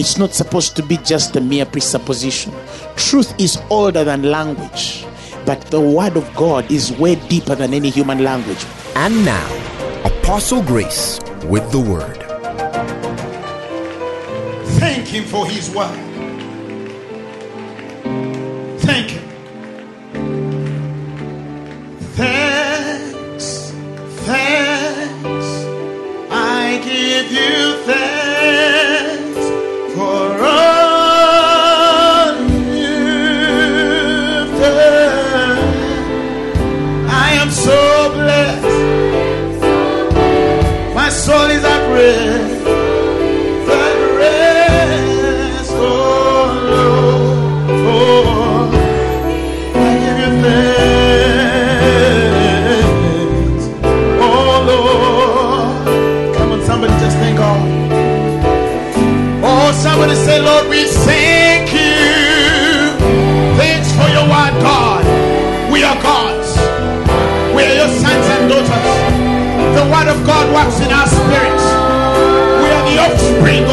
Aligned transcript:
It's 0.00 0.16
not 0.16 0.32
supposed 0.32 0.76
to 0.76 0.82
be 0.82 0.96
just 0.96 1.36
a 1.36 1.42
mere 1.42 1.66
presupposition. 1.66 2.54
Truth 2.96 3.38
is 3.38 3.60
older 3.68 4.02
than 4.02 4.22
language, 4.22 5.04
but 5.44 5.60
the 5.66 5.78
word 5.78 6.16
of 6.16 6.34
God 6.34 6.70
is 6.72 6.90
way 6.92 7.16
deeper 7.28 7.54
than 7.54 7.74
any 7.74 7.90
human 7.90 8.24
language. 8.24 8.64
And 8.96 9.26
now, 9.26 9.46
Apostle 10.06 10.62
Grace 10.62 11.20
with 11.44 11.70
the 11.70 11.80
word. 11.80 12.16
Thank 14.80 15.06
Him 15.06 15.24
for 15.24 15.46
His 15.46 15.68
word. 15.68 15.94
Thank 18.80 19.10
Him. 19.10 19.28
Thanks, 22.16 23.70
thanks. 24.24 25.46
I 26.30 26.80
give 26.82 27.30
you 27.30 27.69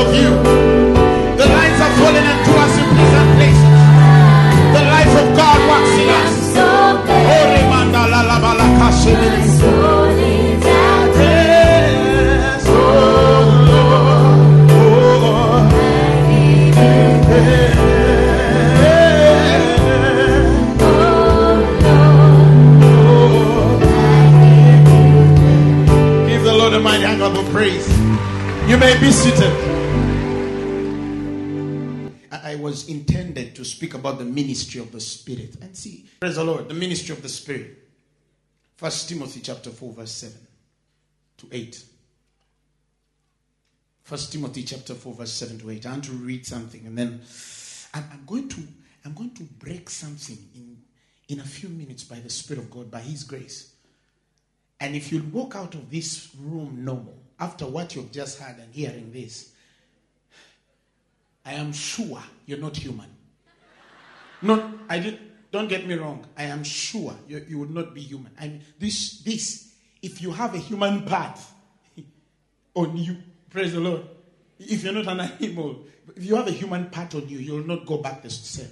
of 0.08 0.16
you. 0.16 0.30
The 1.39 1.47
lines 1.55 1.80
are 1.86 1.94
falling 2.00 2.27
into 2.33 2.52
us 2.63 2.73
in 2.81 2.88
pleasant 2.95 3.30
places. 3.36 3.73
The 4.75 4.83
life 4.95 5.13
of 5.22 5.27
God 5.36 5.59
works 5.72 5.95
in 6.03 6.09
us. 6.22 6.33
Oh, 6.59 7.44
remanda 7.53 8.02
la 8.11 8.22
la 8.22 8.38
ba 8.39 8.52
la 8.59 8.67
about 34.07 34.19
the 34.19 34.25
ministry 34.25 34.79
of 34.79 34.91
the 34.91 35.01
Spirit. 35.01 35.57
And 35.62 35.75
see, 35.75 36.06
praise 36.19 36.35
the 36.35 36.44
Lord, 36.44 36.69
the 36.69 36.73
ministry 36.73 37.13
of 37.13 37.22
the 37.22 37.29
Spirit. 37.29 37.78
First 38.78 39.09
Timothy 39.09 39.41
chapter 39.41 39.69
4, 39.69 39.94
verse 39.94 40.12
7 40.12 40.38
to 41.38 41.47
8. 41.51 41.84
First 44.03 44.31
Timothy 44.31 44.63
chapter 44.63 44.94
4, 44.94 45.13
verse 45.13 45.34
7 45.34 45.59
to 45.59 45.69
8. 45.72 45.85
I 45.85 45.91
want 45.91 46.06
to 46.06 46.12
read 46.12 46.46
something 46.46 46.85
and 46.85 46.97
then 46.97 47.22
I'm, 47.94 48.06
I'm 48.13 48.23
going 48.25 48.47
to 48.50 48.62
I'm 49.06 49.13
going 49.13 49.34
to 49.35 49.44
break 49.44 49.90
something 49.90 50.38
in, 50.53 50.78
in 51.29 51.40
a 51.40 51.46
few 51.46 51.69
minutes 51.69 52.03
by 52.03 52.19
the 52.19 52.29
Spirit 52.29 52.63
of 52.63 52.72
God, 52.72 52.91
by 52.91 53.00
His 53.00 53.23
grace. 53.23 53.73
And 54.81 54.96
if 54.96 55.12
you 55.12 55.23
walk 55.31 55.56
out 55.56 55.75
of 55.75 55.90
this 55.90 56.29
room 56.38 56.84
normal, 56.84 57.17
after 57.40 57.66
what 57.66 57.96
you've 57.96 58.12
just 58.12 58.40
heard 58.40 58.57
and 58.59 58.73
hearing 58.73 59.12
this, 59.13 59.53
I 61.46 61.53
am 61.53 61.72
sure 61.72 62.22
you're 62.46 62.59
not 62.59 62.75
human. 62.75 63.16
Not, 64.42 64.72
I 64.90 65.00
did, 65.00 65.20
don't 65.52 65.68
get 65.68 65.88
me 65.88 65.96
wrong. 65.96 66.25
I 66.38 66.44
am 66.44 66.64
sure 66.64 67.16
you, 67.28 67.44
you 67.48 67.59
would 67.59 67.72
not 67.72 67.94
be 67.94 68.02
human. 68.02 68.31
I 68.40 68.48
mean, 68.48 68.62
this, 68.80 69.20
this, 69.20 69.74
if 70.02 70.22
you 70.22 70.31
have 70.31 70.53
a 70.53 70.59
human 70.59 71.03
part 71.03 71.40
on 72.76 72.97
you, 72.97 73.18
praise 73.50 73.74
the 73.74 73.80
Lord. 73.80 74.03
If 74.59 74.84
you're 74.84 74.94
not 74.94 75.08
an 75.08 75.20
animal, 75.20 75.86
if 76.16 76.26
you 76.26 76.36
have 76.36 76.47
a 76.47 76.52
human 76.52 76.90
part 76.90 77.14
on 77.16 77.28
you, 77.28 77.38
you'll 77.38 77.66
not 77.66 77.86
go 77.86 77.97
back 77.97 78.22
the 78.22 78.30
same. 78.30 78.70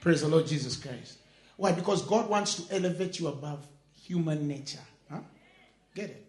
Praise 0.00 0.20
the 0.20 0.28
Lord 0.28 0.46
Jesus 0.46 0.76
Christ. 0.76 1.18
Why? 1.56 1.72
Because 1.72 2.02
God 2.02 2.28
wants 2.28 2.54
to 2.54 2.74
elevate 2.74 3.18
you 3.18 3.28
above 3.28 3.66
human 4.00 4.46
nature. 4.46 4.78
Huh? 5.10 5.20
Get 5.94 6.10
it? 6.10 6.24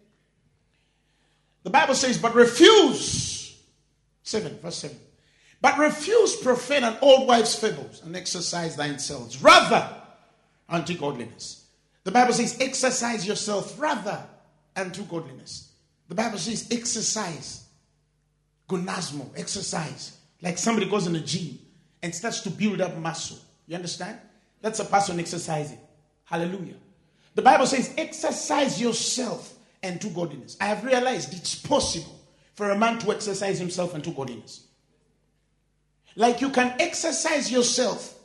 The 1.62 1.70
Bible 1.70 1.94
says, 1.94 2.18
but 2.18 2.34
refuse. 2.34 3.60
7, 4.22 4.58
verse 4.58 4.76
7. 4.76 4.96
But 5.60 5.78
refuse 5.78 6.36
profane 6.36 6.84
and 6.84 6.96
old 7.02 7.28
wives' 7.28 7.54
fables 7.54 8.02
and 8.02 8.16
exercise 8.16 8.76
thine 8.76 8.98
selves 8.98 9.42
rather 9.42 9.88
unto 10.68 10.96
godliness. 10.96 11.66
The 12.04 12.10
Bible 12.10 12.32
says, 12.32 12.56
exercise 12.60 13.26
yourself 13.26 13.78
rather 13.78 14.24
unto 14.74 15.02
godliness. 15.02 15.72
The 16.08 16.14
Bible 16.14 16.38
says, 16.38 16.66
exercise. 16.70 17.66
Gonasmo, 18.68 19.28
exercise. 19.36 20.16
Like 20.40 20.56
somebody 20.56 20.88
goes 20.88 21.06
in 21.06 21.12
the 21.12 21.20
gym 21.20 21.58
and 22.02 22.14
starts 22.14 22.40
to 22.40 22.50
build 22.50 22.80
up 22.80 22.96
muscle. 22.96 23.38
You 23.66 23.76
understand? 23.76 24.18
That's 24.62 24.80
a 24.80 24.84
person 24.84 25.20
exercising. 25.20 25.78
Hallelujah. 26.24 26.76
The 27.34 27.42
Bible 27.42 27.66
says, 27.66 27.92
exercise 27.98 28.80
yourself 28.80 29.54
and 29.82 30.00
to 30.00 30.08
godliness. 30.08 30.56
I 30.60 30.66
have 30.66 30.84
realized 30.84 31.34
it's 31.34 31.54
possible 31.54 32.18
for 32.54 32.70
a 32.70 32.78
man 32.78 32.98
to 33.00 33.12
exercise 33.12 33.58
himself 33.58 33.94
and 33.94 34.02
to 34.04 34.10
godliness. 34.10 34.66
Like 36.16 36.40
you 36.40 36.50
can 36.50 36.74
exercise 36.80 37.50
yourself 37.50 38.18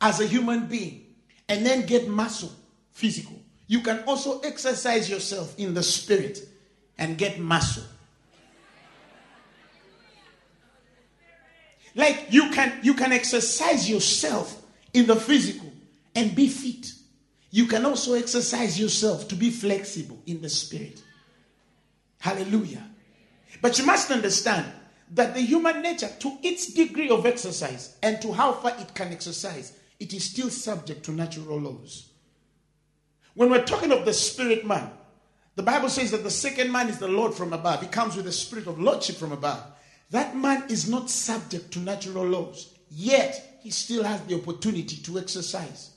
as 0.00 0.20
a 0.20 0.26
human 0.26 0.66
being 0.66 1.06
and 1.48 1.66
then 1.66 1.86
get 1.86 2.08
muscle, 2.08 2.52
physical. 2.92 3.38
You 3.66 3.80
can 3.80 4.04
also 4.06 4.40
exercise 4.40 5.08
yourself 5.08 5.58
in 5.58 5.74
the 5.74 5.82
spirit 5.82 6.40
and 6.98 7.16
get 7.16 7.38
muscle. 7.38 7.84
Like 11.94 12.26
you 12.30 12.50
can 12.50 12.78
you 12.82 12.94
can 12.94 13.12
exercise 13.12 13.88
yourself 13.88 14.62
in 14.94 15.06
the 15.06 15.16
physical 15.16 15.70
and 16.14 16.34
be 16.34 16.48
fit. 16.48 16.92
You 17.50 17.66
can 17.66 17.84
also 17.84 18.14
exercise 18.14 18.80
yourself 18.80 19.28
to 19.28 19.34
be 19.34 19.50
flexible 19.50 20.18
in 20.26 20.40
the 20.40 20.48
spirit. 20.48 21.02
Hallelujah. 22.18 22.82
But 23.60 23.78
you 23.78 23.84
must 23.84 24.10
understand 24.10 24.66
that 25.12 25.34
the 25.34 25.40
human 25.40 25.82
nature, 25.82 26.10
to 26.20 26.38
its 26.42 26.72
degree 26.72 27.10
of 27.10 27.26
exercise 27.26 27.96
and 28.02 28.20
to 28.22 28.32
how 28.32 28.52
far 28.52 28.72
it 28.78 28.94
can 28.94 29.12
exercise, 29.12 29.78
it 30.00 30.12
is 30.14 30.24
still 30.24 30.48
subject 30.48 31.04
to 31.04 31.12
natural 31.12 31.60
laws. 31.60 32.08
When 33.34 33.50
we're 33.50 33.64
talking 33.64 33.92
of 33.92 34.04
the 34.04 34.12
spirit 34.12 34.66
man, 34.66 34.90
the 35.54 35.62
Bible 35.62 35.90
says 35.90 36.10
that 36.12 36.24
the 36.24 36.30
second 36.30 36.72
man 36.72 36.88
is 36.88 36.98
the 36.98 37.08
Lord 37.08 37.34
from 37.34 37.52
above. 37.52 37.82
He 37.82 37.88
comes 37.88 38.16
with 38.16 38.24
the 38.24 38.32
spirit 38.32 38.66
of 38.66 38.80
lordship 38.80 39.16
from 39.16 39.32
above. 39.32 39.62
That 40.10 40.36
man 40.36 40.64
is 40.68 40.88
not 40.88 41.10
subject 41.10 41.72
to 41.72 41.78
natural 41.78 42.24
laws, 42.24 42.74
yet 42.90 43.58
he 43.62 43.70
still 43.70 44.04
has 44.04 44.20
the 44.22 44.34
opportunity 44.34 44.96
to 44.96 45.18
exercise 45.18 45.90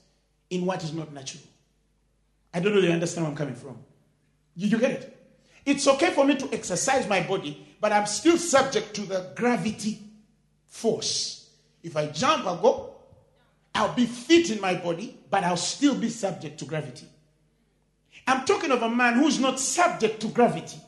in 0.49 0.65
what 0.65 0.83
is 0.83 0.93
not 0.93 1.13
natural. 1.13 1.43
I 2.53 2.59
don't 2.59 2.73
know 2.73 2.79
if 2.79 2.85
you 2.85 2.91
understand 2.91 3.25
where 3.25 3.31
I'm 3.31 3.37
coming 3.37 3.55
from. 3.55 3.77
Did 4.57 4.71
you 4.71 4.77
get 4.77 4.91
it? 4.91 5.17
It's 5.65 5.87
okay 5.87 6.11
for 6.11 6.25
me 6.25 6.35
to 6.35 6.53
exercise 6.53 7.07
my 7.09 7.21
body, 7.21 7.74
but 7.85 7.93
I'm 7.93 8.07
still 8.07 8.39
subject 8.39 8.95
to 8.95 9.01
the 9.01 9.29
gravity 9.35 9.99
force. 10.65 11.51
If 11.83 11.95
I 11.95 12.07
jump, 12.07 12.47
I'll 12.47 12.57
go. 12.57 12.95
I'll 13.75 13.93
be 13.93 14.07
fit 14.07 14.49
in 14.49 14.59
my 14.59 14.73
body, 14.73 15.15
but 15.29 15.43
I'll 15.43 15.55
still 15.55 15.93
be 15.93 16.09
subject 16.09 16.57
to 16.57 16.65
gravity. 16.65 17.05
I'm 18.25 18.43
talking 18.43 18.71
of 18.71 18.81
a 18.81 18.89
man 18.89 19.19
who's 19.19 19.39
not 19.39 19.59
subject 19.59 20.19
to 20.21 20.29
gravity. 20.29 20.79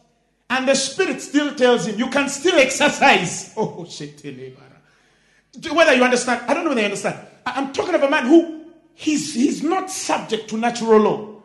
And 0.49 0.67
the 0.67 0.73
spirit 0.73 1.21
still 1.21 1.53
tells 1.53 1.85
him, 1.85 1.99
you 1.99 2.09
can 2.09 2.29
still 2.29 2.57
exercise. 2.57 3.53
Oh, 3.57 3.85
Whether 5.71 5.93
you 5.93 6.03
understand, 6.03 6.49
I 6.49 6.55
don't 6.55 6.63
know 6.63 6.71
whether 6.71 6.81
you 6.81 6.85
understand. 6.85 7.19
I'm 7.45 7.73
talking 7.73 7.93
of 7.93 8.01
a 8.01 8.09
man 8.09 8.25
who 8.25 8.65
he's, 8.95 9.35
he's 9.35 9.61
not 9.61 9.91
subject 9.91 10.49
to 10.49 10.57
natural 10.57 10.99
law. 10.99 11.43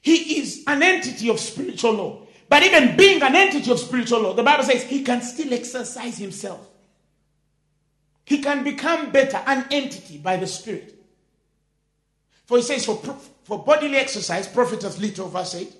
He 0.00 0.40
is 0.40 0.64
an 0.66 0.82
entity 0.82 1.30
of 1.30 1.38
spiritual 1.38 1.92
law. 1.92 2.23
But 2.48 2.62
even 2.62 2.96
being 2.96 3.22
an 3.22 3.34
entity 3.34 3.70
of 3.70 3.78
spiritual 3.78 4.20
law, 4.20 4.32
the 4.34 4.42
Bible 4.42 4.64
says 4.64 4.82
he 4.82 5.02
can 5.02 5.22
still 5.22 5.52
exercise 5.52 6.18
himself. 6.18 6.68
He 8.24 8.38
can 8.38 8.64
become 8.64 9.10
better, 9.10 9.40
an 9.46 9.66
entity 9.70 10.18
by 10.18 10.36
the 10.36 10.46
Spirit. 10.46 10.94
For 12.46 12.58
he 12.58 12.62
says, 12.62 12.84
for, 12.84 12.96
for 13.44 13.64
bodily 13.64 13.96
exercise, 13.96 14.46
profiteth 14.46 14.98
little, 14.98 15.28
verse 15.28 15.54
8. 15.54 15.72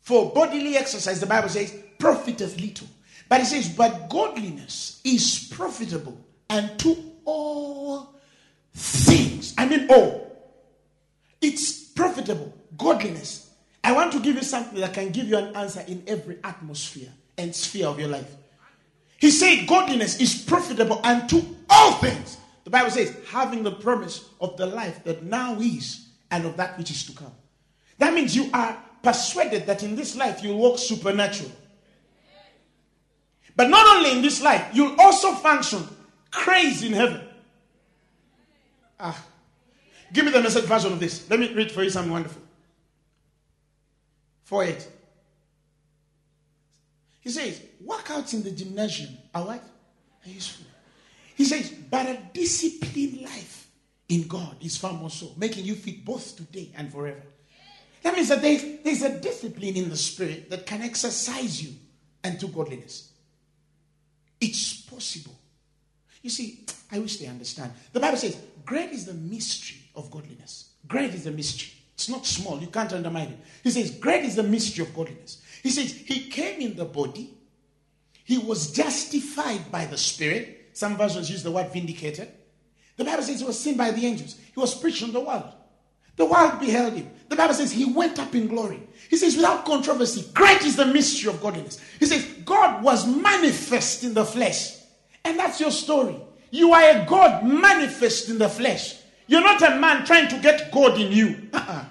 For 0.00 0.32
bodily 0.32 0.76
exercise, 0.76 1.20
the 1.20 1.26
Bible 1.26 1.48
says, 1.48 1.74
profiteth 1.98 2.60
little. 2.60 2.88
But 3.28 3.40
he 3.40 3.46
says, 3.46 3.68
but 3.68 4.08
godliness 4.10 5.00
is 5.04 5.48
profitable 5.50 6.18
unto 6.50 6.96
all 7.24 8.14
things. 8.74 9.54
I 9.56 9.66
mean, 9.66 9.86
all. 9.88 10.28
It's 11.40 11.84
profitable. 11.84 12.52
Godliness. 12.76 13.51
I 13.84 13.92
want 13.92 14.12
to 14.12 14.20
give 14.20 14.36
you 14.36 14.42
something 14.42 14.80
that 14.80 14.94
can 14.94 15.10
give 15.10 15.26
you 15.26 15.36
an 15.36 15.56
answer 15.56 15.84
in 15.86 16.04
every 16.06 16.38
atmosphere 16.44 17.08
and 17.36 17.54
sphere 17.54 17.88
of 17.88 17.98
your 17.98 18.08
life. 18.08 18.30
He 19.18 19.30
said, 19.30 19.66
Godliness 19.66 20.20
is 20.20 20.42
profitable 20.42 21.00
unto 21.04 21.42
all 21.68 21.92
things. 21.94 22.38
The 22.64 22.70
Bible 22.70 22.90
says, 22.90 23.16
having 23.28 23.62
the 23.62 23.72
promise 23.72 24.28
of 24.40 24.56
the 24.56 24.66
life 24.66 25.02
that 25.04 25.24
now 25.24 25.58
is 25.60 26.08
and 26.30 26.44
of 26.46 26.56
that 26.56 26.78
which 26.78 26.90
is 26.90 27.04
to 27.06 27.12
come. 27.12 27.32
That 27.98 28.14
means 28.14 28.36
you 28.36 28.50
are 28.52 28.76
persuaded 29.02 29.66
that 29.66 29.82
in 29.82 29.96
this 29.96 30.16
life 30.16 30.42
you'll 30.42 30.58
walk 30.58 30.78
supernatural. 30.78 31.50
But 33.54 33.68
not 33.68 33.86
only 33.96 34.12
in 34.12 34.22
this 34.22 34.42
life, 34.42 34.66
you'll 34.72 34.98
also 34.98 35.32
function 35.34 35.86
crazy 36.30 36.86
in 36.88 36.92
heaven. 36.94 37.20
Ah. 38.98 39.24
Give 40.12 40.24
me 40.24 40.30
the 40.30 40.42
message 40.42 40.64
version 40.64 40.92
of 40.92 41.00
this. 41.00 41.28
Let 41.28 41.40
me 41.40 41.52
read 41.52 41.72
for 41.72 41.82
you 41.82 41.90
something 41.90 42.12
wonderful. 42.12 42.41
4 44.44 44.64
8. 44.64 44.88
He 47.20 47.30
says, 47.30 47.62
workouts 47.86 48.34
in 48.34 48.42
the 48.42 48.50
gymnasium 48.50 49.16
are 49.34 49.44
what? 49.44 49.62
Are 50.26 50.30
useful. 50.30 50.66
He 51.36 51.44
says, 51.44 51.70
but 51.70 52.06
a 52.06 52.18
disciplined 52.32 53.22
life 53.22 53.68
in 54.08 54.26
God 54.26 54.56
is 54.60 54.76
far 54.76 54.92
more 54.92 55.10
so, 55.10 55.32
making 55.36 55.64
you 55.64 55.74
fit 55.74 56.04
both 56.04 56.36
today 56.36 56.70
and 56.76 56.92
forever. 56.92 57.22
That 58.02 58.14
means 58.14 58.28
that 58.28 58.42
there's, 58.42 58.62
there's 58.82 59.02
a 59.02 59.20
discipline 59.20 59.76
in 59.76 59.88
the 59.88 59.96
spirit 59.96 60.50
that 60.50 60.66
can 60.66 60.82
exercise 60.82 61.62
you 61.62 61.74
unto 62.24 62.48
godliness. 62.48 63.12
It's 64.40 64.80
possible. 64.82 65.38
You 66.20 66.30
see, 66.30 66.64
I 66.90 66.98
wish 66.98 67.18
they 67.18 67.26
understand. 67.26 67.72
The 67.92 68.00
Bible 68.00 68.16
says, 68.16 68.36
Great 68.64 68.90
is 68.90 69.06
the 69.06 69.14
mystery 69.14 69.78
of 69.94 70.10
godliness. 70.10 70.70
Great 70.86 71.14
is 71.14 71.24
the 71.24 71.30
mystery. 71.30 71.72
It's 72.02 72.08
not 72.08 72.26
small. 72.26 72.58
You 72.58 72.66
can't 72.66 72.92
undermine 72.92 73.28
it. 73.28 73.38
He 73.62 73.70
says, 73.70 73.92
Great 73.92 74.24
is 74.24 74.34
the 74.34 74.42
mystery 74.42 74.84
of 74.84 74.92
godliness. 74.92 75.40
He 75.62 75.70
says, 75.70 75.92
He 75.92 76.28
came 76.28 76.60
in 76.60 76.74
the 76.74 76.84
body. 76.84 77.32
He 78.24 78.38
was 78.38 78.72
justified 78.72 79.70
by 79.70 79.84
the 79.84 79.96
Spirit. 79.96 80.70
Some 80.72 80.96
versions 80.96 81.30
use 81.30 81.44
the 81.44 81.52
word 81.52 81.72
vindicated. 81.72 82.28
The 82.96 83.04
Bible 83.04 83.22
says 83.22 83.38
he 83.38 83.46
was 83.46 83.60
seen 83.60 83.76
by 83.76 83.92
the 83.92 84.04
angels. 84.04 84.34
He 84.52 84.58
was 84.58 84.74
preached 84.74 85.04
on 85.04 85.12
the 85.12 85.20
world. 85.20 85.52
The 86.16 86.26
world 86.26 86.58
beheld 86.58 86.94
him. 86.94 87.08
The 87.28 87.36
Bible 87.36 87.54
says 87.54 87.70
he 87.70 87.84
went 87.84 88.18
up 88.18 88.34
in 88.34 88.48
glory. 88.48 88.82
He 89.08 89.16
says, 89.16 89.36
without 89.36 89.64
controversy, 89.64 90.28
great 90.34 90.62
is 90.62 90.74
the 90.74 90.86
mystery 90.86 91.32
of 91.32 91.40
godliness. 91.40 91.80
He 92.00 92.06
says, 92.06 92.24
God 92.44 92.82
was 92.82 93.06
manifest 93.06 94.02
in 94.02 94.12
the 94.12 94.24
flesh. 94.24 94.76
And 95.24 95.38
that's 95.38 95.60
your 95.60 95.70
story. 95.70 96.16
You 96.50 96.72
are 96.72 96.82
a 96.82 97.06
God 97.06 97.44
manifest 97.44 98.28
in 98.28 98.38
the 98.38 98.48
flesh. 98.48 98.96
You're 99.28 99.40
not 99.40 99.62
a 99.62 99.78
man 99.78 100.04
trying 100.04 100.28
to 100.28 100.38
get 100.40 100.70
God 100.72 101.00
in 101.00 101.12
you. 101.12 101.48
Uh-uh. 101.52 101.84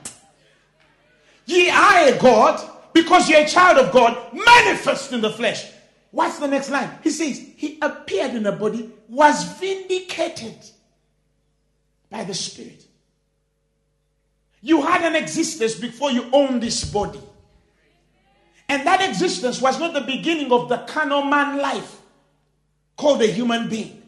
Ye 1.52 1.70
are 1.70 2.08
a 2.08 2.18
God 2.18 2.66
because 2.94 3.28
you're 3.28 3.42
a 3.42 3.48
child 3.48 3.78
of 3.78 3.92
God 3.92 4.34
manifest 4.34 5.12
in 5.12 5.20
the 5.20 5.30
flesh. 5.30 5.70
What's 6.12 6.40
the 6.40 6.48
next 6.48 6.70
line? 6.70 6.90
He 7.04 7.10
says, 7.10 7.46
He 7.58 7.78
appeared 7.82 8.36
in 8.36 8.46
a 8.46 8.54
body, 8.54 8.90
was 9.10 9.44
vindicated 9.60 10.56
by 12.10 12.24
the 12.24 12.34
Spirit. 12.34 12.86
You 14.62 14.82
had 14.84 15.02
an 15.02 15.22
existence 15.22 15.76
before 15.76 16.12
you 16.12 16.30
owned 16.32 16.64
this 16.64 16.86
body. 16.86 17.20
And 18.70 18.88
that 18.88 19.02
existence 19.10 19.60
was 19.60 19.78
not 19.78 19.94
the 19.94 20.02
beginning 20.02 20.54
of 20.54 20.70
the 20.70 20.78
carnal 20.88 21.24
man 21.24 21.58
life 21.58 22.00
called 22.96 23.22
a 23.22 23.28
human 23.28 23.68
being. 23.68 24.02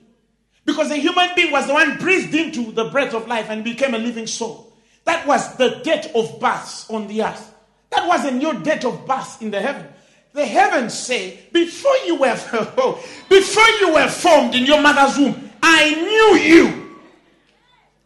Because 0.63 0.91
a 0.91 0.95
human 0.95 1.29
being 1.35 1.51
was 1.51 1.67
the 1.67 1.73
one 1.73 1.97
breathed 1.97 2.33
into 2.33 2.71
the 2.71 2.85
breath 2.85 3.13
of 3.13 3.27
life 3.27 3.49
and 3.49 3.65
became 3.65 3.93
a 3.93 3.97
living 3.97 4.27
soul. 4.27 4.72
That 5.05 5.27
was 5.27 5.55
the 5.57 5.81
date 5.83 6.11
of 6.15 6.39
birth 6.39 6.89
on 6.89 7.07
the 7.07 7.23
earth. 7.23 7.53
That 7.89 8.07
wasn't 8.07 8.41
your 8.41 8.53
date 8.55 8.85
of 8.85 9.05
birth 9.05 9.41
in 9.41 9.51
the 9.51 9.61
heaven. 9.61 9.87
The 10.33 10.45
heavens 10.45 10.97
say, 10.97 11.39
before 11.51 11.95
you 12.05 12.15
were 12.15 12.35
oh, 12.77 13.03
before 13.29 13.67
you 13.79 13.93
were 13.93 14.07
formed 14.07 14.55
in 14.55 14.65
your 14.65 14.81
mother's 14.81 15.17
womb, 15.17 15.51
I 15.61 15.93
knew 15.93 16.39
you. 16.41 16.99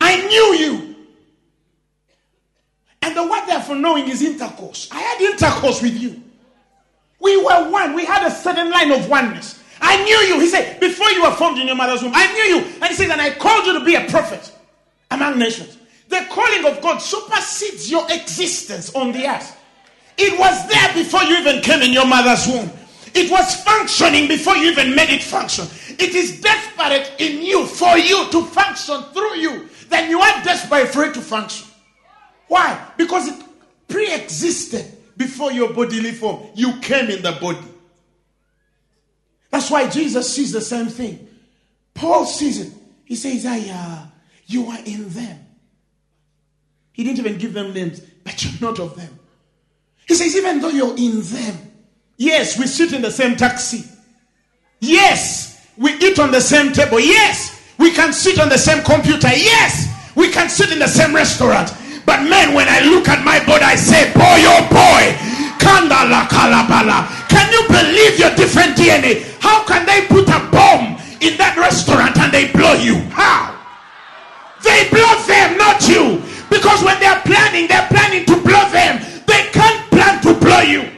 I 0.02 0.28
knew 0.28 0.66
you. 0.66 0.96
And 3.02 3.16
the 3.16 3.24
word 3.24 3.46
there 3.48 3.62
for 3.62 3.76
knowing 3.76 4.10
is 4.10 4.22
intercourse. 4.22 4.90
I 4.92 5.00
had 5.00 5.22
intercourse 5.22 5.82
with 5.82 5.98
you. 5.98 6.22
We 7.20 7.38
were 7.38 7.72
one. 7.72 7.94
We 7.94 8.06
had 8.06 8.28
a 8.28 8.32
certain 8.32 8.70
line 8.70 8.92
of 8.92 9.10
oneness. 9.10 9.64
I 9.80 10.04
knew 10.04 10.18
you. 10.36 10.40
He 10.42 10.48
said, 10.48 10.80
before 10.80 11.10
you 11.12 11.24
were 11.24 11.32
formed 11.32 11.60
in 11.60 11.68
your 11.68 11.76
mother's 11.76 12.02
womb, 12.02 12.12
I 12.14 12.32
knew 12.34 12.56
you. 12.56 12.66
And 12.82 12.86
he 12.86 12.94
says, 12.94 13.10
and 13.10 13.22
I 13.22 13.32
called 13.36 13.66
you 13.66 13.80
to 13.80 13.86
be 13.86 13.96
a 13.96 14.06
prophet 14.10 14.52
among 15.12 15.40
nations. 15.40 15.77
The 16.10 16.26
calling 16.30 16.66
of 16.66 16.82
God 16.82 17.00
supersedes 17.00 17.92
your 17.92 18.06
existence 18.10 18.94
on 18.96 19.12
the 19.12 19.28
earth. 19.28 19.58
It 20.18 20.40
was 20.40 20.68
there 20.68 20.94
before 20.94 21.24
you 21.24 21.38
even 21.38 21.62
came 21.62 21.82
in 21.82 21.94
your 21.94 22.08
mother's 22.08 22.48
womb. 22.48 22.72
It 23.14 23.32
was 23.32 23.64
functioning 23.64 24.28
before 24.28 24.56
you 24.56 24.72
even 24.72 24.96
made 24.96 25.10
it 25.10 25.24
function. 25.24 25.68
It 26.00 26.16
is 26.16 26.42
desperate 26.42 27.14
in 27.20 27.42
you 27.42 27.66
for 27.66 27.98
you 27.98 28.30
to 28.32 28.46
function 28.46 29.02
through 29.14 29.36
you. 29.36 29.70
Then 29.90 30.10
you 30.10 30.20
are 30.20 30.44
desperate 30.44 30.90
for 30.90 31.04
it 31.06 31.14
to 31.16 31.22
function. 31.22 31.68
Why? 32.48 32.80
Because 32.98 33.28
it 33.28 33.44
pre 33.88 34.14
existed 34.14 34.86
before 35.18 35.52
your 35.52 35.74
bodily 35.74 36.12
form. 36.12 36.48
You 36.56 36.80
came 36.80 37.10
in 37.10 37.22
the 37.22 37.34
body. 37.34 37.66
That's 39.50 39.72
why 39.72 39.90
Jesus 39.90 40.34
sees 40.34 40.52
the 40.52 40.62
same 40.62 40.88
thing. 40.88 41.28
Paul 41.94 42.26
sees 42.26 42.62
it. 42.62 42.74
He 43.06 43.16
says, 43.16 43.46
I, 43.46 43.60
uh, 43.72 44.08
You 44.46 44.68
are 44.68 44.80
in 44.86 45.10
them. 45.10 45.47
He 46.98 47.04
didn't 47.04 47.20
even 47.20 47.38
give 47.38 47.54
them 47.54 47.74
names, 47.74 48.02
but 48.24 48.44
you're 48.44 48.60
not 48.60 48.80
of 48.80 48.96
them. 48.98 49.20
He 50.08 50.16
says, 50.16 50.36
Even 50.36 50.60
though 50.60 50.70
you're 50.70 50.98
in 50.98 51.22
them, 51.22 51.56
yes, 52.18 52.58
we 52.58 52.66
sit 52.66 52.92
in 52.92 53.04
the 53.04 53.12
same 53.12 53.36
taxi. 53.36 53.84
Yes, 54.80 55.64
we 55.78 55.94
eat 55.94 56.18
on 56.18 56.32
the 56.32 56.42
same 56.42 56.74
table. 56.74 57.00
Yes, 57.00 57.54
we 57.78 57.92
can 57.92 58.12
sit 58.14 58.40
on 58.40 58.50
the 58.50 58.58
same 58.58 58.84
computer. 58.84 59.28
Yes, 59.30 59.94
we 60.16 60.32
can 60.32 60.50
sit 60.50 60.72
in 60.72 60.80
the 60.80 60.88
same 60.88 61.14
restaurant. 61.14 61.72
But 62.04 62.24
man, 62.24 62.56
when 62.56 62.68
I 62.68 62.80
look 62.90 63.08
at 63.10 63.24
my 63.24 63.46
body, 63.46 63.64
I 63.64 63.76
say, 63.76 64.12
boy, 64.14 64.42
oh 64.50 64.66
boy, 64.74 65.04
kandala 65.62 66.26
kalabala. 66.34 67.06
Can 67.30 67.46
you 67.54 67.62
believe 67.70 68.18
your 68.18 68.34
different 68.34 68.76
DNA? 68.76 69.38
How 69.40 69.64
can 69.68 69.86
they 69.86 70.08
put 70.08 70.26
a 70.30 70.42
bomb 70.50 70.98
in 71.22 71.38
that 71.38 71.58
restaurant 71.62 72.18
and 72.18 72.32
they 72.34 72.52
blow 72.52 72.74
you? 72.74 72.96
How? 73.14 73.54
They 74.64 74.90
blow 74.90 75.14
them, 75.30 75.58
not 75.58 75.88
you. 75.88 76.24
Because 76.50 76.84
when 76.84 77.00
they're 77.00 77.22
planning, 77.22 77.68
they're 77.68 77.88
planning 77.88 78.26
to 78.26 78.36
blow 78.42 78.70
them. 78.70 79.02
They 79.26 79.50
can't 79.52 79.92
plan 79.92 80.22
to 80.24 80.34
blow 80.40 80.62
you. 80.62 80.92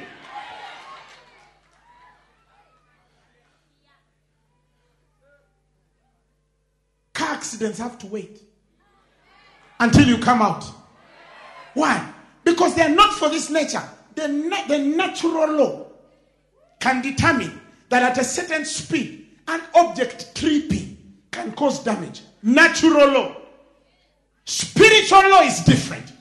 Car 7.14 7.30
accidents 7.36 7.80
have 7.80 7.98
to 8.00 8.08
wait 8.08 8.42
until 9.80 10.08
you 10.08 10.18
come 10.18 10.42
out. 10.42 10.64
Why? 11.74 12.14
Because 12.44 12.76
they 12.76 12.82
are 12.84 12.90
not 12.90 13.14
for 13.14 13.30
this 13.30 13.50
nature. 13.50 13.84
The, 14.16 14.28
na- 14.28 14.68
the 14.68 14.80
natural 14.80 15.52
law 15.52 15.86
can 16.80 17.02
determine 17.02 17.60
that 17.90 18.04
at 18.04 18.18
a 18.18 18.24
certain 18.24 18.66
speed, 18.66 19.28
an 19.48 19.62
object 19.76 20.36
tripping 20.36 20.98
can 21.32 21.52
cause 21.54 21.84
damage. 21.84 22.22
Natural 22.42 23.08
law. 23.12 23.36
Spiritual 24.50 25.30
law 25.30 25.42
is 25.42 25.60
different. 25.60 26.12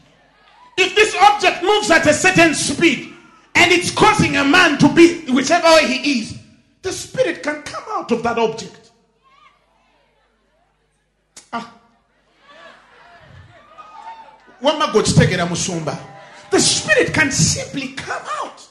If 0.77 0.95
this 0.95 1.17
object 1.19 1.63
moves 1.63 1.91
at 1.91 2.07
a 2.07 2.13
certain 2.13 2.53
speed 2.53 3.15
and 3.55 3.73
it's 3.73 3.91
causing 3.91 4.37
a 4.37 4.45
man 4.45 4.77
to 4.81 4.89
be 4.93 5.25
whichever 5.31 5.67
way 5.69 5.87
he 5.87 6.21
is, 6.21 6.39
the 6.83 6.93
spirit 6.93 7.43
can 7.43 7.63
come 7.63 7.85
out 7.89 8.13
of 8.13 8.23
that 8.25 8.39
object. 8.39 8.91
Ah. 11.55 11.73
The 16.51 16.61
spirit 16.61 17.15
can 17.15 17.33
simply 17.33 17.95
come 17.95 18.23
out 18.43 18.69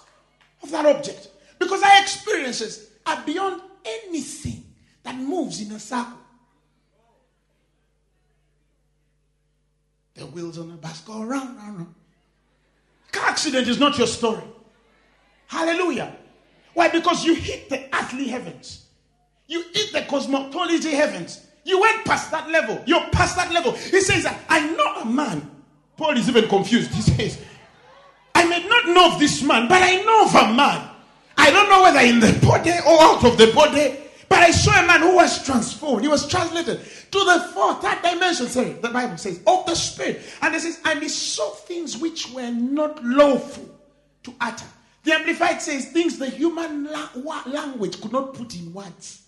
of 0.61 0.69
that 0.69 0.85
object 0.85 1.29
because 1.57 1.81
our 1.81 1.99
experiences 1.99 2.91
are 3.07 3.23
beyond 3.25 3.63
anything 3.83 4.65
that 5.01 5.15
moves 5.15 5.61
in 5.61 5.71
a 5.71 5.79
circle. 5.79 6.26
The 10.17 10.25
wheels 10.25 10.57
on 10.57 10.69
the 10.69 10.75
bus 10.75 11.01
go 11.01 11.23
round, 11.23 11.55
round, 11.57 11.77
round. 11.77 11.95
Car 13.11 13.29
accident 13.29 13.67
is 13.67 13.79
not 13.79 13.97
your 13.97 14.07
story. 14.07 14.43
Hallelujah. 15.45 16.15
Why? 16.73 16.89
Because 16.89 17.23
you 17.23 17.35
hit 17.35 17.69
the 17.69 17.85
earthly 17.95 18.27
heavens. 18.27 18.85
You 19.47 19.63
hit 19.73 19.93
the 19.93 20.01
cosmology 20.01 20.91
heavens. 20.91 21.45
You 21.63 21.79
went 21.79 22.03
past 22.03 22.31
that 22.31 22.49
level. 22.49 22.81
You're 22.85 23.07
past 23.11 23.35
that 23.35 23.51
level. 23.51 23.73
He 23.73 24.01
says, 24.01 24.27
I 24.49 24.67
know 24.71 25.01
a 25.01 25.05
man. 25.05 25.49
Paul 25.95 26.17
is 26.17 26.27
even 26.27 26.47
confused. 26.49 26.91
He 26.91 27.01
says, 27.01 27.39
I 28.33 28.45
may 28.45 28.67
not 28.67 28.87
know 28.87 29.13
of 29.13 29.19
this 29.19 29.41
man, 29.43 29.67
but 29.67 29.81
I 29.81 30.01
know 30.03 30.25
of 30.25 30.35
a 30.35 30.53
man. 30.53 30.89
I 31.37 31.51
don't 31.51 31.69
know 31.69 31.83
whether 31.83 31.99
in 31.99 32.19
the 32.19 32.39
body 32.45 32.71
or 32.71 33.01
out 33.01 33.23
of 33.23 33.37
the 33.37 33.51
body, 33.53 33.97
but 34.27 34.39
I 34.39 34.51
saw 34.51 34.83
a 34.83 34.85
man 34.85 35.01
who 35.01 35.15
was 35.15 35.45
transformed. 35.45 36.01
He 36.01 36.07
was 36.07 36.27
translated 36.27 36.81
to 37.11 37.19
the 37.19 37.49
fourth, 37.53 37.81
third 37.81 38.01
dimension. 38.01 38.47
Sorry, 38.47 38.73
the 38.73 38.89
Bible 38.89 39.17
says, 39.17 39.41
of 39.47 39.65
the 39.65 39.75
Spirit. 39.75 40.21
And 40.41 40.55
it 40.55 40.61
says, 40.61 40.79
and 40.85 41.01
he 41.01 41.09
saw 41.09 41.49
things 41.51 41.97
which 41.97 42.31
were 42.31 42.51
not 42.51 43.03
lawful 43.03 43.69
to 44.23 44.33
utter. 44.41 44.65
The 45.03 45.13
Amplified 45.13 45.61
says 45.61 45.89
things 45.91 46.17
the 46.17 46.29
human 46.29 46.85
la- 46.91 47.43
language 47.45 48.01
could 48.01 48.11
not 48.11 48.33
put 48.33 48.55
in 48.55 48.73
words. 48.73 49.21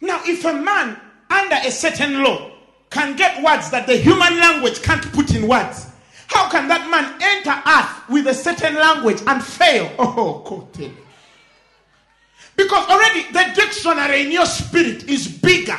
Now, 0.00 0.20
if 0.24 0.44
a 0.44 0.52
man 0.52 1.00
under 1.28 1.56
a 1.56 1.70
certain 1.70 2.22
law 2.22 2.52
can 2.90 3.16
get 3.16 3.42
words 3.42 3.70
that 3.70 3.86
the 3.86 3.96
human 3.96 4.38
language 4.38 4.80
can't 4.82 5.02
put 5.12 5.34
in 5.34 5.48
words, 5.48 5.88
how 6.28 6.48
can 6.48 6.68
that 6.68 6.88
man 6.88 7.18
enter 7.20 7.62
earth 7.66 8.08
with 8.08 8.26
a 8.28 8.34
certain 8.34 8.74
language 8.74 9.22
and 9.26 9.42
fail? 9.42 9.90
Oh, 9.98 10.42
Kote. 10.46 10.90
Because 12.56 12.88
already 12.88 13.22
the 13.32 13.52
dictionary 13.54 14.22
in 14.22 14.32
your 14.32 14.46
spirit 14.46 15.08
is 15.08 15.28
bigger 15.28 15.78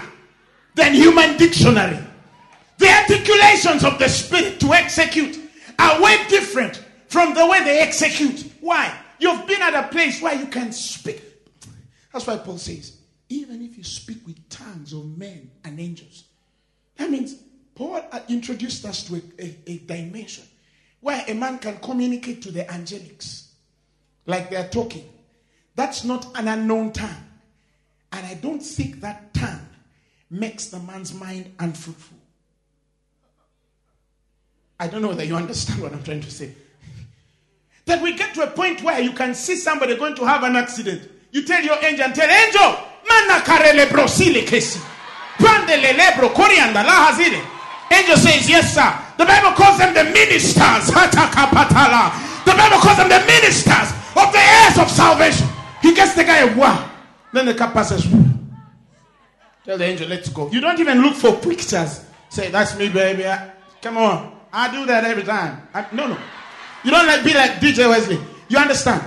than 0.77 0.93
human 0.93 1.35
dictionary. 1.37 1.97
The 2.77 2.87
articulations 2.87 3.83
of 3.83 3.97
the 3.97 4.07
spirit 4.07 4.59
to 4.61 4.73
execute 4.73 5.39
are 5.79 6.01
way 6.01 6.17
different 6.29 6.83
from 7.07 7.33
the 7.33 7.45
way 7.45 7.63
they 7.63 7.79
execute. 7.79 8.49
Why? 8.61 8.95
You've 9.19 9.47
been 9.47 9.61
at 9.61 9.73
a 9.73 9.87
place 9.87 10.21
where 10.21 10.35
you 10.35 10.45
can 10.45 10.71
speak. 10.71 11.23
That's 12.13 12.27
why 12.27 12.37
Paul 12.37 12.59
says, 12.59 12.97
even 13.29 13.63
if 13.63 13.77
you 13.77 13.83
speak 13.83 14.25
with 14.25 14.47
tongues 14.49 14.93
of 14.93 15.17
men 15.17 15.49
and 15.65 15.79
angels. 15.79 16.25
That 16.97 17.09
means 17.09 17.35
Paul 17.73 18.03
uh, 18.11 18.19
introduced 18.29 18.85
us 18.85 19.03
to 19.07 19.15
a, 19.15 19.43
a, 19.43 19.57
a 19.65 19.77
dimension 19.79 20.43
where 21.01 21.23
a 21.27 21.33
man 21.33 21.57
can 21.57 21.77
communicate 21.77 22.41
to 22.43 22.51
the 22.51 22.63
angelics 22.65 23.49
like 24.27 24.49
they're 24.49 24.69
talking. 24.69 25.09
That's 25.75 26.03
not 26.03 26.37
an 26.37 26.47
unknown 26.47 26.91
tongue. 26.91 27.23
And 28.11 28.25
I 28.25 28.35
don't 28.35 28.61
think 28.61 29.01
that 29.01 29.33
tongue 29.33 29.66
makes 30.29 30.67
the 30.67 30.79
man's 30.79 31.13
mind 31.13 31.53
unfruitful. 31.59 32.17
I 34.79 34.87
don't 34.87 35.01
know 35.01 35.09
whether 35.09 35.23
you 35.23 35.35
understand 35.35 35.81
what 35.81 35.93
I'm 35.93 36.03
trying 36.03 36.21
to 36.21 36.31
say. 36.31 36.53
that 37.85 38.01
we 38.01 38.15
get 38.15 38.35
to 38.35 38.43
a 38.43 38.47
point 38.47 38.83
where 38.83 38.99
you 38.99 39.11
can 39.11 39.33
see 39.33 39.55
somebody 39.55 39.95
going 39.95 40.15
to 40.15 40.25
have 40.25 40.43
an 40.43 40.55
accident. 40.55 41.09
You 41.31 41.43
tell 41.43 41.63
your 41.63 41.83
angel 41.83 42.11
tell 42.11 42.29
angel, 42.29 42.83
mana 43.07 43.41
karele 43.43 43.87
brosile 43.87 44.45
kesi. 44.45 44.79
Pandele 45.39 45.95
lebro 45.95 46.29
coriander 46.29 46.83
la 46.83 47.07
hazile. 47.07 47.41
Angel 47.91 48.17
says, 48.17 48.49
Yes, 48.49 48.75
sir. 48.75 48.93
The 49.17 49.25
Bible 49.25 49.51
calls 49.53 49.77
them 49.77 49.93
the 49.93 50.03
ministers. 50.03 50.87
The 50.87 52.53
Bible 52.53 52.79
calls 52.79 52.97
them 52.97 53.09
the 53.09 53.23
ministers 53.25 53.91
of 54.15 54.31
the 54.31 54.39
heirs 54.39 54.77
of 54.77 54.91
salvation. 54.91 55.47
He 55.81 55.93
gets 55.93 56.13
the 56.13 56.23
guy 56.23 56.39
a 56.39 56.57
wow. 56.57 56.89
Then 57.33 57.45
the 57.45 57.53
car 57.53 57.71
passes. 57.71 58.05
Tell 59.67 59.77
the 59.77 59.83
angel, 59.83 60.07
let's 60.07 60.29
go. 60.29 60.49
You 60.49 60.61
don't 60.61 60.79
even 60.79 61.01
look 61.01 61.15
for 61.15 61.35
pictures. 61.35 62.05
Say, 62.29 62.49
that's 62.49 62.77
me, 62.77 62.87
baby. 62.87 63.25
Come 63.81 63.97
on. 63.97 64.39
I 64.53 64.71
do 64.71 64.85
that 64.85 65.03
every 65.03 65.23
time. 65.23 65.67
I, 65.73 65.85
no, 65.91 66.07
no. 66.07 66.17
You 66.85 66.91
don't 66.91 67.05
like 67.05 67.21
be 67.25 67.33
like 67.33 67.51
DJ 67.55 67.89
Wesley. 67.89 68.17
You 68.47 68.59
understand? 68.59 69.03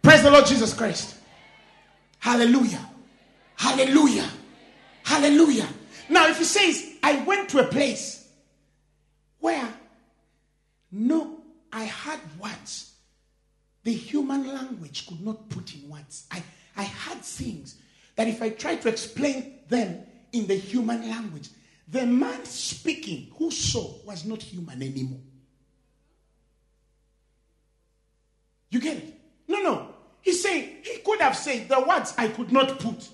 Praise 0.00 0.22
the 0.22 0.30
Lord 0.30 0.46
Jesus 0.46 0.72
Christ. 0.72 1.16
Hallelujah. 2.20 2.88
Hallelujah. 3.56 4.30
Hallelujah. 5.02 5.66
Now, 6.08 6.28
if 6.28 6.38
he 6.38 6.44
says, 6.44 6.92
I 7.02 7.16
went 7.24 7.48
to 7.48 7.58
a 7.58 7.64
place 7.64 8.28
where 9.40 9.68
no, 10.92 11.38
I 11.72 11.82
had 11.82 12.20
words. 12.38 12.92
The 13.82 13.94
human 13.94 14.54
language 14.54 15.08
could 15.08 15.24
not 15.24 15.48
put 15.48 15.74
in 15.74 15.90
words. 15.90 16.24
I, 16.30 16.40
I 16.76 16.84
had 16.84 17.18
things 17.18 17.80
that 18.16 18.28
if 18.28 18.42
I 18.42 18.50
try 18.50 18.76
to 18.76 18.88
explain 18.88 19.60
them 19.68 20.00
in 20.32 20.46
the 20.46 20.54
human 20.54 21.08
language, 21.08 21.48
the 21.88 22.06
man 22.06 22.44
speaking 22.44 23.32
who 23.36 23.50
saw 23.50 23.94
was 24.04 24.24
not 24.24 24.42
human 24.42 24.82
anymore. 24.82 25.20
You 28.70 28.80
get 28.80 28.96
it? 28.96 29.14
No, 29.46 29.62
no. 29.62 29.88
He 30.22 30.32
said, 30.32 30.78
he 30.82 30.98
could 30.98 31.20
have 31.20 31.36
said 31.36 31.68
the 31.68 31.80
words 31.80 32.14
I 32.16 32.28
could 32.28 32.50
not 32.50 32.78
put. 32.80 33.08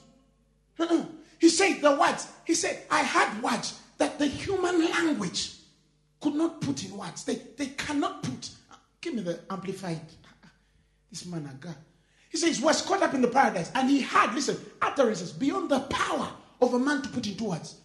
Uh-uh. 0.78 1.04
He 1.38 1.48
said 1.48 1.80
the 1.80 1.96
words. 1.96 2.28
He 2.44 2.54
said, 2.54 2.84
I 2.90 3.00
had 3.00 3.42
words 3.42 3.80
that 3.98 4.18
the 4.18 4.26
human 4.26 4.90
language 4.90 5.56
could 6.20 6.34
not 6.34 6.60
put 6.60 6.84
in 6.84 6.96
words. 6.96 7.24
They, 7.24 7.42
they 7.56 7.66
cannot 7.66 8.22
put. 8.22 8.50
Ah, 8.70 8.78
give 9.00 9.14
me 9.14 9.22
the 9.22 9.40
amplified. 9.50 10.00
Ah, 10.24 10.28
ah. 10.44 10.48
This 11.10 11.26
man, 11.26 11.50
a 11.52 11.64
guy. 11.64 11.74
He 12.30 12.38
says, 12.38 12.60
was 12.60 12.80
caught 12.80 13.02
up 13.02 13.12
in 13.12 13.22
the 13.22 13.28
paradise 13.28 13.70
and 13.74 13.90
he 13.90 14.00
had, 14.00 14.34
listen, 14.34 14.56
utterances 14.80 15.32
beyond 15.32 15.68
the 15.68 15.80
power 15.80 16.30
of 16.62 16.74
a 16.74 16.78
man 16.78 17.02
to 17.02 17.08
put 17.08 17.26
into 17.26 17.44
words. 17.44 17.76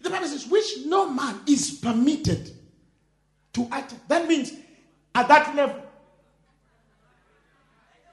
The 0.00 0.08
Bible 0.08 0.26
says, 0.26 0.46
which 0.46 0.86
no 0.86 1.10
man 1.10 1.40
is 1.46 1.78
permitted 1.82 2.50
to 3.52 3.68
utter. 3.70 3.96
That 4.08 4.28
means 4.28 4.52
at 5.14 5.28
that 5.28 5.54
level, 5.54 5.82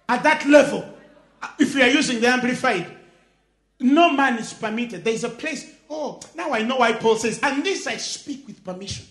at 0.07 0.23
that 0.23 0.45
level, 0.47 0.91
uh, 1.41 1.49
if 1.59 1.75
we 1.75 1.83
are 1.83 1.87
using 1.87 2.19
the 2.19 2.27
amplified, 2.27 2.87
no 3.79 4.11
man 4.11 4.37
is 4.39 4.53
permitted. 4.53 5.03
There 5.03 5.13
is 5.13 5.23
a 5.23 5.29
place. 5.29 5.71
Oh, 5.89 6.19
now 6.35 6.51
I 6.51 6.63
know 6.63 6.77
why 6.77 6.93
Paul 6.93 7.15
says, 7.15 7.39
and 7.41 7.63
this 7.63 7.87
I 7.87 7.97
speak 7.97 8.45
with 8.47 8.63
permission. 8.63 9.05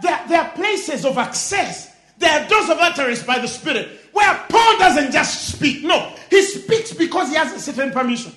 There, 0.00 0.24
there 0.28 0.42
are 0.42 0.50
places 0.50 1.04
of 1.04 1.18
access. 1.18 1.92
There 2.18 2.30
are 2.30 2.48
doors 2.48 2.70
of 2.70 2.78
utterance 2.78 3.22
by 3.22 3.38
the 3.38 3.48
Spirit 3.48 3.88
where 4.16 4.46
Paul 4.48 4.78
doesn't 4.78 5.12
just 5.12 5.52
speak. 5.52 5.84
No, 5.84 6.14
he 6.30 6.40
speaks 6.40 6.94
because 6.94 7.28
he 7.28 7.36
has 7.36 7.52
a 7.52 7.60
certain 7.60 7.92
permission. 7.92 8.32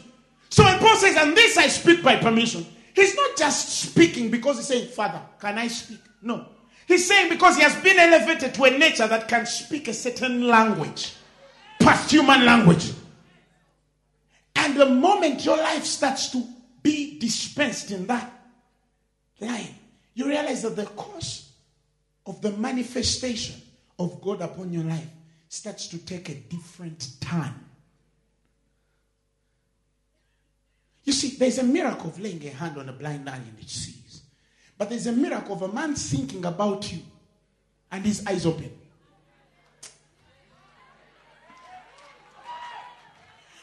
So 0.50 0.66
when 0.66 0.78
Paul 0.80 0.98
says, 0.98 1.16
and 1.16 1.36
this 1.38 1.58
I 1.58 1.68
speak 1.68 2.04
by 2.04 2.18
permission, 2.18 2.66
he's 2.94 3.16
not 3.16 3.38
just 3.38 3.70
speaking 3.70 4.30
because 4.30 4.58
he's 4.58 4.68
saying, 4.68 4.90
Father, 4.90 5.22
can 5.40 5.58
I 5.58 5.68
speak? 5.68 6.00
No. 6.22 6.46
He's 6.86 7.08
saying 7.08 7.30
because 7.30 7.56
he 7.56 7.64
has 7.64 7.76
been 7.78 7.98
elevated 7.98 8.54
to 8.56 8.64
a 8.66 8.78
nature 8.78 9.08
that 9.08 9.30
can 9.30 9.46
speak 9.46 9.88
a 9.88 9.94
certain 9.94 10.48
language, 10.48 11.14
past 11.80 12.12
human 12.12 12.46
language. 12.46 12.92
And 14.58 14.76
the 14.76 14.88
moment 14.88 15.46
your 15.46 15.58
life 15.58 15.86
starts 15.86 16.30
to 16.32 16.44
be 16.84 17.18
dispensed 17.20 17.92
in 17.92 18.06
that 18.08 18.30
line, 19.40 19.76
you 20.14 20.28
realize 20.28 20.64
that 20.64 20.76
the 20.76 20.88
course 20.88 21.54
of 22.26 22.42
the 22.42 22.52
manifestation 22.52 23.62
of 23.98 24.20
God 24.20 24.42
upon 24.42 24.74
your 24.74 24.84
life 24.84 25.08
starts 25.50 25.88
to 25.88 25.98
take 25.98 26.30
a 26.30 26.36
different 26.36 27.10
turn. 27.20 27.54
You 31.04 31.12
see, 31.12 31.36
there's 31.38 31.58
a 31.58 31.64
miracle 31.64 32.12
of 32.12 32.20
laying 32.20 32.46
a 32.46 32.52
hand 32.52 32.78
on 32.78 32.88
a 32.88 32.94
blind 32.94 33.26
man 33.26 33.42
and 33.42 33.60
it 33.60 33.68
sees. 33.70 34.22
But 34.78 34.90
there's 34.90 35.08
a 35.08 35.12
miracle 35.12 35.56
of 35.56 35.64
a 35.64 35.68
man 35.68 35.96
thinking 35.96 36.46
about 36.46 36.92
you 36.92 37.00
and 37.92 38.06
his 38.06 38.26
eyes 38.28 38.46
open. 38.46 38.72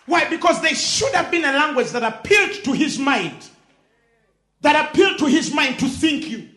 Why? 0.06 0.28
Because 0.28 0.60
there 0.60 0.74
should 0.74 1.14
have 1.14 1.30
been 1.30 1.44
a 1.44 1.52
language 1.52 1.90
that 1.90 2.02
appealed 2.02 2.64
to 2.64 2.72
his 2.72 2.98
mind. 2.98 3.48
That 4.60 4.88
appealed 4.88 5.18
to 5.18 5.26
his 5.26 5.54
mind 5.54 5.78
to 5.78 5.88
think 5.88 6.28
you. 6.28 6.48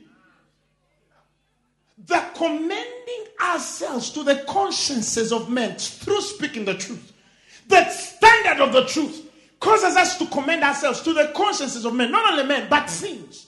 The 2.10 2.24
commending 2.34 3.25
ourselves 3.39 4.10
to 4.13 4.24
the 4.24 4.44
consciences 4.50 5.32
of 5.32 5.48
men 5.48 5.75
through 5.75 6.22
speaking 6.22 6.66
the 6.66 6.74
truth. 6.74 7.13
The 7.68 7.88
standard 7.92 8.63
of 8.63 8.74
the 8.74 8.86
truth 8.86 9.30
causes 9.60 9.96
us 9.96 10.18
to 10.18 10.25
commend 10.25 10.63
ourselves 10.63 11.01
to 11.04 11.13
the 11.13 11.32
consciences 11.36 11.86
of 11.86 11.94
men, 11.94 12.12
not 12.12 12.34
only 12.34 12.46
men, 12.48 12.66
but 12.68 12.89
things. 12.89 13.46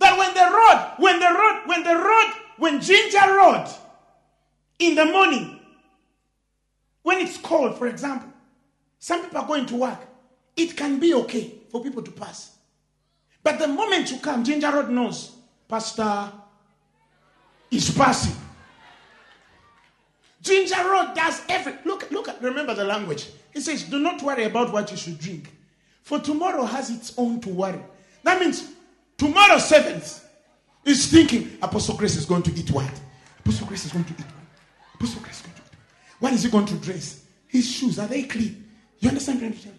That 0.00 0.18
when 0.18 0.34
the 0.34 0.40
road, 0.40 0.94
when 0.98 1.20
the 1.20 1.26
road, 1.26 1.62
when 1.66 1.84
the 1.84 1.94
road, 1.94 2.32
when 2.56 2.80
Jinja 2.80 3.28
Road 3.28 3.68
in 4.80 4.96
the 4.96 5.04
morning, 5.04 5.60
when 7.02 7.20
it's 7.20 7.38
cold, 7.38 7.78
for 7.78 7.86
example, 7.86 8.28
some 8.98 9.22
people 9.22 9.38
are 9.38 9.46
going 9.46 9.66
to 9.66 9.76
work. 9.76 10.00
It 10.56 10.76
can 10.76 10.98
be 10.98 11.14
okay 11.14 11.54
for 11.70 11.80
people 11.80 12.02
to 12.02 12.10
pass. 12.10 12.56
But 13.44 13.60
the 13.60 13.68
moment 13.68 14.10
you 14.10 14.18
come, 14.18 14.42
Jinja 14.42 14.72
Road 14.72 14.90
knows, 14.90 15.30
Pastor 15.68 16.32
is 17.70 17.90
passing. 17.90 18.34
Jinja 20.42 20.76
Road 20.84 21.14
does 21.14 21.42
every. 21.48 21.74
Look, 21.84 22.10
look 22.10 22.28
at. 22.28 22.42
Remember 22.42 22.74
the 22.74 22.84
language. 22.84 23.28
It 23.52 23.60
says, 23.60 23.84
"Do 23.84 23.98
not 23.98 24.22
worry 24.22 24.44
about 24.44 24.72
what 24.72 24.90
you 24.90 24.96
should 24.96 25.18
drink, 25.18 25.52
for 26.02 26.18
tomorrow 26.18 26.64
has 26.64 26.90
its 26.90 27.12
own 27.18 27.40
to 27.40 27.48
worry." 27.48 27.82
That 28.22 28.40
means 28.40 28.68
tomorrow 29.16 29.58
seventh 29.58 30.24
is 30.84 31.06
thinking 31.06 31.58
Apostle 31.60 31.96
Grace 31.96 32.16
is 32.16 32.24
going 32.24 32.42
to 32.44 32.54
eat 32.54 32.70
what? 32.70 32.90
Apostle 33.40 33.66
Grace 33.66 33.84
is 33.84 33.92
going 33.92 34.04
to 34.04 34.12
eat 34.12 34.20
what? 34.20 34.94
Apostle 34.94 35.22
Grace 35.22 35.36
is 35.36 35.42
going 35.42 35.54
to 35.54 35.60
eat 35.60 35.64
what? 35.64 36.20
What 36.20 36.32
is 36.32 36.42
he 36.44 36.50
going 36.50 36.66
to 36.66 36.74
dress? 36.76 37.24
His 37.48 37.68
shoes 37.70 37.98
are 37.98 38.06
they 38.06 38.22
clean? 38.22 38.68
You 39.00 39.08
understand 39.08 39.40
what 39.40 39.52
I'm 39.52 39.58
you? 39.58 39.72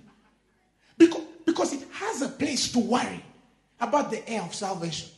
Because 0.98 1.24
because 1.46 1.74
it 1.74 1.88
has 1.91 2.22
a 2.22 2.29
place 2.29 2.72
to 2.74 2.79
worry 2.79 3.24
about 3.79 4.12
the 4.12 4.27
air 4.29 4.41
of 4.41 4.53
salvation. 4.53 5.10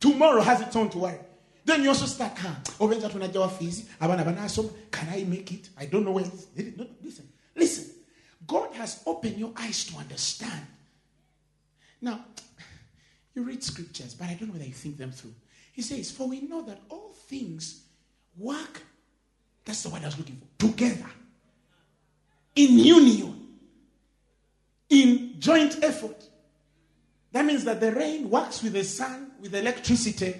Tomorrow 0.00 0.40
has 0.40 0.60
its 0.60 0.74
own 0.74 0.88
to 0.90 0.98
worry. 0.98 1.18
Then 1.64 1.82
you 1.82 1.90
also 1.90 2.06
start, 2.06 2.34
banasom, 2.34 4.70
can 4.90 5.08
I 5.08 5.24
make 5.24 5.52
it? 5.52 5.68
I 5.78 5.86
don't 5.86 6.04
know 6.04 6.12
where. 6.12 6.24
No, 6.24 6.86
listen, 7.02 7.28
listen. 7.54 7.94
God 8.46 8.74
has 8.74 9.02
opened 9.06 9.38
your 9.38 9.52
eyes 9.56 9.84
to 9.86 9.98
understand. 9.98 10.66
Now, 12.00 12.24
you 13.34 13.44
read 13.44 13.62
scriptures, 13.62 14.14
but 14.14 14.28
I 14.28 14.34
don't 14.34 14.48
know 14.48 14.54
whether 14.54 14.64
you 14.64 14.72
think 14.72 14.98
them 14.98 15.12
through. 15.12 15.34
He 15.72 15.82
says, 15.82 16.10
For 16.10 16.28
we 16.28 16.40
know 16.40 16.62
that 16.62 16.80
all 16.88 17.14
things 17.28 17.84
work, 18.36 18.82
that's 19.64 19.84
the 19.84 19.90
word 19.90 20.02
I 20.02 20.06
was 20.06 20.18
looking 20.18 20.36
for, 20.36 20.66
together, 20.66 21.06
in 22.56 22.78
union, 22.78 23.48
in 24.90 25.36
joint 25.38 25.82
effort. 25.82 26.24
That 27.30 27.46
means 27.46 27.64
that 27.64 27.80
the 27.80 27.92
rain 27.92 28.28
works 28.28 28.62
with 28.62 28.74
the 28.74 28.84
sun, 28.84 29.30
with 29.40 29.54
electricity, 29.54 30.34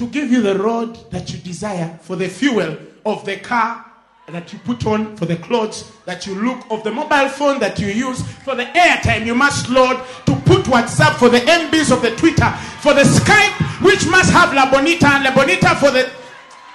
to 0.00 0.06
give 0.06 0.32
you 0.32 0.40
the 0.40 0.58
road 0.58 0.96
that 1.10 1.30
you 1.30 1.38
desire 1.40 1.98
for 2.00 2.16
the 2.16 2.26
fuel 2.26 2.74
of 3.04 3.22
the 3.26 3.36
car 3.36 3.84
that 4.28 4.50
you 4.50 4.58
put 4.60 4.86
on, 4.86 5.14
for 5.14 5.26
the 5.26 5.36
clothes 5.36 5.92
that 6.06 6.26
you 6.26 6.34
look, 6.36 6.58
of 6.70 6.82
the 6.84 6.90
mobile 6.90 7.28
phone 7.28 7.60
that 7.60 7.78
you 7.78 7.88
use, 7.88 8.22
for 8.38 8.54
the 8.54 8.64
airtime 8.64 9.26
you 9.26 9.34
must 9.34 9.68
load, 9.68 10.02
to 10.24 10.34
put 10.46 10.64
WhatsApp, 10.64 11.16
for 11.16 11.28
the 11.28 11.40
MBs 11.40 11.92
of 11.92 12.00
the 12.00 12.16
Twitter, 12.16 12.50
for 12.80 12.94
the 12.94 13.02
Skype, 13.02 13.84
which 13.84 14.06
must 14.06 14.32
have 14.32 14.54
La 14.54 14.70
Bonita 14.70 15.06
and 15.06 15.24
La 15.24 15.34
Bonita 15.34 15.74
for 15.74 15.90
the. 15.90 16.10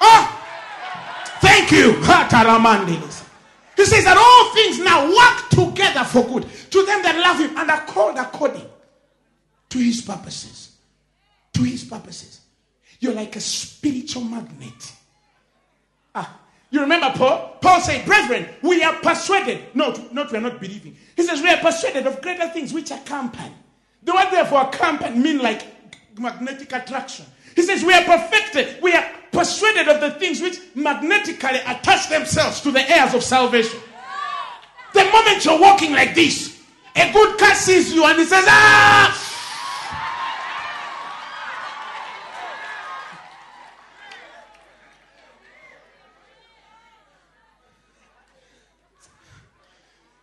Oh! 0.01 0.41
Thank 1.41 1.71
you. 1.71 1.93
He 3.75 3.85
says 3.85 4.03
that 4.03 4.17
all 4.17 4.53
things 4.53 4.77
now 4.77 5.09
work 5.09 5.49
together 5.49 6.03
for 6.03 6.23
good 6.27 6.47
to 6.69 6.85
them 6.85 7.01
that 7.01 7.17
love 7.17 7.39
him 7.39 7.57
and 7.57 7.71
are 7.71 7.85
called 7.87 8.17
according 8.17 8.69
to 9.69 9.79
his 9.79 10.03
purposes. 10.03 10.77
To 11.53 11.63
his 11.63 11.83
purposes. 11.83 12.41
You're 13.05 13.13
like 13.13 13.35
a 13.35 13.39
spiritual 13.39 14.23
magnet. 14.23 14.93
Ah, 16.15 16.39
you 16.71 16.81
remember 16.81 17.11
Paul? 17.15 17.57
Paul 17.61 17.79
said, 17.79 18.03
Brethren, 18.03 18.47
we 18.63 18.81
are 18.81 18.95
persuaded. 18.95 19.61
No, 19.75 19.93
not 20.11 20.31
we 20.31 20.39
are 20.39 20.41
not 20.41 20.59
believing. 20.59 20.97
He 21.15 21.21
says, 21.21 21.39
We 21.39 21.49
are 21.49 21.57
persuaded 21.57 22.07
of 22.07 22.19
greater 22.23 22.49
things 22.49 22.73
which 22.73 22.91
are 22.91 22.97
accompany. 22.97 23.53
The 24.01 24.11
word 24.11 24.29
therefore 24.31 24.61
accompany 24.63 25.19
mean 25.19 25.37
like 25.37 25.67
magnetic 26.17 26.73
attraction. 26.73 27.27
He 27.55 27.61
says, 27.61 27.83
We 27.83 27.93
are 27.93 28.03
perfected. 28.05 28.81
We 28.81 28.91
are 28.93 29.07
persuaded 29.31 29.87
of 29.87 30.01
the 30.01 30.09
things 30.19 30.41
which 30.41 30.57
magnetically 30.73 31.59
attach 31.59 32.09
themselves 32.09 32.59
to 32.61 32.71
the 32.71 32.89
heirs 32.89 33.13
of 33.13 33.23
salvation. 33.23 33.79
The 34.95 35.03
moment 35.03 35.45
you're 35.45 35.61
walking 35.61 35.91
like 35.91 36.15
this, 36.15 36.59
a 36.95 37.13
good 37.13 37.37
car 37.37 37.53
sees 37.53 37.93
you 37.93 38.03
and 38.03 38.17
he 38.17 38.25
says, 38.25 38.45
Ah! 38.47 39.24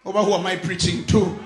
Over 0.05 0.23
who 0.23 0.33
am 0.35 0.47
I 0.47 0.57
preaching 0.57 1.05
to? 1.07 1.39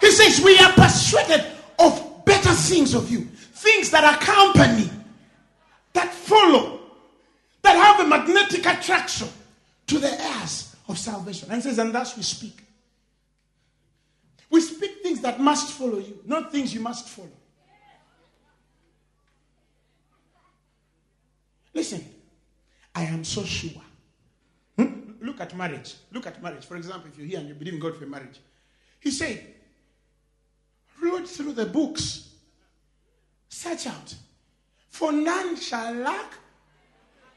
He 0.00 0.10
says, 0.10 0.42
We 0.42 0.58
are 0.58 0.72
persuaded 0.72 1.44
of 1.78 2.24
better 2.24 2.50
things 2.50 2.94
of 2.94 3.10
you, 3.10 3.20
things 3.20 3.90
that 3.90 4.04
accompany, 4.14 4.90
that 5.92 6.12
follow, 6.12 6.80
that 7.62 7.76
have 7.76 8.04
a 8.04 8.08
magnetic 8.08 8.66
attraction 8.66 9.28
to 9.86 9.98
the 9.98 10.10
heirs 10.10 10.74
of 10.88 10.98
salvation. 10.98 11.50
And 11.50 11.62
he 11.62 11.68
says, 11.68 11.78
And 11.78 11.94
thus 11.94 12.16
we 12.16 12.22
speak. 12.22 12.58
We 14.50 14.60
speak 14.60 15.02
things 15.02 15.20
that 15.20 15.40
must 15.40 15.72
follow 15.72 15.98
you, 15.98 16.20
not 16.26 16.52
things 16.52 16.74
you 16.74 16.80
must 16.80 17.08
follow. 17.08 17.28
Listen, 21.74 22.04
I 22.94 23.04
am 23.04 23.24
so 23.24 23.44
sure 23.44 23.82
look 25.32 25.40
at 25.40 25.56
marriage. 25.56 25.94
Look 26.12 26.26
at 26.26 26.42
marriage. 26.42 26.66
For 26.66 26.76
example, 26.76 27.08
if 27.10 27.18
you're 27.18 27.26
here 27.26 27.38
and 27.38 27.48
you 27.48 27.54
believe 27.54 27.74
in 27.74 27.80
God 27.80 27.96
for 27.96 28.04
marriage, 28.04 28.38
He 29.00 29.10
said, 29.10 29.44
read 31.00 31.26
through 31.26 31.54
the 31.54 31.66
books, 31.66 32.28
search 33.48 33.86
out, 33.86 34.14
for 34.90 35.10
none 35.10 35.56
shall 35.56 35.94
lack. 35.94 36.34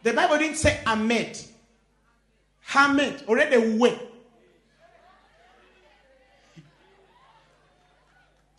The 0.04 0.14
Bible 0.14 0.38
didn't 0.38 0.58
say 0.58 0.82
Ahmed, 0.86 1.40
Hamed, 2.68 3.24
already 3.28 3.78
way. 3.78 3.98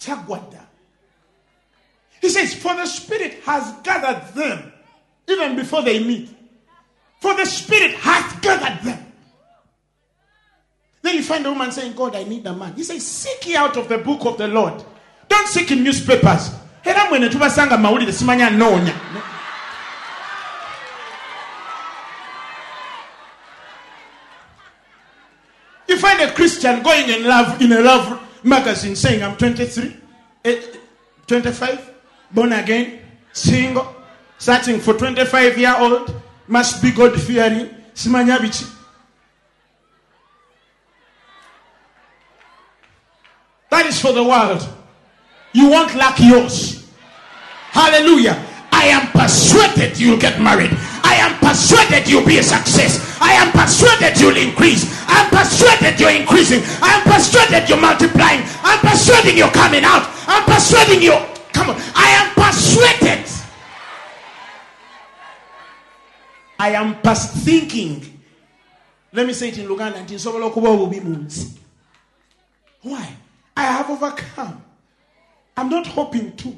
Chagwada. 0.00 0.64
He 2.20 2.28
says, 2.30 2.54
For 2.54 2.74
the 2.74 2.86
Spirit 2.86 3.42
has 3.44 3.72
gathered 3.82 4.34
them 4.34 4.72
even 5.28 5.56
before 5.56 5.82
they 5.82 6.02
meet. 6.02 6.30
For 7.20 7.34
the 7.34 7.44
Spirit 7.44 7.92
hath 7.96 8.40
gathered 8.40 8.84
them. 8.84 9.05
You 11.16 11.22
find 11.22 11.46
a 11.46 11.50
woman 11.50 11.72
saying, 11.72 11.94
God, 11.94 12.14
I 12.14 12.24
need 12.24 12.46
a 12.46 12.52
man. 12.52 12.74
He 12.74 12.84
says, 12.84 13.06
Seek 13.06 13.48
ye 13.48 13.56
out 13.56 13.78
of 13.78 13.88
the 13.88 13.96
book 13.96 14.26
of 14.26 14.36
the 14.36 14.46
Lord. 14.46 14.84
Don't 15.26 15.48
seek 15.48 15.70
in 15.70 15.82
newspapers. 15.82 16.50
era 16.84 17.08
mwene 17.08 17.30
You 25.88 25.96
find 25.96 26.20
a 26.20 26.32
Christian 26.32 26.82
going 26.82 27.08
in 27.08 27.24
love 27.24 27.62
in 27.62 27.72
a 27.72 27.80
love 27.80 28.20
magazine 28.44 28.94
saying, 28.94 29.22
I'm 29.22 29.36
23, 29.36 29.96
eh, 30.44 30.60
25, 31.26 31.94
born 32.30 32.52
again, 32.52 33.00
single, 33.32 33.96
searching 34.36 34.80
for 34.80 34.92
25 34.92 35.56
year 35.56 35.76
old, 35.78 36.14
must 36.46 36.82
be 36.82 36.90
God 36.90 37.18
fearing, 37.18 37.70
simanya 37.94 38.36
bichi. 38.36 38.75
That 43.70 43.86
is 43.86 44.00
for 44.00 44.12
the 44.12 44.22
world. 44.24 44.66
You 45.52 45.70
won't 45.70 45.94
lack 45.94 46.18
yours. 46.20 46.88
Hallelujah. 47.72 48.36
I 48.72 48.86
am 48.92 49.08
persuaded 49.08 49.98
you'll 49.98 50.18
get 50.20 50.40
married. 50.40 50.70
I 51.02 51.16
am 51.16 51.38
persuaded 51.38 52.08
you'll 52.08 52.26
be 52.26 52.38
a 52.38 52.42
success. 52.42 53.16
I 53.20 53.32
am 53.32 53.50
persuaded 53.52 54.20
you'll 54.20 54.36
increase. 54.36 54.84
I'm 55.08 55.30
persuaded 55.30 55.98
you're 55.98 56.10
increasing. 56.10 56.60
I'm 56.82 57.02
persuaded 57.04 57.68
you're 57.68 57.80
multiplying. 57.80 58.44
I'm 58.62 58.80
persuading 58.80 59.36
you're 59.36 59.50
coming 59.50 59.84
out. 59.84 60.04
I'm 60.28 60.44
persuading 60.44 61.02
you. 61.02 61.16
Come 61.52 61.70
on. 61.70 61.76
I 61.94 62.08
am 62.20 62.28
persuaded. 62.34 63.24
I 66.58 66.70
am 66.70 67.00
past 67.00 67.34
thinking. 67.44 68.20
Let 69.12 69.26
me 69.26 69.32
say 69.32 69.48
it 69.48 69.58
in 69.58 69.68
Luganda. 69.68 70.04
Why? 72.82 73.16
I 73.56 73.64
have 73.64 73.90
overcome. 73.90 74.62
I'm 75.56 75.70
not 75.70 75.86
hoping 75.86 76.36
to. 76.36 76.56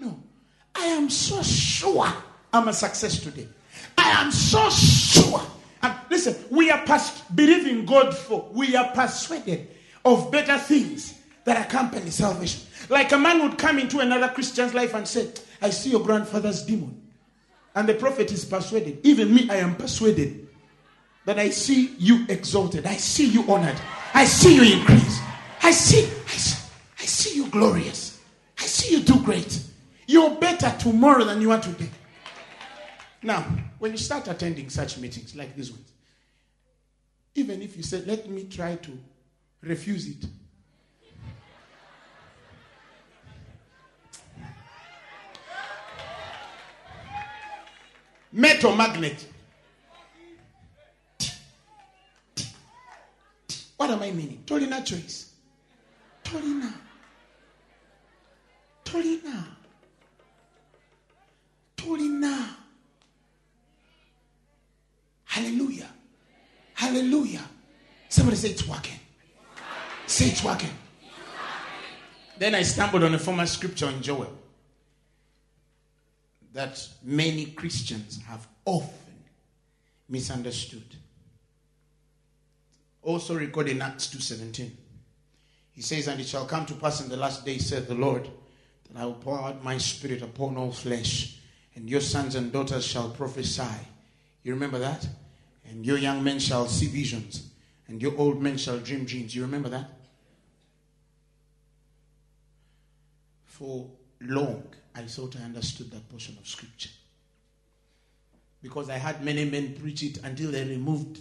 No. 0.00 0.18
I 0.74 0.86
am 0.86 1.08
so 1.08 1.42
sure 1.42 2.12
I'm 2.52 2.68
a 2.68 2.72
success 2.72 3.20
today. 3.20 3.48
I 3.96 4.22
am 4.22 4.32
so 4.32 4.68
sure. 4.70 5.40
And 5.82 5.94
listen, 6.10 6.36
we 6.50 6.70
are 6.70 6.84
past 6.84 7.34
believing 7.34 7.86
God 7.86 8.16
for, 8.16 8.48
we 8.52 8.74
are 8.74 8.90
persuaded 8.92 9.68
of 10.04 10.30
better 10.30 10.58
things 10.58 11.18
that 11.44 11.64
accompany 11.64 12.10
salvation. 12.10 12.62
Like 12.88 13.12
a 13.12 13.18
man 13.18 13.42
would 13.42 13.58
come 13.58 13.78
into 13.78 14.00
another 14.00 14.28
Christian's 14.28 14.74
life 14.74 14.94
and 14.94 15.06
say, 15.06 15.30
I 15.62 15.70
see 15.70 15.90
your 15.90 16.00
grandfather's 16.00 16.64
demon. 16.64 17.00
And 17.74 17.88
the 17.88 17.94
prophet 17.94 18.32
is 18.32 18.44
persuaded. 18.44 19.00
Even 19.04 19.34
me, 19.34 19.48
I 19.50 19.56
am 19.56 19.76
persuaded 19.76 20.48
that 21.24 21.38
I 21.38 21.50
see 21.50 21.94
you 21.98 22.24
exalted. 22.28 22.86
I 22.86 22.96
see 22.96 23.26
you 23.28 23.50
honored. 23.50 23.80
I 24.14 24.24
see 24.24 24.56
you 24.56 24.78
increase. 24.78 25.20
I 25.66 25.72
see, 25.72 26.04
I 26.04 26.36
see, 26.36 26.70
I 27.00 27.04
see 27.06 27.34
you 27.34 27.48
glorious. 27.48 28.20
I 28.56 28.62
see 28.66 28.96
you 28.96 29.02
do 29.02 29.20
great. 29.24 29.60
You're 30.06 30.36
better 30.36 30.72
tomorrow 30.78 31.24
than 31.24 31.40
you 31.40 31.50
are 31.50 31.60
today. 31.60 31.90
Now, 33.20 33.44
when 33.80 33.90
you 33.90 33.98
start 33.98 34.28
attending 34.28 34.70
such 34.70 34.96
meetings 34.98 35.34
like 35.34 35.56
this 35.56 35.72
one, 35.72 35.84
even 37.34 37.62
if 37.62 37.76
you 37.76 37.82
say, 37.82 38.00
let 38.06 38.30
me 38.30 38.44
try 38.44 38.76
to 38.76 38.96
refuse 39.60 40.06
it, 40.06 40.24
metal 48.30 48.76
magnet. 48.76 49.26
What 53.76 53.90
am 53.90 54.00
I 54.00 54.12
meaning? 54.12 54.44
Totally 54.46 54.70
not 54.70 54.86
choice. 54.86 55.32
Tolina. 56.26 56.72
Tolina. 58.84 59.44
Tolina. 61.76 62.48
Hallelujah. 65.24 65.88
Hallelujah. 66.74 67.44
Somebody 68.08 68.36
say 68.36 68.50
it's 68.50 68.66
working. 68.66 68.98
Say 70.06 70.26
it's 70.26 70.42
working. 70.42 70.70
Then 72.38 72.56
I 72.56 72.62
stumbled 72.62 73.04
on 73.04 73.14
a 73.14 73.18
former 73.18 73.46
scripture 73.46 73.88
in 73.88 74.02
Joel 74.02 74.36
that 76.52 76.88
many 77.04 77.46
Christians 77.46 78.20
have 78.26 78.48
often 78.64 79.14
misunderstood. 80.08 80.96
Also 83.02 83.36
recorded 83.36 83.76
in 83.76 83.82
Acts 83.82 84.08
2.17. 84.08 84.70
He 85.76 85.82
says, 85.82 86.08
And 86.08 86.18
it 86.18 86.26
shall 86.26 86.46
come 86.46 86.64
to 86.66 86.74
pass 86.74 87.02
in 87.02 87.10
the 87.10 87.18
last 87.18 87.44
days, 87.44 87.66
said 87.66 87.86
the 87.86 87.94
Lord, 87.94 88.28
that 88.90 89.00
I 89.00 89.04
will 89.04 89.14
pour 89.14 89.38
out 89.38 89.62
my 89.62 89.76
spirit 89.76 90.22
upon 90.22 90.56
all 90.56 90.72
flesh, 90.72 91.38
and 91.74 91.88
your 91.88 92.00
sons 92.00 92.34
and 92.34 92.50
daughters 92.50 92.84
shall 92.84 93.10
prophesy. 93.10 93.62
You 94.42 94.54
remember 94.54 94.78
that? 94.78 95.06
And 95.68 95.84
your 95.84 95.98
young 95.98 96.24
men 96.24 96.38
shall 96.38 96.66
see 96.66 96.86
visions, 96.86 97.50
and 97.88 98.00
your 98.00 98.16
old 98.16 98.40
men 98.40 98.56
shall 98.56 98.78
dream 98.78 99.04
dreams. 99.04 99.36
You 99.36 99.42
remember 99.42 99.68
that? 99.68 99.90
For 103.44 103.90
long, 104.22 104.64
I 104.94 105.02
thought 105.02 105.36
I 105.36 105.44
understood 105.44 105.90
that 105.90 106.08
portion 106.08 106.38
of 106.40 106.48
scripture. 106.48 106.90
Because 108.62 108.88
I 108.88 108.96
had 108.96 109.22
many 109.22 109.44
men 109.44 109.74
preach 109.74 110.02
it 110.02 110.18
until 110.24 110.50
they 110.50 110.64
removed 110.64 111.20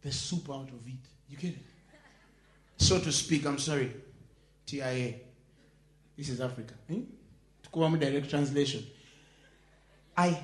the 0.00 0.12
soup 0.12 0.48
out 0.48 0.68
of 0.68 0.86
it. 0.86 1.04
You 1.28 1.36
get 1.36 1.52
it? 1.52 1.67
So 2.78 2.98
to 2.98 3.12
speak, 3.12 3.44
I'm 3.44 3.58
sorry. 3.58 3.92
TIA. 4.66 5.14
This 6.16 6.28
is 6.28 6.40
Africa. 6.40 6.74
Eh? 6.90 7.00
direct 7.72 8.30
translation. 8.30 8.84
I. 10.16 10.38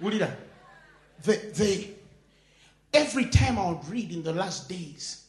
Ulida. 0.00 0.34
The, 1.24 1.32
the, 1.54 1.88
every 2.92 3.26
time 3.26 3.58
I 3.58 3.70
would 3.70 3.88
read 3.88 4.12
in 4.12 4.22
the 4.22 4.32
last 4.32 4.68
days, 4.68 5.26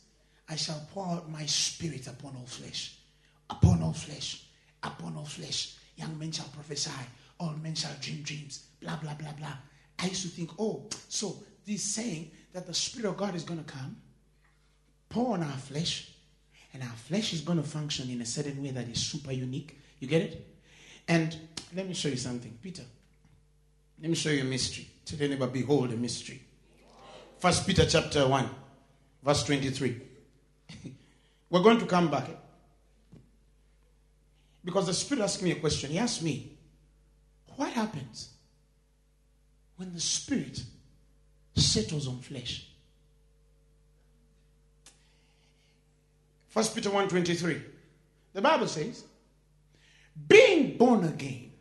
I 0.47 0.55
shall 0.55 0.87
pour 0.93 1.07
out 1.07 1.29
my 1.29 1.45
spirit 1.45 2.07
upon 2.07 2.35
all 2.35 2.45
flesh. 2.45 2.97
Upon 3.49 3.81
all 3.81 3.93
flesh. 3.93 4.45
Upon 4.83 5.15
all 5.17 5.25
flesh. 5.25 5.77
Young 5.95 6.17
men 6.19 6.31
shall 6.31 6.47
prophesy. 6.53 6.91
All 7.39 7.55
men 7.61 7.75
shall 7.75 7.91
dream 8.01 8.21
dreams. 8.21 8.67
Blah, 8.81 8.97
blah, 8.97 9.15
blah, 9.15 9.33
blah. 9.33 9.53
I 9.97 10.07
used 10.07 10.21
to 10.21 10.27
think, 10.29 10.51
oh, 10.59 10.87
so 11.07 11.43
this 11.65 11.83
saying 11.83 12.31
that 12.53 12.67
the 12.67 12.73
Spirit 12.73 13.09
of 13.09 13.17
God 13.17 13.35
is 13.35 13.43
going 13.43 13.63
to 13.63 13.71
come, 13.71 13.97
pour 15.09 15.33
on 15.33 15.43
our 15.43 15.57
flesh, 15.57 16.11
and 16.73 16.83
our 16.83 16.89
flesh 16.89 17.33
is 17.33 17.41
going 17.41 17.61
to 17.61 17.67
function 17.67 18.09
in 18.09 18.21
a 18.21 18.25
certain 18.25 18.61
way 18.61 18.71
that 18.71 18.87
is 18.87 19.01
super 19.01 19.31
unique. 19.31 19.77
You 19.99 20.07
get 20.07 20.21
it? 20.21 20.47
And 21.07 21.35
let 21.75 21.87
me 21.87 21.93
show 21.93 22.09
you 22.09 22.17
something. 22.17 22.57
Peter, 22.61 22.83
let 23.99 24.09
me 24.09 24.15
show 24.15 24.29
you 24.29 24.41
a 24.41 24.45
mystery. 24.45 24.87
Tell 25.05 25.19
your 25.19 25.29
neighbor, 25.29 25.47
behold 25.47 25.91
a 25.91 25.97
mystery. 25.97 26.41
First 27.39 27.65
Peter 27.65 27.85
chapter 27.85 28.27
1, 28.27 28.49
verse 29.23 29.43
23. 29.43 30.01
We're 31.49 31.63
going 31.63 31.79
to 31.79 31.85
come 31.85 32.11
back. 32.11 32.29
Because 34.63 34.85
the 34.85 34.93
Spirit 34.93 35.23
asked 35.23 35.41
me 35.41 35.51
a 35.51 35.55
question. 35.55 35.89
He 35.89 35.97
asked 35.97 36.21
me, 36.21 36.57
What 37.55 37.71
happens 37.71 38.29
when 39.77 39.93
the 39.93 39.99
Spirit 39.99 40.61
settles 41.55 42.07
on 42.07 42.19
flesh? 42.19 42.68
First 46.59 46.75
Peter 46.75 46.89
1:23. 46.89 47.61
The 48.33 48.41
Bible 48.41 48.67
says, 48.67 49.05
being 50.27 50.77
born 50.77 51.05
again, 51.05 51.53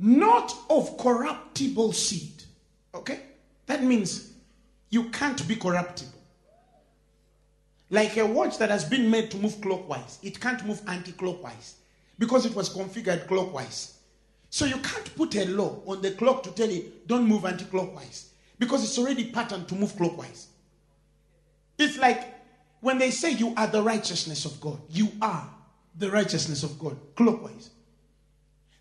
not 0.00 0.52
of 0.68 0.98
corruptible 0.98 1.92
seed. 1.92 2.42
Okay? 2.92 3.20
That 3.66 3.84
means 3.84 4.32
you 4.90 5.10
can't 5.10 5.46
be 5.46 5.54
corruptible. 5.54 6.18
Like 7.88 8.16
a 8.16 8.26
watch 8.26 8.58
that 8.58 8.70
has 8.70 8.84
been 8.84 9.08
made 9.08 9.30
to 9.30 9.36
move 9.36 9.60
clockwise, 9.60 10.18
it 10.24 10.40
can't 10.40 10.66
move 10.66 10.82
anti 10.88 11.12
clockwise 11.12 11.76
because 12.18 12.46
it 12.46 12.54
was 12.56 12.68
configured 12.68 13.28
clockwise. 13.28 14.00
So 14.50 14.64
you 14.64 14.78
can't 14.78 15.14
put 15.14 15.36
a 15.36 15.44
law 15.44 15.82
on 15.86 16.02
the 16.02 16.10
clock 16.10 16.42
to 16.42 16.50
tell 16.50 16.68
it, 16.68 17.06
don't 17.06 17.28
move 17.28 17.44
anti 17.44 17.66
clockwise 17.66 18.30
because 18.58 18.82
it's 18.82 18.98
already 18.98 19.30
patterned 19.30 19.68
to 19.68 19.76
move 19.76 19.96
clockwise. 19.96 20.48
It's 21.78 21.96
like 21.96 22.35
when 22.86 22.98
they 22.98 23.10
say 23.10 23.32
you 23.32 23.52
are 23.56 23.66
the 23.66 23.82
righteousness 23.82 24.44
of 24.44 24.60
God, 24.60 24.78
you 24.88 25.08
are 25.20 25.50
the 25.98 26.08
righteousness 26.08 26.62
of 26.62 26.78
God 26.78 26.96
clockwise. 27.16 27.70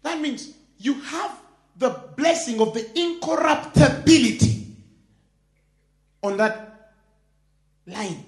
That 0.03 0.21
means 0.21 0.53
you 0.77 0.93
have 1.01 1.35
the 1.75 1.89
blessing 2.15 2.61
of 2.61 2.75
the 2.75 2.87
incorruptibility 2.95 4.67
on 6.21 6.37
that 6.37 6.91
line 7.87 8.23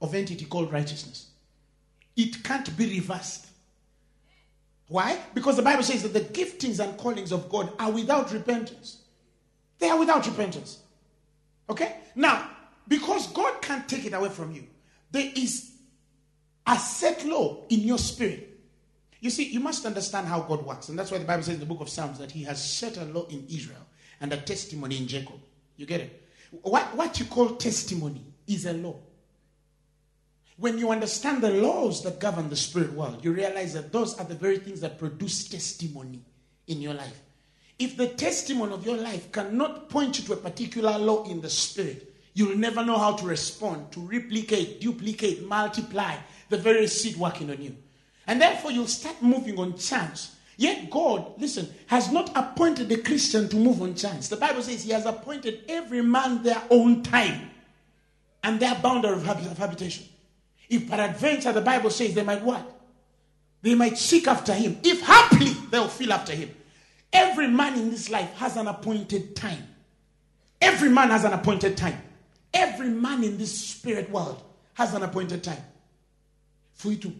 of 0.00 0.14
entity 0.14 0.46
called 0.46 0.72
righteousness. 0.72 1.26
It 2.16 2.42
can't 2.42 2.74
be 2.78 2.86
reversed. 2.86 3.48
Why? 4.86 5.18
Because 5.34 5.56
the 5.56 5.62
Bible 5.62 5.82
says 5.82 6.04
that 6.04 6.14
the 6.14 6.20
giftings 6.20 6.82
and 6.82 6.96
callings 6.96 7.32
of 7.32 7.50
God 7.50 7.70
are 7.78 7.90
without 7.90 8.32
repentance. 8.32 9.02
They 9.78 9.90
are 9.90 9.98
without 9.98 10.26
repentance. 10.26 10.78
Okay? 11.68 11.96
Now, 12.14 12.48
because 12.88 13.26
God 13.26 13.60
can't 13.60 13.86
take 13.86 14.06
it 14.06 14.14
away 14.14 14.30
from 14.30 14.52
you, 14.52 14.64
there 15.10 15.30
is 15.34 15.72
a 16.66 16.78
set 16.78 17.24
law 17.24 17.64
in 17.68 17.80
your 17.80 17.98
spirit. 17.98 18.60
You 19.20 19.30
see, 19.30 19.48
you 19.48 19.60
must 19.60 19.84
understand 19.84 20.28
how 20.28 20.40
God 20.40 20.64
works. 20.64 20.88
And 20.88 20.98
that's 20.98 21.10
why 21.10 21.18
the 21.18 21.24
Bible 21.24 21.42
says 21.42 21.54
in 21.54 21.60
the 21.60 21.66
book 21.66 21.80
of 21.80 21.88
Psalms 21.88 22.18
that 22.18 22.30
He 22.30 22.44
has 22.44 22.62
set 22.62 22.96
a 22.98 23.04
law 23.04 23.26
in 23.26 23.46
Israel 23.48 23.84
and 24.20 24.32
a 24.32 24.36
testimony 24.36 24.98
in 24.98 25.08
Jacob. 25.08 25.40
You 25.76 25.86
get 25.86 26.00
it? 26.00 26.28
What, 26.62 26.94
what 26.94 27.18
you 27.18 27.26
call 27.26 27.56
testimony 27.56 28.22
is 28.46 28.66
a 28.66 28.72
law. 28.72 28.96
When 30.56 30.78
you 30.78 30.90
understand 30.90 31.42
the 31.42 31.50
laws 31.50 32.02
that 32.02 32.18
govern 32.18 32.48
the 32.48 32.56
spirit 32.56 32.92
world, 32.92 33.24
you 33.24 33.32
realize 33.32 33.74
that 33.74 33.92
those 33.92 34.18
are 34.18 34.24
the 34.24 34.34
very 34.34 34.58
things 34.58 34.80
that 34.80 34.98
produce 34.98 35.48
testimony 35.48 36.20
in 36.66 36.80
your 36.80 36.94
life. 36.94 37.20
If 37.78 37.96
the 37.96 38.08
testimony 38.08 38.72
of 38.72 38.84
your 38.84 38.96
life 38.96 39.30
cannot 39.30 39.88
point 39.88 40.18
you 40.18 40.24
to 40.26 40.32
a 40.32 40.36
particular 40.36 40.98
law 40.98 41.24
in 41.24 41.40
the 41.40 41.50
spirit, 41.50 42.12
you'll 42.34 42.56
never 42.56 42.84
know 42.84 42.98
how 42.98 43.12
to 43.12 43.26
respond, 43.26 43.92
to 43.92 44.00
replicate, 44.00 44.80
duplicate, 44.80 45.46
multiply 45.46 46.16
the 46.48 46.56
very 46.56 46.86
seed 46.86 47.16
working 47.16 47.50
on 47.50 47.62
you. 47.62 47.76
And 48.26 48.40
therefore, 48.40 48.72
you'll 48.72 48.86
start 48.86 49.22
moving 49.22 49.58
on 49.58 49.76
chance. 49.76 50.36
Yet, 50.56 50.90
God, 50.90 51.32
listen, 51.38 51.68
has 51.86 52.10
not 52.10 52.30
appointed 52.36 52.88
the 52.88 52.98
Christian 52.98 53.48
to 53.48 53.56
move 53.56 53.80
on 53.80 53.94
chance. 53.94 54.28
The 54.28 54.36
Bible 54.36 54.62
says 54.62 54.82
He 54.82 54.90
has 54.92 55.06
appointed 55.06 55.62
every 55.68 56.02
man 56.02 56.42
their 56.42 56.60
own 56.70 57.02
time 57.02 57.50
and 58.42 58.60
their 58.60 58.74
boundary 58.76 59.12
of 59.12 59.24
habitation. 59.24 60.06
If 60.68 60.88
peradventure 60.88 61.52
the 61.52 61.60
Bible 61.60 61.90
says 61.90 62.14
they 62.14 62.22
might 62.22 62.42
what? 62.42 62.78
They 63.62 63.74
might 63.74 63.98
seek 63.98 64.28
after 64.28 64.54
him. 64.54 64.78
If 64.84 65.00
happily 65.00 65.52
they'll 65.70 65.88
feel 65.88 66.12
after 66.12 66.34
him. 66.34 66.54
Every 67.12 67.48
man 67.48 67.78
in 67.78 67.90
this 67.90 68.10
life 68.10 68.32
has 68.34 68.56
an 68.56 68.68
appointed 68.68 69.34
time. 69.34 69.66
Every 70.60 70.90
man 70.90 71.10
has 71.10 71.24
an 71.24 71.32
appointed 71.32 71.76
time. 71.76 72.00
Every 72.58 72.88
man 72.88 73.22
in 73.22 73.38
this 73.38 73.56
spirit 73.56 74.10
world 74.10 74.42
has 74.74 74.92
an 74.92 75.04
appointed 75.04 75.44
time 75.44 75.62
for 76.74 76.90
you 76.90 76.96
to. 76.96 77.12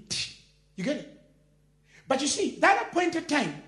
You 0.75 0.85
get 0.85 0.97
it? 0.97 1.21
But 2.09 2.21
you 2.21 2.27
see, 2.27 2.57
that 2.61 2.89
appointed 2.89 3.29
time 3.29 3.63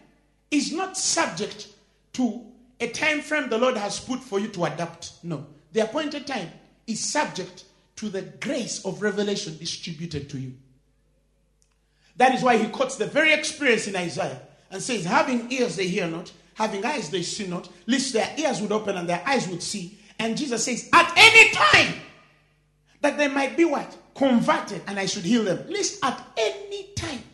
is 0.51 0.73
not 0.73 0.97
subject 0.97 1.69
to 2.15 2.45
a 2.81 2.89
time 2.89 3.21
frame 3.21 3.49
the 3.49 3.59
Lord 3.59 3.77
has 3.77 4.01
put 4.01 4.21
for 4.21 4.41
you 4.41 4.49
to 4.49 4.65
adapt. 4.65 5.13
No. 5.23 5.47
The 5.73 5.85
appointed 5.85 6.27
time 6.27 6.51
is 6.89 7.05
subject 7.05 7.65
to 7.97 8.09
the 8.09 8.23
grace 8.23 8.85
of 8.85 9.03
revelation 9.03 9.57
distributed 9.57 10.29
to 10.31 10.39
you. 10.39 10.55
That 12.17 12.35
is 12.35 12.43
why 12.43 12.57
he 12.57 12.69
quotes 12.69 12.97
the 12.97 13.07
very 13.07 13.33
experience 13.33 13.87
in 13.87 13.95
Isaiah 13.95 14.41
and 14.73 14.83
says, 14.83 15.05
Having 15.05 15.53
ears 15.53 15.77
they 15.77 15.87
hear 15.87 16.09
not, 16.09 16.33
having 16.55 16.85
eyes 16.85 17.11
they 17.11 17.23
see 17.23 17.47
not, 17.47 17.69
lest 17.87 18.13
their 18.13 18.35
ears 18.37 18.61
would 18.61 18.73
open 18.73 18.97
and 18.97 19.09
their 19.09 19.23
eyes 19.25 19.47
would 19.47 19.63
see. 19.63 20.00
And 20.21 20.37
Jesus 20.37 20.65
says, 20.65 20.89
At 20.93 21.13
any 21.17 21.51
time, 21.51 21.95
that 23.01 23.19
they 23.19 23.27
might 23.27 23.57
be 23.57 23.65
what? 23.65 23.97
Converted, 24.15 24.83
and 24.87 24.99
I 25.01 25.07
should 25.07 25.25
heal 25.25 25.43
them. 25.43 25.65
Lest 25.69 26.05
at 26.05 26.25
any 26.37 26.93
time. 26.95 27.25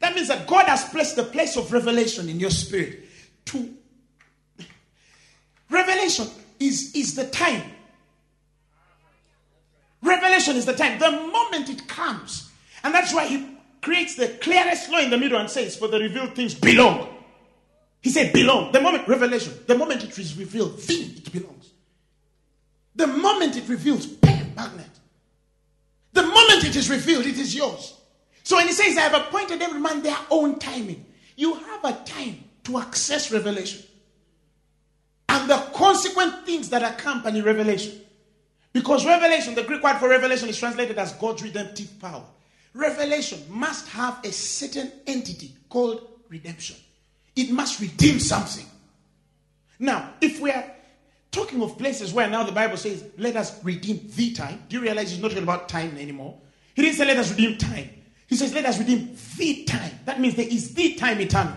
That 0.00 0.14
means 0.14 0.28
that 0.28 0.46
God 0.46 0.66
has 0.66 0.84
placed 0.90 1.16
the 1.16 1.24
place 1.24 1.56
of 1.56 1.72
revelation 1.72 2.28
in 2.28 2.38
your 2.38 2.50
spirit 2.50 3.04
to 3.46 3.74
revelation 5.70 6.26
is, 6.60 6.92
is 6.94 7.14
the 7.14 7.26
time 7.26 7.62
Revelation 10.02 10.56
is 10.56 10.66
the 10.66 10.74
time. 10.74 10.98
The 10.98 11.10
moment 11.10 11.68
it 11.68 11.88
comes. 11.88 12.50
And 12.84 12.94
that's 12.94 13.12
why 13.12 13.26
he 13.26 13.46
creates 13.82 14.16
the 14.16 14.28
clearest 14.28 14.90
law 14.90 14.98
in 14.98 15.10
the 15.10 15.18
middle 15.18 15.38
and 15.38 15.50
says, 15.50 15.76
For 15.76 15.88
the 15.88 15.98
revealed 15.98 16.34
things 16.34 16.54
belong. 16.54 17.08
He 18.00 18.10
said, 18.10 18.32
belong. 18.32 18.70
The 18.70 18.80
moment, 18.80 19.08
revelation, 19.08 19.52
the 19.66 19.76
moment 19.76 20.04
it 20.04 20.16
is 20.18 20.38
revealed, 20.38 20.78
then 20.78 21.14
it 21.16 21.32
belongs. 21.32 21.67
The 22.98 23.06
moment 23.06 23.56
it 23.56 23.68
reveals, 23.68 24.06
bam, 24.06 24.54
magnet. 24.56 24.90
The 26.14 26.22
moment 26.22 26.64
it 26.64 26.74
is 26.74 26.90
revealed, 26.90 27.26
it 27.26 27.38
is 27.38 27.54
yours. 27.54 27.94
So 28.42 28.56
when 28.56 28.66
he 28.66 28.72
says, 28.72 28.98
I 28.98 29.02
have 29.02 29.14
appointed 29.14 29.62
every 29.62 29.78
man 29.78 30.02
their 30.02 30.18
own 30.32 30.58
timing, 30.58 31.06
you 31.36 31.54
have 31.54 31.84
a 31.84 31.92
time 32.04 32.42
to 32.64 32.78
access 32.78 33.30
revelation. 33.30 33.84
And 35.28 35.48
the 35.48 35.58
consequent 35.74 36.44
things 36.44 36.70
that 36.70 36.82
accompany 36.82 37.40
revelation. 37.40 38.00
Because 38.72 39.06
revelation, 39.06 39.54
the 39.54 39.62
Greek 39.62 39.80
word 39.80 39.98
for 39.98 40.08
revelation 40.08 40.48
is 40.48 40.58
translated 40.58 40.98
as 40.98 41.12
God's 41.12 41.44
redemptive 41.44 42.00
power. 42.00 42.24
Revelation 42.74 43.38
must 43.48 43.86
have 43.90 44.18
a 44.24 44.32
certain 44.32 44.90
entity 45.06 45.54
called 45.68 46.04
redemption. 46.28 46.74
It 47.36 47.52
must 47.52 47.80
redeem 47.80 48.18
something. 48.18 48.66
Now, 49.78 50.14
if 50.20 50.40
we 50.40 50.50
are 50.50 50.64
talking 51.30 51.62
of 51.62 51.78
places 51.78 52.12
where 52.12 52.28
now 52.28 52.42
the 52.42 52.52
Bible 52.52 52.76
says, 52.76 53.04
let 53.16 53.36
us 53.36 53.62
redeem 53.64 54.08
the 54.14 54.32
time, 54.32 54.62
do 54.68 54.76
you 54.76 54.82
realize 54.82 55.10
he's 55.10 55.20
not 55.20 55.28
talking 55.28 55.44
about 55.44 55.68
time 55.68 55.96
anymore? 55.98 56.38
He 56.74 56.82
didn't 56.82 56.96
say, 56.96 57.04
let 57.04 57.16
us 57.18 57.30
redeem 57.30 57.58
time. 57.58 57.90
He 58.26 58.36
says, 58.36 58.52
let 58.54 58.66
us 58.66 58.78
redeem 58.78 59.16
the 59.36 59.64
time. 59.64 59.92
That 60.04 60.20
means 60.20 60.34
there 60.34 60.48
is 60.48 60.74
the 60.74 60.94
time 60.94 61.20
eternal. 61.20 61.56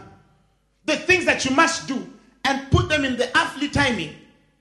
The 0.85 0.97
things 0.97 1.25
that 1.25 1.45
you 1.45 1.55
must 1.55 1.87
do 1.87 2.11
and 2.43 2.71
put 2.71 2.89
them 2.89 3.05
in 3.05 3.17
the 3.17 3.37
earthly 3.37 3.69
timing 3.69 4.15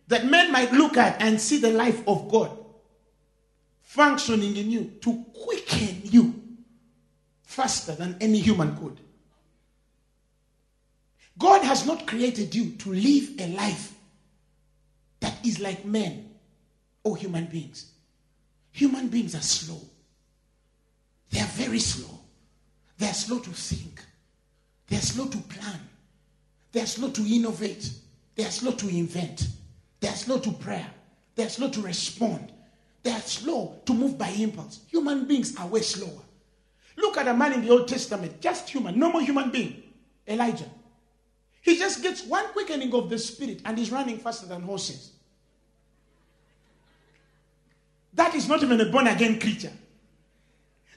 that 0.09 0.27
men 0.27 0.53
might 0.53 0.73
look 0.73 0.97
at 0.97 1.21
and 1.23 1.41
see 1.41 1.59
the 1.59 1.71
life 1.71 2.07
of 2.07 2.29
God 2.29 2.57
functioning 3.81 4.57
in 4.57 4.71
you 4.71 4.85
to 5.01 5.25
quicken 5.33 6.03
you 6.05 6.35
faster 7.43 7.93
than 7.93 8.17
any 8.21 8.39
human 8.39 8.77
could. 8.77 9.01
God 11.39 11.65
has 11.65 11.87
not 11.87 12.07
created 12.07 12.55
you 12.55 12.73
to 12.73 12.93
live 12.93 13.31
a 13.41 13.49
life 13.57 13.95
that 15.21 15.35
is 15.45 15.61
like 15.61 15.85
men 15.85 16.31
or 17.05 17.17
human 17.17 17.47
beings. 17.47 17.93
Human 18.73 19.09
beings 19.09 19.35
are 19.35 19.43
slow. 19.43 19.81
They 21.31 21.41
are 21.41 21.47
very 21.47 21.79
slow. 21.79 22.19
They 22.99 23.07
are 23.07 23.15
slow 23.15 23.39
to 23.39 23.51
think. 23.51 24.03
They 24.89 24.97
are 24.97 25.01
slow 25.01 25.27
to 25.29 25.39
plan. 25.39 25.81
They 26.73 26.81
are 26.81 26.87
slow 26.87 27.11
to 27.11 27.23
innovate. 27.23 27.91
They 28.35 28.45
are 28.45 28.51
slow 28.51 28.73
to 28.73 28.89
invent. 28.89 29.49
They 30.01 30.09
are 30.09 30.15
slow 30.15 30.39
to 30.39 30.53
prayer. 30.53 30.87
They 31.35 31.45
are 31.45 31.49
slow 31.49 31.71
to 31.71 31.83
respond. 31.83 32.53
They 33.03 33.13
are 33.13 33.21
slow 33.21 33.81
to 33.87 33.95
move 33.95 34.19
by 34.19 34.29
impulse. 34.29 34.81
Human 34.89 35.27
beings 35.27 35.57
are 35.57 35.67
way 35.67 35.81
slower. 35.81 36.23
Look 36.97 37.17
at 37.17 37.29
a 37.29 37.35
man 37.35 37.55
in 37.55 37.63
the 37.63 37.71
Old 37.71 37.89
Testament, 37.89 38.41
just 38.41 38.69
human, 38.69 38.99
normal 38.99 39.21
human 39.21 39.51
being, 39.51 39.83
Elijah. 40.29 40.69
He 41.61 41.77
just 41.77 42.03
gets 42.03 42.25
one 42.25 42.47
quickening 42.49 42.93
of 42.95 43.11
the 43.11 43.19
spirit 43.19 43.61
and 43.65 43.79
he's 43.79 43.91
running 43.91 44.19
faster 44.19 44.47
than 44.47 44.63
horses. 44.63 45.13
That 48.15 48.35
is 48.35 48.49
not 48.49 48.63
even 48.63 48.81
a 48.81 48.87
born 48.87 49.07
again 49.07 49.39
creature. 49.39 49.73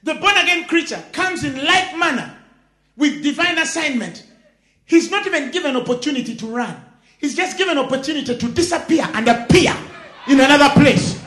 The 0.03 0.15
born 0.15 0.35
again 0.37 0.67
creature 0.67 1.01
comes 1.11 1.43
in 1.43 1.63
like 1.63 1.97
manner 1.97 2.35
with 2.97 3.23
divine 3.23 3.57
assignment. 3.57 4.25
He's 4.85 5.09
not 5.11 5.25
even 5.25 5.51
given 5.51 5.75
opportunity 5.75 6.35
to 6.35 6.45
run. 6.47 6.83
He's 7.19 7.35
just 7.35 7.57
given 7.57 7.77
opportunity 7.77 8.37
to 8.37 8.47
disappear 8.49 9.07
and 9.13 9.27
appear 9.27 9.75
in 10.27 10.39
another 10.39 10.69
place. 10.69 11.21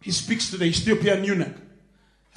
He 0.00 0.10
speaks 0.10 0.50
to 0.50 0.56
the 0.56 0.66
Ethiopian 0.66 1.24
eunuch. 1.24 1.56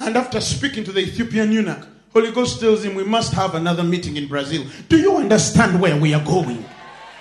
And 0.00 0.16
after 0.16 0.40
speaking 0.40 0.84
to 0.84 0.92
the 0.92 1.00
Ethiopian 1.00 1.52
eunuch, 1.52 1.86
Holy 2.12 2.32
Ghost 2.32 2.60
tells 2.60 2.84
him 2.84 2.94
we 2.94 3.04
must 3.04 3.32
have 3.34 3.54
another 3.54 3.84
meeting 3.84 4.16
in 4.16 4.28
Brazil. 4.28 4.64
Do 4.88 4.98
you 4.98 5.16
understand 5.16 5.80
where 5.80 5.96
we 5.98 6.14
are 6.14 6.24
going? 6.24 6.64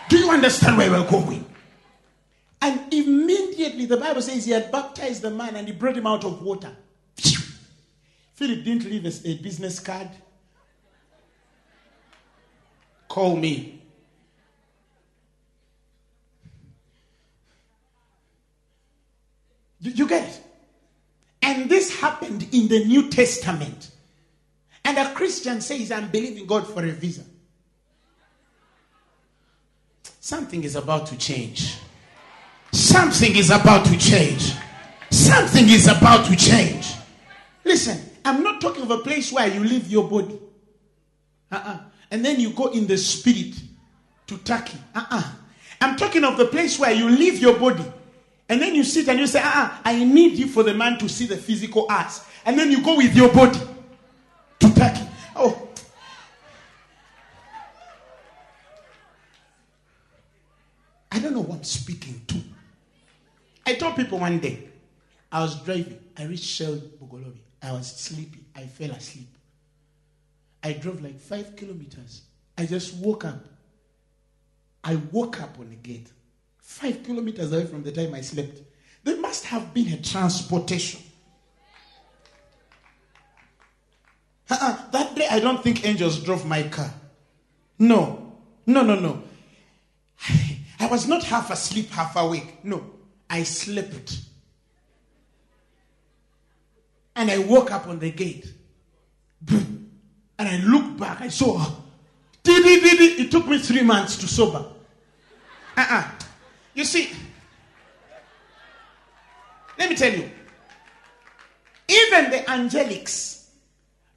Do 0.10 0.17
you 0.17 0.30
understand 0.30 0.78
where 0.78 0.89
we're 0.89 1.10
going? 1.10 1.45
And 2.62 2.93
immediately 2.93 3.86
the 3.86 3.97
Bible 3.97 4.21
says 4.21 4.45
he 4.45 4.52
had 4.52 4.71
baptized 4.71 5.21
the 5.21 5.30
man 5.30 5.56
and 5.56 5.67
he 5.67 5.73
brought 5.73 5.97
him 5.97 6.08
out 6.08 6.23
of 6.23 6.41
water. 6.41 6.71
Philip 8.34 8.63
didn't 8.63 8.86
leave 8.86 9.06
a, 9.06 9.36
business 9.41 9.80
card. 9.80 10.10
Call 13.08 13.36
me. 13.36 13.82
You, 19.80 19.91
you 19.91 20.08
get 20.08 20.30
it? 20.30 20.41
And 21.41 21.69
this 21.69 22.00
happened 22.00 22.47
in 22.52 22.67
the 22.67 22.86
New 22.86 23.10
Testament. 23.10 23.91
And 24.88 24.97
a 24.97 25.13
Christian 25.13 25.60
says, 25.60 25.91
I'm 25.91 26.08
believing 26.08 26.45
God 26.45 26.65
for 26.65 26.82
a 26.82 26.91
visa. 26.91 27.26
Something 30.21 30.63
is 30.63 30.78
about 30.78 31.08
to 31.08 31.17
change. 31.17 31.76
Something 32.71 33.36
is 33.36 33.50
about 33.50 33.86
to 33.88 33.97
change. 33.97 34.54
Something 35.12 35.67
is 35.67 35.88
about 35.89 36.26
to 36.28 36.38
change. 36.38 36.93
Listen, 37.65 38.00
I'm 38.23 38.41
not 38.41 38.62
talking 38.62 38.82
of 38.82 38.91
a 38.91 39.00
place 39.00 39.30
where 39.30 39.50
you 39.50 39.60
leave 39.60 39.91
your 39.91 40.10
body. 40.10 40.39
Uh-uh. 41.52 41.80
And 42.10 42.23
then 42.23 42.39
you 42.39 42.52
go 42.52 42.67
in 42.67 42.88
the 42.88 42.97
spirit 42.97 43.56
to 44.28 44.38
Turkey. 44.38 44.78
Uh-uh. 44.95 45.34
I'm 45.82 45.97
talking 45.97 46.23
of 46.23 46.38
the 46.38 46.45
place 46.45 46.80
where 46.80 46.93
you 46.93 47.10
leave 47.10 47.39
your 47.39 47.60
body. 47.60 47.84
And 48.47 48.62
then 48.62 48.73
you 48.73 48.86
sit 48.86 49.10
and 49.10 49.19
you 49.19 49.28
say, 49.28 49.41
uh-uh, 49.41 49.80
I 49.84 50.02
need 50.06 50.38
you 50.38 50.47
for 50.47 50.63
the 50.63 50.73
man 50.73 50.97
to 51.00 51.10
see 51.10 51.26
the 51.26 51.36
physical 51.36 51.88
arts. 51.89 52.26
And 52.45 52.58
then 52.58 52.71
you 52.71 52.82
go 52.82 52.95
with 52.95 53.13
your 53.13 53.34
body. 53.34 53.60
Oh. 55.38 55.69
I 61.12 61.19
don't 61.19 61.34
know 61.34 61.43
who 61.43 61.54
I'm 61.54 61.63
speaking 61.63 62.21
to. 62.28 62.36
I 63.65 63.76
told 63.76 63.95
people 63.95 64.19
one 64.19 64.39
day, 64.39 64.67
I 65.32 65.41
was 65.41 65.62
driving. 65.63 66.00
I 66.17 66.26
reached 66.26 66.45
Shell 66.45 66.82
Bugolobi. 67.00 67.39
I 67.62 67.71
was 67.71 67.88
sleepy. 67.88 68.39
I 68.56 68.62
fell 68.62 68.91
asleep. 68.91 69.28
I 70.63 70.73
drove 70.73 71.02
like 71.02 71.19
five 71.19 71.56
kilometers. 71.56 72.23
I 72.58 72.65
just 72.65 72.95
woke 72.95 73.26
up. 73.26 73.45
I 74.84 74.95
woke 75.12 75.41
up 75.41 75.60
on 75.60 75.69
the 75.69 75.76
gate, 75.76 76.10
five 76.60 77.04
kilometers 77.04 77.52
away 77.52 77.65
from 77.65 77.84
the 77.84 77.91
time 77.91 78.13
I 78.13 78.21
slept. 78.21 78.62
There 79.04 79.17
must 79.17 79.45
have 79.45 79.73
been 79.73 79.93
a 79.93 80.02
transportation. 80.02 81.02
Uh-uh. 84.50 84.90
That 84.92 85.16
day, 85.16 85.28
I 85.30 85.40
don't 85.40 85.62
think 85.62 85.86
angels 85.86 86.20
drove 86.20 86.46
my 86.46 86.64
car. 86.64 86.94
No, 87.80 88.34
no, 88.66 88.82
no, 88.84 88.96
no. 88.96 89.24
I 90.80 90.88
was 90.88 91.08
not 91.08 91.24
half 91.24 91.52
asleep, 91.52 91.90
half 91.90 92.16
awake. 92.16 92.64
No, 92.64 92.84
I 93.30 93.44
slept. 93.44 94.20
And 97.16 97.32
I 97.32 97.40
woke 97.40 97.72
up 97.72 97.88
on 97.88 98.00
the 98.00 98.12
gate. 98.12 98.54
And 99.50 100.48
I 100.48 100.58
looked 100.58 101.00
back. 101.00 101.22
I 101.22 101.30
saw. 101.30 101.66
It 102.46 103.32
took 103.32 103.48
me 103.48 103.58
three 103.58 103.82
months 103.82 104.18
to 104.18 104.28
sober. 104.28 104.66
Uh-uh. 105.76 106.12
You 106.74 106.86
see, 106.86 107.10
let 109.80 109.90
me 109.90 109.96
tell 109.96 110.14
you, 110.14 110.30
even 111.88 112.30
the 112.30 112.38
angelics 112.48 113.37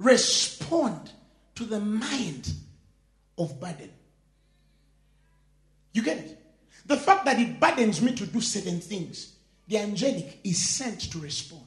respond 0.01 1.13
to 1.55 1.65
the 1.65 1.79
mind 1.79 2.53
of 3.39 3.61
burden. 3.61 3.91
You 5.93 6.03
get 6.03 6.19
it? 6.19 6.39
The 6.87 6.97
fact 6.97 7.27
that 7.27 7.39
it 7.39 7.61
burdens 7.61 8.01
me 8.01 8.15
to 8.15 8.27
do 8.27 8.41
certain 8.41 8.81
things, 8.81 9.35
the 9.69 9.79
angelic 9.79 10.41
is 10.43 10.67
sent 10.67 11.13
to 11.13 11.19
respond. 11.19 11.67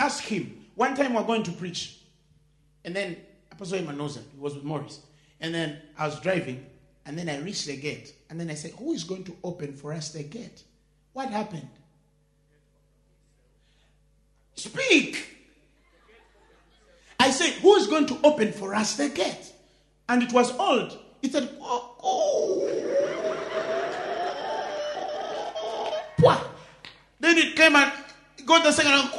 Ask 0.00 0.24
him. 0.24 0.64
One 0.74 0.96
time 0.96 1.12
we 1.12 1.18
are 1.18 1.24
going 1.24 1.42
to 1.44 1.52
preach, 1.52 2.00
and 2.84 2.94
then 2.94 3.16
Apostle 3.52 3.78
Emanoza, 3.78 4.22
he 4.32 4.38
was 4.38 4.54
with 4.54 4.64
Morris, 4.64 5.00
and 5.40 5.54
then 5.54 5.78
I 5.96 6.06
was 6.06 6.20
driving, 6.20 6.64
and 7.04 7.16
then 7.16 7.28
I 7.28 7.38
reached 7.38 7.66
the 7.66 7.76
gate, 7.76 8.14
and 8.28 8.38
then 8.38 8.50
I 8.50 8.54
said, 8.54 8.72
Who 8.72 8.92
is 8.92 9.04
going 9.04 9.24
to 9.24 9.36
open 9.44 9.74
for 9.74 9.92
us 9.92 10.10
the 10.10 10.22
gate? 10.22 10.62
What 11.12 11.30
happened? 11.30 11.68
Speak. 14.54 15.35
Said, 17.36 17.52
Who 17.62 17.74
is 17.76 17.86
going 17.86 18.06
to 18.06 18.18
open 18.24 18.52
for 18.52 18.74
us 18.74 18.96
the 18.96 19.08
gate? 19.08 19.52
And 20.08 20.22
it 20.22 20.32
was 20.32 20.56
old. 20.58 20.98
It 21.22 21.32
said, 21.32 21.48
Oh, 21.60 21.94
oh. 22.02 22.72
Then 27.18 27.38
it 27.38 27.56
came 27.56 27.74
and 27.74 27.92
got 28.44 28.62
the 28.62 28.72
second. 28.72 29.10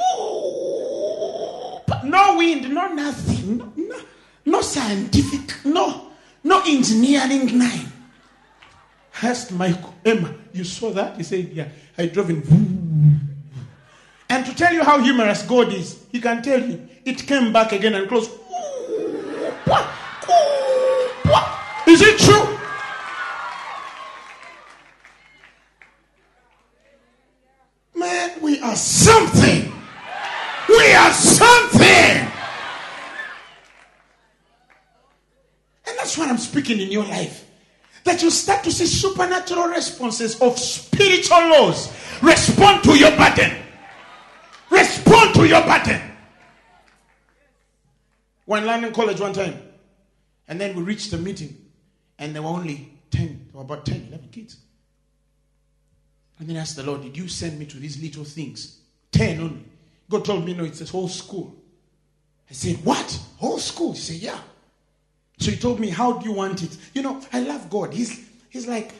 No 2.08 2.38
wind, 2.38 2.72
no 2.72 2.92
nothing, 2.94 3.58
no, 3.58 3.72
no, 3.76 4.00
no 4.46 4.60
scientific, 4.62 5.64
no, 5.64 6.10
no 6.42 6.62
engineering 6.66 7.58
nine. 7.58 7.92
Asked 9.20 9.52
Michael, 9.52 9.94
Emma, 10.04 10.32
you 10.52 10.64
saw 10.64 10.90
that? 10.92 11.16
He 11.16 11.22
said, 11.22 11.50
Yeah. 11.52 11.68
I 11.98 12.06
drove 12.06 12.30
in. 12.30 12.77
And 14.38 14.46
to 14.46 14.54
tell 14.54 14.72
you 14.72 14.84
how 14.84 15.00
humorous 15.00 15.42
God 15.42 15.72
is, 15.72 15.98
He 16.12 16.20
can 16.20 16.40
tell 16.44 16.60
you 16.60 16.88
it 17.04 17.26
came 17.26 17.52
back 17.52 17.72
again 17.72 17.94
and 17.94 18.08
closed. 18.08 18.30
Is 21.88 22.00
it 22.00 22.20
true? 22.20 22.58
Man, 27.96 28.40
we 28.40 28.60
are 28.60 28.76
something. 28.76 29.72
We 30.68 30.92
are 30.92 31.12
something. 31.12 32.30
And 35.84 35.98
that's 35.98 36.16
what 36.16 36.28
I'm 36.28 36.38
speaking 36.38 36.78
in 36.78 36.92
your 36.92 37.06
life. 37.06 37.44
That 38.04 38.22
you 38.22 38.30
start 38.30 38.62
to 38.62 38.70
see 38.70 38.86
supernatural 38.86 39.66
responses 39.66 40.40
of 40.40 40.56
spiritual 40.60 41.48
laws 41.48 41.92
respond 42.22 42.84
to 42.84 42.96
your 42.96 43.10
burden. 43.16 43.64
To 45.38 45.46
your 45.46 45.62
burden. 45.62 46.02
We're 48.44 48.58
in 48.58 48.66
London 48.66 48.92
College 48.92 49.20
one 49.20 49.32
time. 49.32 49.62
And 50.48 50.60
then 50.60 50.74
we 50.74 50.82
reached 50.82 51.12
the 51.12 51.16
meeting. 51.16 51.56
And 52.18 52.34
there 52.34 52.42
were 52.42 52.48
only 52.48 52.92
10, 53.12 53.46
there 53.52 53.56
were 53.56 53.60
about 53.60 53.86
10, 53.86 54.06
11 54.08 54.30
kids. 54.30 54.56
And 56.40 56.48
then 56.48 56.56
I 56.56 56.60
asked 56.62 56.74
the 56.74 56.82
Lord, 56.82 57.02
Did 57.02 57.16
you 57.16 57.28
send 57.28 57.56
me 57.56 57.66
to 57.66 57.76
these 57.76 58.02
little 58.02 58.24
things? 58.24 58.80
10 59.12 59.38
only. 59.38 59.64
God 60.10 60.24
told 60.24 60.44
me, 60.44 60.54
No, 60.54 60.64
it's 60.64 60.80
a 60.80 60.86
whole 60.86 61.06
school. 61.06 61.54
I 62.50 62.54
said, 62.54 62.84
What? 62.84 63.20
Whole 63.36 63.58
school? 63.58 63.92
He 63.92 64.00
said, 64.00 64.16
Yeah. 64.16 64.40
So 65.38 65.52
he 65.52 65.56
told 65.56 65.78
me, 65.78 65.90
How 65.90 66.14
do 66.14 66.28
you 66.28 66.34
want 66.34 66.64
it? 66.64 66.76
You 66.94 67.02
know, 67.02 67.22
I 67.32 67.42
love 67.42 67.70
God. 67.70 67.94
He's 67.94 68.28
he's 68.50 68.66
like 68.66 68.92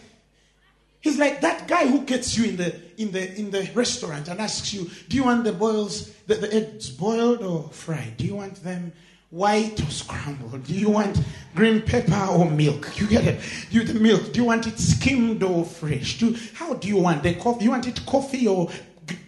He's 1.08 1.18
like 1.18 1.40
that 1.40 1.66
guy 1.66 1.86
who 1.86 2.02
gets 2.02 2.36
you 2.36 2.50
in 2.50 2.56
the 2.58 2.74
in 2.98 3.12
the 3.12 3.34
in 3.38 3.50
the 3.50 3.70
restaurant 3.74 4.28
and 4.28 4.38
asks 4.42 4.74
you, 4.74 4.90
Do 5.08 5.16
you 5.16 5.24
want 5.24 5.44
the 5.44 5.54
boils, 5.54 6.12
the, 6.26 6.34
the 6.34 6.54
eggs 6.54 6.90
boiled 6.90 7.42
or 7.42 7.70
fried? 7.70 8.18
Do 8.18 8.26
you 8.26 8.34
want 8.34 8.62
them 8.62 8.92
white 9.30 9.80
or 9.80 9.90
scrambled? 9.90 10.64
Do 10.64 10.74
you 10.74 10.90
want 10.90 11.18
green 11.54 11.80
pepper 11.80 12.26
or 12.30 12.50
milk? 12.50 13.00
You 13.00 13.06
get 13.06 13.24
it? 13.24 13.40
You 13.70 13.84
the 13.84 13.98
milk. 13.98 14.34
Do 14.34 14.40
you 14.40 14.44
want 14.44 14.66
it 14.66 14.78
skimmed 14.78 15.42
or 15.42 15.64
fresh? 15.64 16.18
Do 16.18 16.36
how 16.52 16.74
do 16.74 16.86
you 16.86 16.98
want 16.98 17.22
the 17.22 17.32
coffee? 17.36 17.64
You 17.64 17.70
want 17.70 17.86
it 17.86 18.04
coffee 18.04 18.46
or 18.46 18.68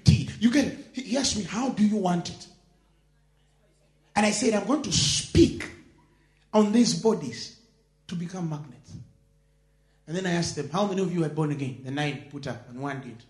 tea? 0.05 0.29
You 0.39 0.51
get 0.51 0.67
it? 0.67 0.79
He 0.93 1.17
asked 1.17 1.39
me, 1.39 1.45
How 1.45 1.71
do 1.71 1.83
you 1.83 1.97
want 1.97 2.29
it? 2.29 2.47
And 4.15 4.27
I 4.27 4.33
said, 4.33 4.53
I'm 4.53 4.67
going 4.67 4.83
to 4.83 4.93
speak 4.93 5.67
on 6.53 6.73
these 6.73 7.01
bodies 7.01 7.57
to 8.09 8.15
become 8.17 8.51
magnets. 8.51 8.93
And 10.11 10.19
then 10.19 10.27
I 10.27 10.33
asked 10.33 10.57
them, 10.57 10.69
How 10.71 10.87
many 10.87 11.01
of 11.03 11.15
you 11.15 11.25
are 11.25 11.29
born 11.29 11.53
again? 11.53 11.83
The 11.85 11.93
nine 11.93 12.25
put 12.33 12.49
up, 12.49 12.69
and 12.69 12.81
one 12.81 13.01
did. 13.01 13.23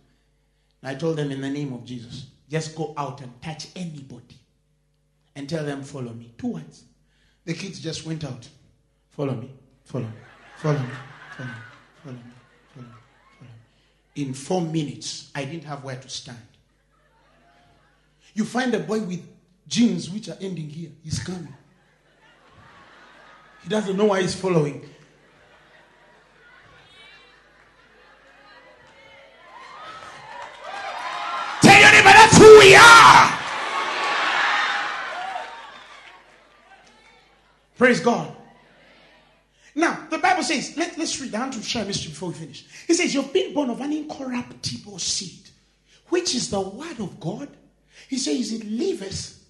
And 0.81 0.91
I 0.91 0.95
told 0.95 1.19
them, 1.19 1.31
In 1.31 1.43
the 1.43 1.51
name 1.51 1.75
of 1.75 1.85
Jesus, 1.85 2.25
just 2.49 2.75
go 2.75 2.95
out 2.97 3.21
and 3.21 3.31
touch 3.43 3.67
anybody 3.77 4.39
and 5.37 5.47
tell 5.47 5.63
them, 5.63 5.83
Follow 5.83 6.15
me. 6.15 6.33
Two 6.39 6.55
words. 6.55 6.85
The 7.45 7.53
kids 7.53 7.81
just 7.81 8.07
went 8.07 8.25
out. 8.25 8.49
Follow 9.11 9.35
me, 9.35 9.51
follow 9.85 10.07
me, 10.07 10.13
follow 10.57 10.79
me, 10.79 10.89
follow 11.37 11.49
me, 11.49 11.53
follow 12.03 12.15
me, 12.15 12.23
follow 12.75 12.87
me, 12.87 12.93
follow 13.37 13.49
me. 14.15 14.23
In 14.23 14.33
four 14.33 14.63
minutes, 14.63 15.31
I 15.35 15.45
didn't 15.45 15.65
have 15.65 15.85
where 15.85 15.97
to 15.97 16.09
stand. 16.09 16.39
You 18.33 18.47
find 18.47 18.73
a 18.73 18.79
boy 18.79 19.01
with 19.01 19.23
jeans 19.69 20.09
which 20.09 20.31
are 20.31 20.39
ending 20.41 20.71
here. 20.71 20.93
He's 21.05 21.19
coming. 21.19 21.55
He 23.65 23.69
doesn't 23.69 23.99
know 23.99 24.07
why 24.07 24.23
he's 24.23 24.35
following. 24.35 24.89
Tell 31.63 31.79
your 31.79 31.93
neighbor 31.93 32.05
that's 32.05 32.37
who 32.39 32.59
we 32.59 32.75
are. 32.75 33.39
Praise 37.81 38.01
God. 38.01 38.31
Now, 39.75 40.07
the 40.11 40.19
Bible 40.19 40.43
says, 40.43 40.77
let, 40.77 40.99
us 40.99 41.19
read 41.19 41.33
down 41.33 41.51
to 41.53 41.63
share 41.63 41.87
mystery 41.87 42.11
before 42.11 42.29
we 42.29 42.35
finish. 42.35 42.67
It 42.87 42.93
says, 42.93 43.15
You've 43.15 43.33
been 43.33 43.55
born 43.55 43.71
of 43.71 43.81
an 43.81 43.91
incorruptible 43.91 44.99
seed, 44.99 45.49
which 46.11 46.35
is 46.35 46.51
the 46.51 46.61
word 46.61 47.01
of 47.01 47.19
God. 47.19 47.49
He 48.07 48.19
says, 48.19 48.53
It 48.53 48.67
liveth 48.67 49.43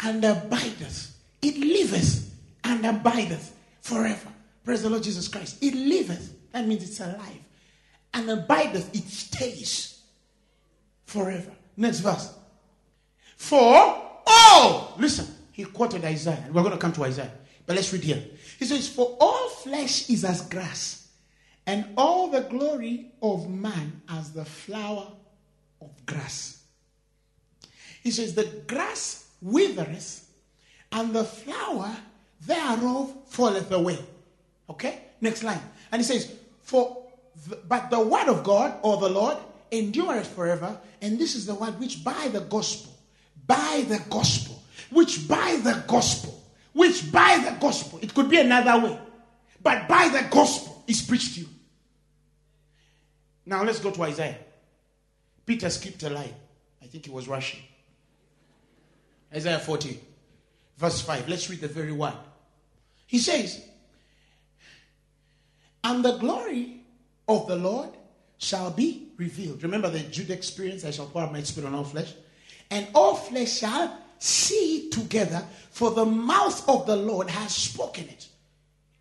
and 0.00 0.24
abideth. 0.24 1.14
It 1.42 1.58
liveth 1.58 2.34
and 2.64 2.86
abideth 2.86 3.54
forever. 3.82 4.30
Praise 4.64 4.80
the 4.80 4.88
Lord 4.88 5.02
Jesus 5.02 5.28
Christ. 5.28 5.62
It 5.62 5.74
liveth, 5.74 6.34
that 6.52 6.66
means 6.66 6.84
it's 6.84 7.00
alive. 7.00 7.44
And 8.14 8.30
abideth, 8.30 8.94
it 8.94 9.04
stays 9.04 10.00
forever. 11.04 11.52
Next 11.76 11.98
verse. 11.98 12.32
For 13.36 14.00
all, 14.26 14.94
listen, 14.96 15.26
he 15.52 15.66
quoted 15.66 16.02
Isaiah. 16.06 16.46
We're 16.50 16.62
going 16.62 16.72
to 16.72 16.78
come 16.78 16.92
to 16.94 17.04
Isaiah. 17.04 17.30
But 17.66 17.76
let's 17.76 17.92
read 17.92 18.04
here. 18.04 18.22
He 18.58 18.64
says, 18.64 18.88
For 18.88 19.16
all 19.20 19.48
flesh 19.48 20.10
is 20.10 20.24
as 20.24 20.42
grass, 20.48 21.08
and 21.66 21.86
all 21.96 22.28
the 22.28 22.42
glory 22.42 23.12
of 23.22 23.48
man 23.48 24.02
as 24.08 24.32
the 24.32 24.44
flower 24.44 25.06
of 25.80 26.06
grass. 26.06 26.62
He 28.02 28.10
says, 28.10 28.34
The 28.34 28.44
grass 28.66 29.28
withereth, 29.40 30.28
and 30.92 31.14
the 31.14 31.24
flower 31.24 31.96
thereof 32.46 33.14
falleth 33.26 33.72
away. 33.72 33.98
Okay? 34.68 35.00
Next 35.20 35.42
line. 35.42 35.60
And 35.90 36.00
he 36.02 36.06
says, 36.06 36.32
For 36.62 37.04
the, 37.48 37.56
but 37.56 37.90
the 37.90 38.00
word 38.00 38.28
of 38.28 38.44
God 38.44 38.78
or 38.82 38.98
the 38.98 39.08
Lord 39.08 39.38
endureth 39.72 40.28
forever, 40.28 40.78
and 41.00 41.18
this 41.18 41.34
is 41.34 41.46
the 41.46 41.54
word 41.54 41.78
which 41.80 42.04
by 42.04 42.28
the 42.28 42.40
gospel, 42.40 42.92
by 43.46 43.84
the 43.88 44.02
gospel, 44.10 44.62
which 44.90 45.26
by 45.26 45.58
the 45.62 45.82
gospel, 45.88 46.43
which 46.74 47.10
by 47.10 47.40
the 47.44 47.56
gospel, 47.58 47.98
it 48.02 48.12
could 48.12 48.28
be 48.28 48.38
another 48.38 48.84
way, 48.84 48.98
but 49.62 49.88
by 49.88 50.08
the 50.08 50.28
gospel 50.30 50.84
is 50.86 51.00
preached 51.00 51.34
to 51.34 51.40
you. 51.40 51.48
Now 53.46 53.62
let's 53.62 53.78
go 53.78 53.90
to 53.90 54.02
Isaiah. 54.02 54.36
Peter 55.46 55.70
skipped 55.70 56.02
a 56.02 56.10
line. 56.10 56.34
I 56.82 56.86
think 56.86 57.06
he 57.06 57.10
was 57.10 57.28
rushing. 57.28 57.60
Isaiah 59.34 59.58
40, 59.58 60.00
verse 60.78 61.00
5. 61.00 61.28
Let's 61.28 61.48
read 61.50 61.60
the 61.60 61.68
very 61.68 61.92
one. 61.92 62.14
He 63.06 63.18
says, 63.18 63.64
And 65.82 66.04
the 66.04 66.16
glory 66.18 66.80
of 67.28 67.46
the 67.46 67.56
Lord 67.56 67.90
shall 68.38 68.70
be 68.70 69.08
revealed. 69.16 69.62
Remember 69.62 69.90
the 69.90 70.00
Joel 70.00 70.32
experience? 70.32 70.84
I 70.84 70.90
shall 70.90 71.06
pour 71.06 71.22
out 71.22 71.32
my 71.32 71.42
spirit 71.42 71.68
on 71.68 71.74
all 71.74 71.84
flesh. 71.84 72.12
And 72.70 72.88
all 72.94 73.14
flesh 73.14 73.58
shall 73.58 73.98
see 74.24 74.88
together, 74.90 75.46
for 75.70 75.90
the 75.90 76.06
mouth 76.06 76.66
of 76.68 76.86
the 76.86 76.96
Lord 76.96 77.28
has 77.28 77.54
spoken 77.54 78.04
it. 78.08 78.28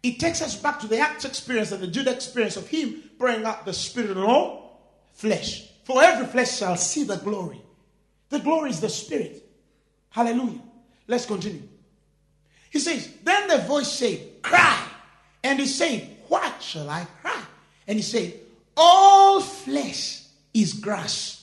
It 0.01 0.19
takes 0.19 0.41
us 0.41 0.55
back 0.55 0.81
to 0.81 0.87
the 0.87 0.99
Acts 0.99 1.23
experience 1.23 1.71
and 1.71 1.81
the 1.81 1.87
Joel 1.87 2.09
experience 2.09 2.57
of 2.57 2.67
Him 2.67 3.01
pouring 3.17 3.45
out 3.45 3.65
the 3.65 3.73
Spirit 3.73 4.17
on 4.17 4.23
all 4.23 4.81
flesh. 5.13 5.69
For 5.85 6.03
every 6.03 6.25
flesh 6.25 6.57
shall 6.57 6.75
see 6.75 7.03
the 7.03 7.15
glory. 7.15 7.61
The 8.29 8.39
glory 8.39 8.71
is 8.71 8.81
the 8.81 8.89
Spirit. 8.89 9.41
Hallelujah. 10.09 10.61
Let's 11.07 11.25
continue. 11.25 11.63
He 12.69 12.79
says, 12.79 13.09
Then 13.23 13.47
the 13.47 13.59
voice 13.59 13.91
said, 13.91 14.41
Cry. 14.41 14.87
And 15.43 15.59
he 15.59 15.67
said, 15.67 16.17
What 16.27 16.61
shall 16.61 16.89
I 16.89 17.05
cry? 17.21 17.43
And 17.87 17.97
he 17.97 18.03
said, 18.03 18.33
All 18.75 19.39
flesh 19.39 20.23
is 20.53 20.73
grass, 20.73 21.42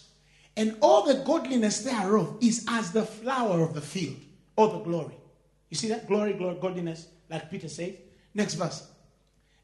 and 0.57 0.77
all 0.81 1.05
the 1.05 1.23
godliness 1.25 1.81
thereof 1.81 2.37
is 2.41 2.67
as 2.69 2.93
the 2.93 3.05
flower 3.05 3.63
of 3.63 3.75
the 3.75 3.81
field, 3.81 4.17
or 4.57 4.69
the 4.69 4.79
glory. 4.81 5.15
You 5.69 5.77
see 5.77 5.89
that? 5.89 6.07
Glory, 6.07 6.33
glory, 6.35 6.57
godliness, 6.61 7.07
like 7.29 7.51
Peter 7.51 7.69
says. 7.69 7.95
Next 8.35 8.55
verse. 8.55 8.87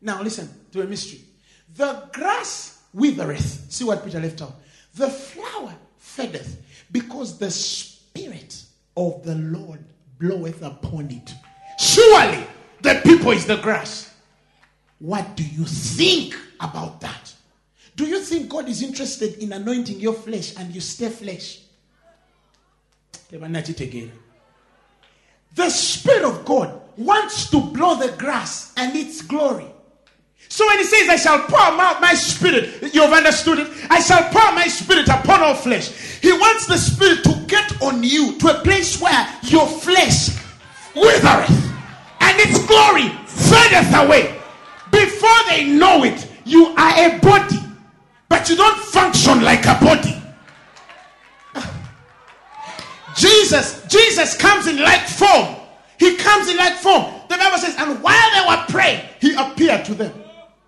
Now 0.01 0.22
listen 0.22 0.49
to 0.72 0.83
a 0.83 0.85
mystery. 0.85 1.20
The 1.75 2.09
grass 2.12 2.83
withereth. 2.92 3.70
See 3.70 3.85
what 3.85 4.05
Peter 4.05 4.20
left 4.20 4.40
out. 4.42 4.55
The 4.94 5.09
flower 5.09 5.75
fadeth, 5.99 6.62
because 6.90 7.38
the 7.38 7.51
spirit 7.51 8.62
of 8.96 9.22
the 9.25 9.35
Lord 9.35 9.85
bloweth 10.18 10.62
upon 10.62 11.11
it. 11.11 11.35
Surely 11.79 12.46
the 12.81 13.01
people 13.05 13.33
is 13.33 13.46
the 13.46 13.57
grass. 13.57 14.14
What 14.99 15.37
do 15.37 15.44
you 15.44 15.64
think 15.64 16.34
about 16.61 17.01
that? 17.03 17.34
Do 17.97 18.07
you 18.07 18.20
think 18.20 18.49
God 18.49 18.68
is 18.68 18.82
interested 18.82 19.42
in 19.42 19.53
anointing 19.53 19.99
your 19.99 20.12
flesh 20.12 20.55
and 20.57 20.74
you 20.74 20.80
stay 20.80 21.09
flesh? 21.09 21.61
It 23.32 23.80
again. 23.80 24.12
The 25.55 25.70
Spirit 25.70 26.24
of 26.24 26.44
God 26.44 26.80
wants 26.97 27.51
to 27.51 27.61
blow 27.61 27.97
the 27.97 28.12
grass 28.16 28.72
and 28.76 28.94
its 28.94 29.22
glory. 29.22 29.66
So 30.49 30.66
when 30.66 30.78
he 30.78 30.84
says, 30.84 31.09
I 31.09 31.16
shall 31.16 31.40
pour 31.40 31.59
out 31.59 32.01
my 32.01 32.14
spirit, 32.14 32.94
you've 32.94 33.12
understood 33.12 33.59
it. 33.61 33.68
I 33.90 34.01
shall 34.01 34.30
pour 34.30 34.53
my 34.53 34.66
spirit 34.68 35.09
upon 35.09 35.42
all 35.42 35.55
flesh. 35.55 35.90
He 36.20 36.32
wants 36.32 36.66
the 36.66 36.76
spirit 36.76 37.24
to 37.24 37.44
get 37.47 37.82
on 37.82 38.03
you 38.03 38.38
to 38.38 38.59
a 38.59 38.62
place 38.62 39.01
where 39.01 39.28
your 39.42 39.66
flesh 39.66 40.30
withereth 40.94 41.51
and 42.20 42.40
its 42.40 42.64
glory 42.66 43.09
fadeth 43.26 43.94
away. 43.94 44.38
Before 44.92 45.38
they 45.49 45.64
know 45.64 46.05
it, 46.05 46.26
you 46.44 46.66
are 46.76 46.94
a 46.97 47.18
body, 47.18 47.59
but 48.29 48.49
you 48.49 48.57
don't 48.57 48.79
function 48.79 49.43
like 49.43 49.64
a 49.66 49.79
body. 49.83 50.22
Jesus, 53.16 53.85
Jesus 53.87 54.37
comes 54.37 54.66
in 54.66 54.79
like 54.79 55.09
form. 55.09 55.57
He 55.99 56.16
comes 56.16 56.49
in 56.49 56.57
like 56.57 56.74
form. 56.74 57.07
The 57.29 57.37
Bible 57.37 57.59
says, 57.59 57.74
and 57.79 58.03
while 58.03 58.31
they 58.33 58.49
were 58.49 58.64
praying, 58.68 59.03
he 59.20 59.35
appeared 59.35 59.85
to 59.87 59.95
them. 59.95 60.12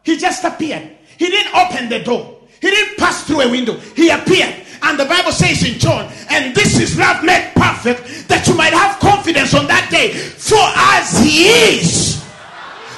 He 0.03 0.17
just 0.17 0.45
appeared. 0.45 0.97
He 1.19 1.27
didn't 1.27 1.55
open 1.55 1.89
the 1.89 2.03
door. 2.03 2.39
He 2.61 2.71
didn't 2.71 2.97
pass 2.97 3.25
through 3.25 3.43
a 3.43 3.51
window. 3.51 3.75
He 3.95 4.09
appeared. 4.09 4.55
And 4.83 4.99
the 4.99 5.05
Bible 5.05 5.33
says 5.33 5.63
in 5.65 5.79
John, 5.79 6.11
and 6.31 6.55
this 6.55 6.81
is 6.81 6.99
love 6.99 7.25
made 7.25 7.53
perfect, 7.55 8.29
that 8.29 8.47
you 8.47 8.55
might 8.55 8.73
have 8.73 8.99
confidence 9.01 9.55
on 9.55 9.67
that 9.67 9.91
day. 9.91 10.13
For 10.13 10.57
as 10.57 11.19
he 11.21 11.49
is, 11.49 12.23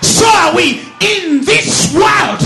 so 0.03 0.27
are 0.27 0.55
we 0.55 0.81
in 1.01 1.45
this 1.45 1.93
world 1.95 2.41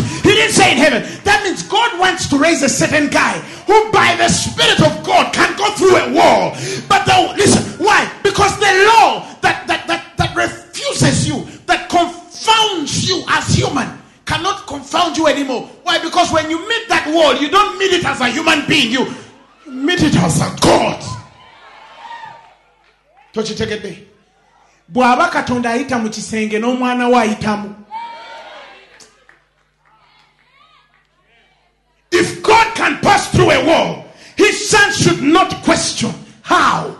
certain 2.74 3.08
guy 3.08 3.38
who, 3.66 3.92
by 3.92 4.14
the 4.16 4.28
Spirit 4.28 4.80
of 4.80 5.04
God, 5.04 5.32
can 5.32 5.56
go 5.56 5.70
through 5.74 5.96
a 5.96 6.12
wall. 6.12 6.52
But 6.88 7.06
the, 7.06 7.34
listen, 7.36 7.62
why? 7.84 8.10
Because 8.22 8.58
the 8.58 8.72
law 8.90 9.24
that, 9.40 9.66
that, 9.66 9.86
that, 9.86 10.16
that 10.18 10.36
refuses 10.36 11.26
you, 11.26 11.46
that 11.66 11.88
confounds 11.88 13.08
you 13.08 13.24
as 13.28 13.48
human, 13.54 13.88
cannot 14.26 14.66
confound 14.66 15.16
you 15.16 15.26
anymore. 15.28 15.62
Why? 15.82 16.02
Because 16.02 16.32
when 16.32 16.50
you 16.50 16.58
meet 16.68 16.88
that 16.88 17.06
wall, 17.08 17.34
you 17.36 17.48
don't 17.48 17.78
meet 17.78 17.92
it 17.92 18.04
as 18.04 18.20
a 18.20 18.28
human 18.28 18.66
being, 18.66 18.92
you 18.92 19.06
meet 19.66 20.02
it 20.02 20.16
as 20.16 20.40
a 20.40 20.54
God. 20.60 21.02
Don't 23.32 23.48
you 23.48 23.56
take 23.56 23.68
tokitegedde 23.68 24.06
bw'aba 24.88 25.28
katonda 25.28 25.70
ayita 25.70 25.98
mu 25.98 26.08
kisenge 26.10 26.58
n'omwana 26.58 27.08
we 27.08 27.16
ayitamu 27.16 27.74
if 32.12 32.42
god 32.42 32.63
can 32.74 33.00
pass 33.00 33.30
through 33.30 33.50
a 33.50 33.66
wall 33.66 34.06
his 34.36 34.68
son 34.68 34.92
should 34.92 35.22
not 35.22 35.62
question 35.62 36.12
how 36.42 36.96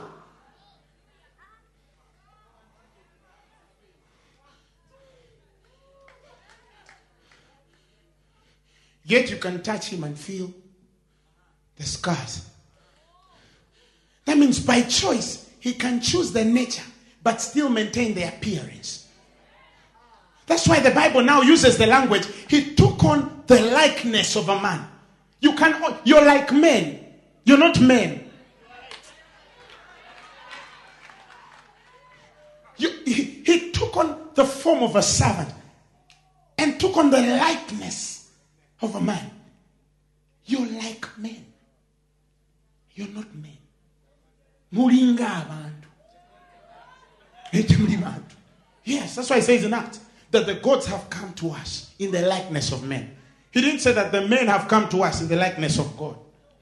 yet 9.04 9.30
you 9.30 9.36
can 9.36 9.62
touch 9.62 9.88
him 9.88 10.04
and 10.04 10.18
feel 10.18 10.52
the 11.76 11.82
scars 11.82 12.48
that 14.24 14.38
means 14.38 14.60
by 14.60 14.82
choice 14.82 15.50
he 15.60 15.72
can 15.72 16.00
choose 16.00 16.32
the 16.32 16.44
nature 16.44 16.82
but 17.24 17.40
still 17.40 17.70
maintain 17.70 18.14
the 18.14 18.28
appearance. 18.28 19.08
That's 20.46 20.68
why 20.68 20.80
the 20.80 20.90
Bible 20.90 21.22
now 21.22 21.40
uses 21.40 21.78
the 21.78 21.86
language 21.86 22.26
he 22.48 22.74
took 22.74 23.02
on 23.02 23.44
the 23.46 23.60
likeness 23.60 24.36
of 24.36 24.50
a 24.50 24.60
man. 24.60 24.86
You 25.44 25.52
can 25.52 25.98
you're 26.04 26.24
like 26.24 26.50
men. 26.54 27.04
You're 27.44 27.58
not 27.58 27.78
men. 27.78 28.30
You, 32.78 32.88
he, 33.04 33.42
he 33.44 33.70
took 33.70 33.94
on 33.94 34.30
the 34.34 34.46
form 34.46 34.82
of 34.82 34.96
a 34.96 35.02
servant 35.02 35.50
and 36.56 36.80
took 36.80 36.96
on 36.96 37.10
the 37.10 37.20
likeness 37.20 38.30
of 38.80 38.94
a 38.94 39.00
man. 39.02 39.30
You're 40.46 40.66
like 40.66 41.06
men. 41.18 41.44
You're 42.94 43.08
not 43.08 43.34
men. 43.34 43.58
mulinga 44.72 45.26
abantu 45.26 45.88
yes 48.84 49.14
that's 49.14 49.30
why 49.30 49.36
he 49.36 49.42
says 49.42 49.64
in 49.64 49.72
Acts 49.74 50.00
that 50.32 50.46
the 50.46 50.54
gods 50.54 50.86
have 50.86 51.08
come 51.08 51.32
to 51.34 51.50
us 51.50 51.94
in 51.98 52.10
the 52.10 52.22
likeness 52.22 52.72
of 52.72 52.82
men 52.82 53.14
he 53.54 53.60
didn't 53.62 53.80
say 53.80 53.92
that 53.92 54.12
the 54.12 54.26
men 54.28 54.46
have 54.46 54.68
come 54.68 54.88
to 54.88 55.02
us 55.02 55.22
in 55.22 55.28
the 55.28 55.36
likeness 55.36 55.78
of 55.78 55.96
god 55.96 56.16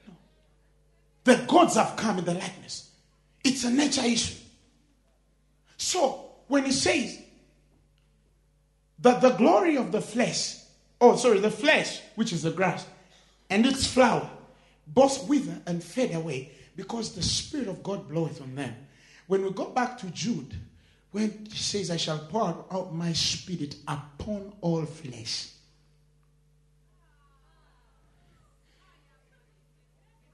no. 0.07 0.13
the 1.25 1.35
gods 1.47 1.75
have 1.75 1.95
come 1.97 2.19
in 2.19 2.25
the 2.25 2.33
likeness 2.33 2.91
it's 3.43 3.65
a 3.65 3.69
nature 3.69 4.05
issue 4.05 4.35
so 5.75 6.29
when 6.47 6.63
he 6.63 6.71
says 6.71 7.19
that 8.99 9.19
the 9.21 9.31
glory 9.31 9.75
of 9.75 9.91
the 9.91 10.01
flesh 10.01 10.59
oh 11.01 11.15
sorry 11.17 11.39
the 11.39 11.51
flesh 11.51 11.99
which 12.15 12.31
is 12.31 12.43
the 12.43 12.51
grass 12.51 12.85
and 13.49 13.65
its 13.65 13.85
flower 13.85 14.29
both 14.87 15.27
wither 15.27 15.61
and 15.65 15.83
fade 15.83 16.13
away 16.13 16.51
because 16.75 17.15
the 17.15 17.23
Spirit 17.23 17.67
of 17.67 17.83
God 17.83 18.07
bloweth 18.07 18.41
on 18.41 18.55
them. 18.55 18.75
When 19.27 19.43
we 19.43 19.51
go 19.51 19.65
back 19.65 19.97
to 19.99 20.07
Joel, 20.07 20.45
when 21.11 21.45
he 21.49 21.57
says, 21.57 21.91
I 21.91 21.97
shall 21.97 22.19
pour 22.19 22.65
out 22.71 22.93
my 22.93 23.13
spirit 23.13 23.75
upon 23.87 24.53
all 24.61 24.85
flesh. 24.85 25.49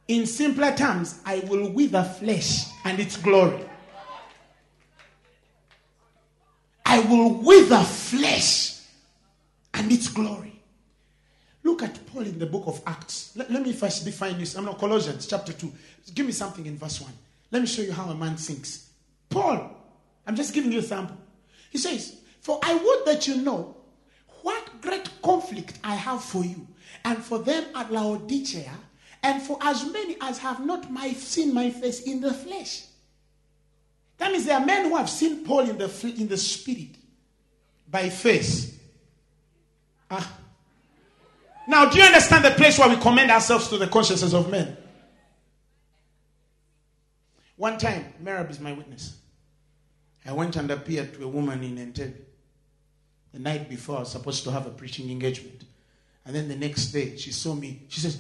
In 0.10 0.26
simpler 0.26 0.76
terms, 0.76 1.22
I 1.24 1.40
will 1.42 1.70
wither 1.70 2.04
flesh 2.04 2.66
and 2.84 3.00
its 3.00 3.16
glory. 3.16 3.64
I 6.84 7.00
will 7.02 7.36
wither 7.36 7.84
flesh 7.84 8.82
and 9.76 9.92
its 9.92 10.08
glory. 10.08 10.60
Look 11.62 11.84
at 11.84 12.08
Paul 12.08 12.24
in 12.24 12.40
the 12.40 12.48
book 12.48 12.64
of 12.66 12.82
Acts. 12.88 13.34
Let, 13.36 13.52
let 13.52 13.62
me 13.62 13.72
first 13.72 14.04
define 14.04 14.40
this. 14.40 14.56
I'm 14.56 14.66
not 14.66 14.80
Colossians 14.80 15.28
chapter 15.28 15.54
2. 15.54 15.72
Give 16.16 16.26
me 16.26 16.32
something 16.32 16.66
in 16.66 16.76
verse 16.76 17.00
1. 17.00 17.12
Let 17.52 17.62
me 17.62 17.68
show 17.68 17.84
you 17.84 17.92
how 17.94 18.10
a 18.10 18.16
man 18.16 18.36
thinks. 18.36 18.90
Paul, 19.30 19.78
I'm 20.26 20.36
just 20.36 20.56
giving 20.56 20.72
you 20.72 20.80
a 20.80 20.82
sample. 20.82 21.18
He 21.70 21.78
says, 21.78 22.16
For 22.42 22.60
I 22.64 22.74
would 22.74 23.06
that 23.06 23.28
you 23.28 23.44
know 23.44 23.78
what 24.42 24.82
great 24.82 25.08
conflict 25.22 25.78
I 25.84 25.94
have 25.94 26.24
for 26.24 26.44
you, 26.44 26.68
and 27.06 27.24
for 27.24 27.38
them 27.38 27.66
at 27.76 27.92
Laodicea, 27.92 28.74
and 29.22 29.42
for 29.42 29.58
as 29.62 29.92
many 29.92 30.18
as 30.22 30.38
have 30.40 30.66
not 30.66 30.92
my, 30.92 31.12
seen 31.14 31.54
my 31.54 31.70
face 31.70 32.02
in 32.02 32.22
the 32.22 32.34
flesh. 32.34 32.86
That 34.18 34.32
means 34.32 34.46
there 34.46 34.58
are 34.58 34.66
men 34.66 34.90
who 34.90 34.96
have 34.98 35.10
seen 35.10 35.46
Paul 35.46 35.70
in 35.70 35.78
the, 35.78 36.14
in 36.18 36.28
the 36.28 36.38
spirit 36.38 36.96
by 37.90 38.10
face. 38.10 38.78
Ah. 40.12 40.38
Now, 41.68 41.90
do 41.90 42.00
you 42.00 42.04
understand 42.04 42.44
the 42.44 42.52
place 42.52 42.80
where 42.80 42.90
we 42.90 42.98
commend 42.98 43.32
ourselves 43.32 43.68
to 43.70 43.78
the 43.78 43.88
consciences 43.88 44.34
of 44.34 44.50
men? 44.50 44.76
One 47.56 47.78
time, 47.78 48.14
Merab 48.24 48.50
is 48.50 48.60
my 48.60 48.72
witness. 48.74 49.18
I 50.26 50.32
went 50.32 50.56
and 50.56 50.70
appeared 50.72 51.14
to 51.16 51.26
a 51.26 51.28
woman 51.28 51.64
in 51.64 51.78
Entebbe. 51.78 52.16
The 53.34 53.40
night 53.40 53.70
before, 53.70 53.98
I 53.98 54.00
was 54.00 54.12
supposed 54.12 54.44
to 54.46 54.52
have 54.52 54.66
a 54.66 54.72
preaching 54.72 55.10
engagement. 55.12 55.64
And 56.26 56.36
then 56.36 56.48
the 56.48 56.56
next 56.56 56.88
day, 56.88 57.16
she 57.18 57.32
saw 57.32 57.54
me. 57.54 57.84
She 57.90 58.00
says, 58.00 58.20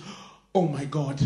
Oh 0.54 0.68
my 0.68 0.86
God. 0.86 1.20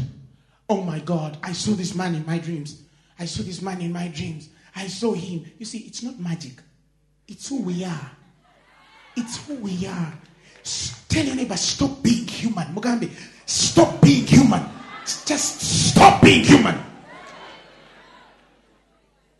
Oh 0.69 0.81
my 0.81 0.99
God. 0.99 1.37
I 1.43 1.53
saw 1.53 1.71
this 1.71 1.95
man 1.95 2.15
in 2.15 2.25
my 2.25 2.39
dreams. 2.39 2.81
I 3.17 3.25
saw 3.25 3.43
this 3.43 3.61
man 3.61 3.81
in 3.81 3.93
my 3.93 4.07
dreams. 4.07 4.49
I 4.75 4.87
saw 4.87 5.13
him. 5.13 5.45
You 5.57 5.65
see, 5.65 5.79
it's 5.79 6.03
not 6.03 6.19
magic, 6.19 6.53
it's 7.27 7.47
who 7.49 7.61
we 7.61 7.83
are. 7.85 8.11
It's 9.15 9.45
who 9.45 9.55
we 9.55 9.85
are. 9.85 10.13
Tell 11.09 11.25
your 11.25 11.35
neighbor, 11.35 11.57
stop 11.57 12.01
being 12.01 12.27
human. 12.27 12.73
Mugambi, 12.73 13.11
stop 13.45 14.01
being 14.01 14.25
human. 14.25 14.63
Just 15.05 15.61
stop 15.61 16.21
being 16.21 16.43
human. 16.43 16.75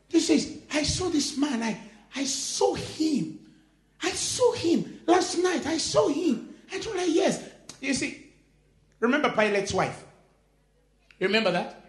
He 0.10 0.20
says, 0.20 0.60
I 0.72 0.84
saw 0.84 1.10
this 1.10 1.38
man. 1.38 1.64
I, 1.64 1.80
I 2.16 2.26
saw 2.26 2.76
him. 2.76 3.40
I 4.04 4.12
saw 4.12 4.52
him 4.52 5.00
last 5.08 5.38
night. 5.40 5.66
I 5.66 5.78
saw 5.78 6.08
him. 6.08 6.54
I 6.72 6.80
told 6.80 6.98
her, 6.98 7.06
yes. 7.06 7.44
You 7.82 7.94
see, 7.94 8.28
remember 9.04 9.30
Pilate's 9.30 9.74
wife? 9.74 10.04
Remember 11.20 11.52
that? 11.52 11.84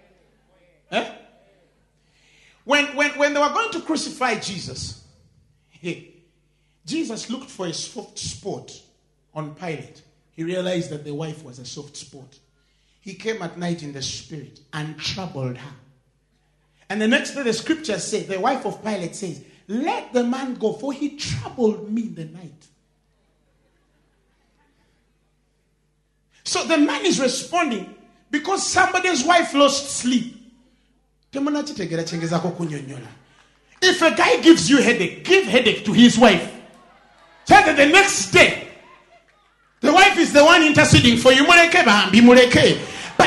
Huh? 0.90 1.12
When, 2.64 2.86
when, 2.96 3.10
when 3.12 3.34
they 3.34 3.40
were 3.40 3.48
going 3.48 3.70
to 3.72 3.80
crucify 3.80 4.38
Jesus, 4.38 5.04
Jesus 6.84 7.30
looked 7.30 7.50
for 7.50 7.66
a 7.66 7.72
soft 7.72 8.18
spot 8.18 8.72
on 9.34 9.54
Pilate. 9.54 10.02
He 10.32 10.44
realized 10.44 10.90
that 10.90 11.04
the 11.04 11.14
wife 11.14 11.44
was 11.44 11.58
a 11.58 11.64
soft 11.64 11.96
spot. 11.96 12.38
He 13.00 13.14
came 13.14 13.42
at 13.42 13.58
night 13.58 13.82
in 13.82 13.92
the 13.92 14.02
spirit 14.02 14.60
and 14.72 14.98
troubled 14.98 15.56
her. 15.56 15.74
And 16.88 17.00
the 17.00 17.08
next 17.08 17.34
day, 17.34 17.42
the 17.42 17.52
scripture 17.52 17.98
says, 17.98 18.26
the 18.26 18.40
wife 18.40 18.64
of 18.66 18.82
Pilate 18.82 19.14
says, 19.14 19.44
Let 19.68 20.12
the 20.12 20.24
man 20.24 20.54
go, 20.54 20.72
for 20.72 20.92
he 20.92 21.16
troubled 21.16 21.90
me 21.90 22.02
in 22.02 22.14
the 22.14 22.24
night. 22.24 22.66
So 26.44 26.64
the 26.64 26.78
man 26.78 27.04
is 27.04 27.20
responding 27.20 27.94
because 28.30 28.66
somebody's 28.66 29.24
wife 29.24 29.54
lost 29.54 29.90
sleep. 29.90 30.36
If 31.32 31.46
a 34.02 34.14
guy 34.14 34.40
gives 34.40 34.70
you 34.70 34.80
headache, 34.80 35.24
give 35.24 35.46
headache 35.46 35.84
to 35.84 35.92
his 35.92 36.18
wife. 36.18 36.52
Tell 37.46 37.64
that 37.64 37.76
the 37.76 37.86
next 37.86 38.30
day, 38.30 38.68
the 39.80 39.92
wife 39.92 40.16
is 40.16 40.32
the 40.32 40.44
one 40.44 40.62
interceding 40.62 41.18
for 41.18 41.32
you. 41.32 41.44
But 41.46 41.74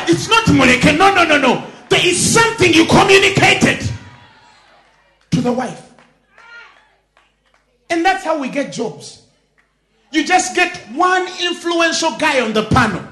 it's 0.10 0.28
not 0.28 0.46
muleke. 0.46 0.98
No, 0.98 1.14
no, 1.14 1.26
no, 1.26 1.38
no. 1.38 1.68
There 1.90 2.06
is 2.06 2.34
something 2.34 2.74
you 2.74 2.86
communicated 2.86 3.88
to 5.32 5.42
the 5.42 5.52
wife. 5.52 5.84
And 7.90 8.04
that's 8.04 8.24
how 8.24 8.40
we 8.40 8.50
get 8.50 8.74
jobs. 8.74 9.27
You 10.12 10.26
just 10.26 10.56
get 10.56 10.76
one 10.94 11.28
influential 11.42 12.18
guy 12.18 12.42
on 12.42 12.54
the 12.54 12.64
panel. 12.64 13.04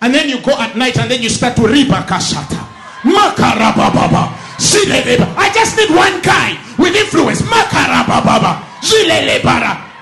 And 0.00 0.14
then 0.14 0.28
you 0.28 0.40
go 0.40 0.52
at 0.52 0.76
night 0.76 0.96
and 0.98 1.10
then 1.10 1.20
you 1.22 1.28
start 1.28 1.56
to 1.56 1.62
riba 1.62 2.06
kashata. 2.06 2.58
Makarababa. 3.02 4.34
I 4.60 5.50
just 5.54 5.76
need 5.76 5.90
one 5.90 6.20
guy 6.22 6.58
with 6.78 6.94
influence. 6.94 7.42
Makarababa. 7.42 8.64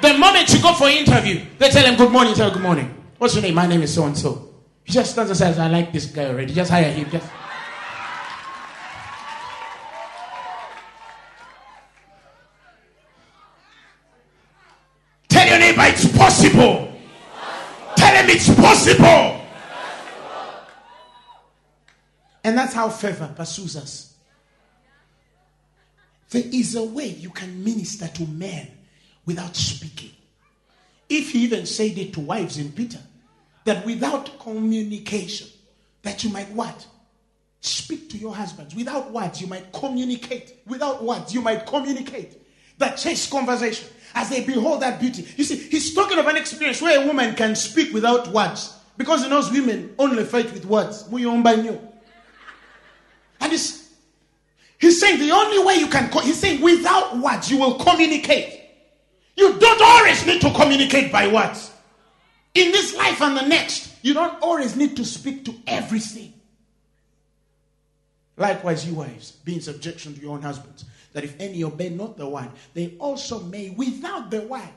The 0.03 0.19
moment 0.19 0.53
you 0.53 0.63
go 0.63 0.75
for 0.75 0.89
interview, 0.89 1.45
they 1.59 1.71
tell 1.71 1.85
him 1.85 1.97
good 1.97 2.13
morning, 2.13 2.35
tell 2.35 2.49
him 2.49 2.55
good 2.55 2.63
morning. 2.63 2.95
What's 3.19 3.35
your 3.35 3.43
name? 3.43 3.55
My 3.55 3.67
name 3.67 3.83
is 3.83 3.95
so 3.95 4.05
and 4.05 4.17
so. 4.17 4.55
He 4.85 4.93
just 4.93 5.13
stands 5.13 5.31
and 5.31 5.39
says, 5.39 5.59
I 5.59 5.69
like 5.69 5.93
this 5.93 6.07
guy 6.07 6.27
already. 6.27 6.53
Just 6.55 6.71
hire 6.71 6.91
him. 6.93 7.11
Just 7.11 7.27
possible. 16.27 16.93
Tell 17.95 18.15
him 18.17 18.31
it's 18.31 18.53
possible. 18.53 19.41
And 22.43 22.59
that's 22.59 22.75
how 22.75 22.89
favor 22.89 23.33
pursues 23.37 23.77
us. 23.77 24.17
There 26.31 26.43
is 26.45 26.75
a 26.75 26.83
way 26.83 27.07
you 27.07 27.31
can 27.31 27.63
minister 27.63 28.09
to 28.09 28.27
men 28.27 28.69
without 29.25 29.55
speaking. 29.55 30.11
If 31.09 31.31
he 31.31 31.45
even 31.45 31.65
said 31.65 31.97
it 31.97 32.13
to 32.15 32.21
wives 32.21 32.59
in 32.59 32.73
Peter, 32.73 32.99
that 33.65 33.87
without 33.87 34.41
communication, 34.41 35.47
that 36.03 36.25
you 36.25 36.31
might 36.31 36.51
what? 36.51 36.87
Speak 37.61 38.11
to 38.11 38.19
your 38.19 38.35
husbands. 38.35 38.75
Without 38.75 39.13
words, 39.13 39.41
you 39.41 39.47
might 39.47 39.73
communicate. 39.73 40.57
Without 40.67 41.05
words, 41.05 41.33
you 41.33 41.41
might 41.41 41.67
communicate. 41.67 42.37
That 42.79 42.97
chase 42.97 43.31
conversation 43.31 43.89
as 44.17 44.31
they 44.31 44.43
behold 44.43 44.81
that 44.81 44.99
beauty. 44.99 45.29
You 45.37 45.45
see, 45.45 45.57
he's 45.57 45.95
talking 45.95 46.19
of 46.19 46.27
an 46.27 46.37
experience 46.37 46.81
where 46.81 47.01
a 47.01 47.07
woman 47.07 47.37
can 47.37 47.55
speak 47.55 47.93
without 47.93 48.29
words 48.29 48.75
because 48.97 49.23
he 49.23 49.29
knows 49.29 49.51
women 49.53 49.95
only 49.99 50.25
fight 50.25 50.51
with 50.53 50.65
words. 50.65 51.05
And 53.39 53.53
he's, 53.53 53.95
he's 54.79 54.99
saying 54.99 55.21
the 55.21 55.31
only 55.33 55.63
way 55.63 55.75
you 55.75 55.89
can, 55.89 56.11
he's 56.23 56.41
saying 56.41 56.63
without 56.63 57.19
words, 57.19 57.51
you 57.51 57.59
will 57.59 57.75
communicate. 57.75 58.63
You 59.37 59.59
don't 59.59 59.83
always 59.83 60.27
need 60.27 60.41
to 60.41 60.51
communicate 60.55 61.13
by 61.13 61.29
words. 61.29 61.71
In 62.55 62.73
this 62.73 62.97
life 62.97 63.21
and 63.21 63.37
the 63.37 63.47
next, 63.47 63.93
you 64.03 64.15
don't 64.15 64.43
always 64.43 64.77
need 64.77 64.97
to 64.97 65.05
speak 65.05 65.45
to 65.45 65.55
everything. 65.67 66.33
Likewise, 68.37 68.87
you 68.87 68.95
wives, 68.95 69.33
be 69.33 69.55
in 69.55 69.61
subjection 69.61 70.15
to 70.15 70.21
your 70.21 70.33
own 70.33 70.43
husbands, 70.43 70.85
that 71.13 71.25
if 71.25 71.35
any 71.41 71.65
obey 71.65 71.89
not 71.89 72.17
the 72.17 72.29
word, 72.29 72.51
they 72.75 72.95
also 72.99 73.41
may, 73.41 73.71
without 73.71 74.31
the 74.31 74.43
word, 74.43 74.69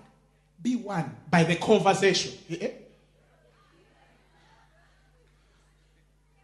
be 0.62 0.76
one 0.76 1.16
by 1.30 1.44
the 1.44 1.56
conversation. 1.56 2.34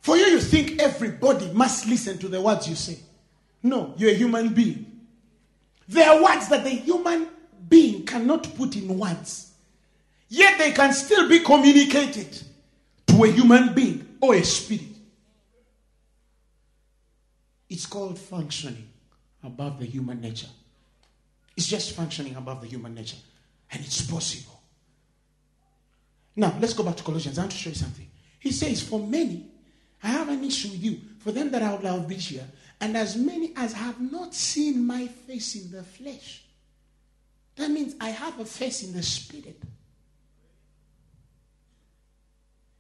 For 0.02 0.18
you, 0.18 0.26
you 0.26 0.40
think 0.40 0.80
everybody 0.82 1.52
must 1.52 1.88
listen 1.88 2.18
to 2.20 2.28
the 2.28 2.42
words 2.42 2.68
you 2.68 2.76
say. 2.76 3.00
No, 3.64 3.94
you're 3.98 4.12
a 4.12 4.14
human 4.14 4.54
being. 4.54 5.02
There 5.88 6.10
are 6.10 6.22
words 6.22 6.50
that 6.50 6.64
the 6.64 6.70
human 6.70 7.28
being 7.68 8.06
cannot 8.06 8.54
put 8.56 8.76
in 8.76 8.98
words, 9.00 9.54
yet 10.30 10.58
they 10.58 10.72
can 10.72 10.94
still 10.94 11.28
be 11.28 11.40
communicated 11.40 12.42
to 13.08 13.24
a 13.24 13.32
human 13.32 13.74
being 13.74 14.18
or 14.22 14.36
a 14.36 14.44
spirit. 14.44 14.95
It's 17.76 17.86
called 17.86 18.18
functioning 18.18 18.88
above 19.44 19.80
the 19.80 19.86
human 19.86 20.22
nature. 20.22 20.48
It's 21.58 21.68
just 21.68 21.92
functioning 21.92 22.38
above 22.38 22.62
the 22.62 22.68
human 22.68 22.96
nature. 22.96 23.18
And 23.70 23.84
it's 23.84 24.00
possible. 24.10 24.62
Now, 26.38 26.56
let's 26.62 26.74
go 26.74 26.84
back 26.84 26.96
to 26.96 27.04
Colossians. 27.04 27.38
I 27.38 27.42
want 27.42 27.52
to 27.52 27.58
show 27.58 27.72
you 27.72 27.76
something. 27.76 28.08
He 28.40 28.54
says, 28.54 28.82
For 28.82 28.98
many, 28.98 29.48
I 30.02 30.08
have 30.08 30.30
an 30.30 30.46
issue 30.46 30.70
with 30.70 30.82
you. 30.82 31.02
For 31.20 31.34
them 31.34 31.52
that 31.52 31.64
are 31.64 31.74
of 31.74 32.32
year, 32.32 32.46
and 32.80 32.96
as 32.96 33.18
many 33.18 33.52
as 33.58 33.74
have 33.74 34.00
not 34.00 34.34
seen 34.34 34.88
my 34.88 35.08
face 35.08 35.56
in 35.56 35.70
the 35.70 35.84
flesh. 35.84 36.46
That 37.58 37.72
means 37.72 37.96
I 38.00 38.12
have 38.12 38.40
a 38.40 38.46
face 38.46 38.84
in 38.84 38.94
the 38.94 39.04
spirit. 39.04 39.62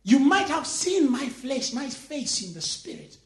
You 0.05 0.19
might 0.19 0.47
have 0.47 0.65
seen 0.65 1.11
my 1.11 1.27
flesh, 1.27 1.73
my 1.73 1.89
face 1.89 2.47
in 2.47 2.53
the 2.53 2.61
spirit. 2.61 3.17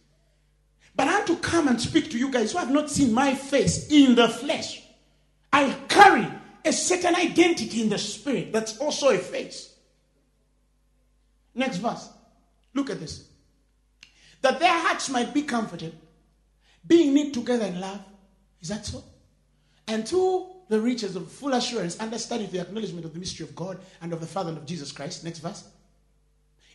But 0.99 1.07
I 1.07 1.13
want 1.13 1.27
to 1.27 1.37
come 1.37 1.69
and 1.69 1.79
speak 1.79 2.11
to 2.11 2.17
you 2.17 2.29
guys 2.29 2.51
who 2.51 2.57
have 2.57 2.71
not 2.71 2.89
seen 2.89 3.13
my 3.13 3.33
face 3.33 3.89
in 3.89 4.15
the 4.15 4.27
flesh. 4.27 4.83
I 5.53 5.73
carry 5.87 6.27
a 6.65 6.73
certain 6.73 7.15
identity 7.15 7.81
in 7.81 7.87
the 7.87 7.97
spirit 7.97 8.51
that's 8.51 8.77
also 8.79 9.07
a 9.07 9.17
face. 9.17 9.73
Next 11.55 11.77
verse. 11.77 12.09
Look 12.73 12.89
at 12.89 12.99
this. 12.99 13.29
That 14.41 14.59
their 14.59 14.77
hearts 14.77 15.09
might 15.09 15.33
be 15.33 15.43
comforted, 15.43 15.95
being 16.85 17.13
knit 17.13 17.33
together 17.33 17.67
in 17.67 17.79
love. 17.79 18.01
Is 18.61 18.67
that 18.67 18.85
so? 18.85 19.01
And 19.87 20.05
to 20.07 20.47
the 20.67 20.81
riches 20.81 21.15
of 21.15 21.31
full 21.31 21.53
assurance, 21.53 21.97
understanding 22.01 22.49
the 22.51 22.59
acknowledgement 22.59 23.05
of 23.05 23.13
the 23.13 23.19
mystery 23.19 23.45
of 23.45 23.55
God 23.55 23.79
and 24.01 24.11
of 24.11 24.19
the 24.19 24.27
Father 24.27 24.49
and 24.49 24.57
of 24.57 24.65
Jesus 24.65 24.91
Christ. 24.91 25.23
Next 25.23 25.39
verse. 25.39 25.63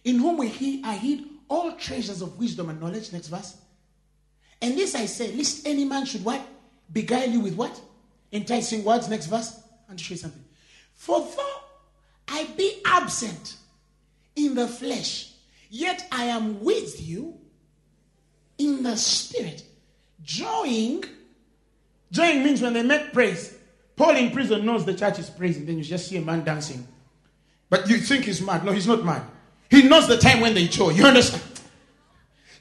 In 0.03 0.18
whom 0.18 0.39
we 0.39 0.83
are 0.83 0.95
hid 0.95 1.25
all 1.51 1.72
treasures 1.72 2.22
of 2.22 2.39
wisdom 2.39 2.70
and 2.70 2.81
knowledge. 2.81 3.12
Next 3.12 3.29
verse. 3.29 3.59
And 4.62 4.76
this 4.76 4.94
I 4.94 5.07
say, 5.07 5.32
lest 5.32 5.66
any 5.66 5.84
man 5.84 6.07
should 6.07 6.24
what? 6.24 6.40
Beguile 6.92 7.30
you 7.30 7.40
with 7.40 7.55
what? 7.55 7.80
Enticing 8.32 8.84
words. 8.84 9.09
Next 9.09 9.26
verse. 9.26 9.61
And 9.88 10.00
show 10.00 10.14
you 10.14 10.18
something. 10.18 10.44
For 10.94 11.20
though 11.20 11.61
I 12.28 12.44
be 12.57 12.80
absent 12.84 13.57
in 14.36 14.55
the 14.55 14.66
flesh, 14.66 15.32
yet 15.70 16.07
I 16.11 16.24
am 16.24 16.62
with 16.62 17.07
you 17.07 17.38
in 18.59 18.82
the 18.82 18.96
spirit. 18.96 19.64
Joying. 20.22 21.05
Joying 22.11 22.42
means 22.42 22.62
when 22.62 22.72
they 22.72 22.82
make 22.82 23.12
praise. 23.12 23.57
Paul 23.96 24.16
in 24.16 24.30
prison 24.30 24.64
knows 24.64 24.84
the 24.84 24.94
church 24.94 25.18
is 25.18 25.30
praising. 25.30 25.66
Then 25.66 25.78
you 25.78 25.84
just 25.84 26.09
see 26.09 26.16
a 26.16 26.22
man 26.22 26.44
dancing. 26.44 26.86
But 27.68 27.88
you 27.88 27.98
think 27.98 28.24
he's 28.24 28.40
mad. 28.40 28.64
No, 28.64 28.72
he's 28.72 28.86
not 28.86 29.05
mad. 29.05 29.22
He 29.70 29.82
knows 29.82 30.09
the 30.09 30.16
time 30.16 30.40
when 30.40 30.55
they 30.55 30.66
joy. 30.66 30.90
You 30.90 31.05
understand? 31.07 31.42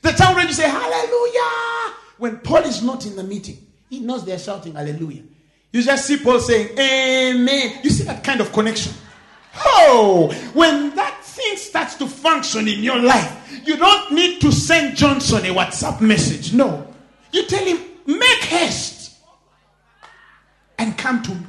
The 0.01 0.11
time 0.11 0.35
when 0.35 0.47
you 0.47 0.53
say 0.53 0.67
hallelujah. 0.69 1.72
When 2.17 2.37
Paul 2.37 2.63
is 2.63 2.81
not 2.81 3.05
in 3.05 3.15
the 3.15 3.23
meeting, 3.23 3.57
he 3.89 3.99
knows 3.99 4.25
they're 4.25 4.39
shouting 4.39 4.75
hallelujah. 4.75 5.23
You 5.71 5.81
just 5.81 6.05
see 6.05 6.17
Paul 6.17 6.39
saying 6.39 6.77
amen. 6.77 7.79
You 7.83 7.89
see 7.89 8.03
that 8.03 8.23
kind 8.23 8.41
of 8.41 8.51
connection. 8.51 8.93
Oh, 9.65 10.33
when 10.53 10.95
that 10.95 11.23
thing 11.23 11.57
starts 11.57 11.95
to 11.95 12.07
function 12.07 12.67
in 12.67 12.83
your 12.83 12.99
life, 12.99 13.61
you 13.65 13.77
don't 13.77 14.11
need 14.11 14.41
to 14.41 14.51
send 14.51 14.95
Johnson 14.95 15.45
a 15.45 15.53
WhatsApp 15.53 16.01
message. 16.01 16.53
No. 16.53 16.87
You 17.31 17.45
tell 17.45 17.65
him, 17.65 17.79
make 18.05 18.39
haste 18.43 19.15
and 20.77 20.97
come 20.97 21.21
to 21.23 21.31
me. 21.31 21.47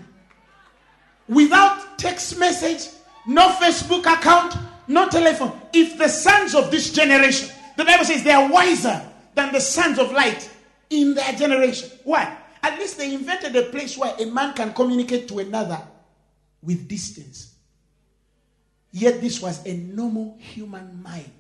Without 1.29 1.99
text 1.99 2.39
message, 2.39 2.93
no 3.27 3.49
Facebook 3.53 4.07
account, 4.11 4.57
no 4.89 5.09
telephone. 5.09 5.59
If 5.73 5.99
the 5.99 6.09
sons 6.09 6.55
of 6.55 6.71
this 6.71 6.93
generation 6.93 7.51
the 7.77 7.85
Bible 7.85 8.05
says 8.05 8.23
they 8.23 8.33
are 8.33 8.49
wiser 8.51 9.03
than 9.35 9.53
the 9.53 9.61
sons 9.61 9.99
of 9.99 10.13
light 10.13 10.49
in 10.95 11.15
their 11.15 11.33
generation. 11.33 11.91
Why? 12.05 12.37
At 12.63 12.79
least 12.79 12.99
they 12.99 13.13
invented 13.15 13.55
a 13.57 13.65
place 13.65 13.97
where 13.99 14.15
a 14.19 14.25
man 14.27 14.55
can 14.55 14.73
communicate 14.73 15.29
to 15.29 15.39
another 15.41 15.81
with 16.63 16.89
distance. 16.89 17.55
Yet 18.91 19.21
this 19.21 19.43
was 19.43 19.65
a 19.67 19.77
normal 19.77 20.37
human 20.39 21.03
mind. 21.03 21.33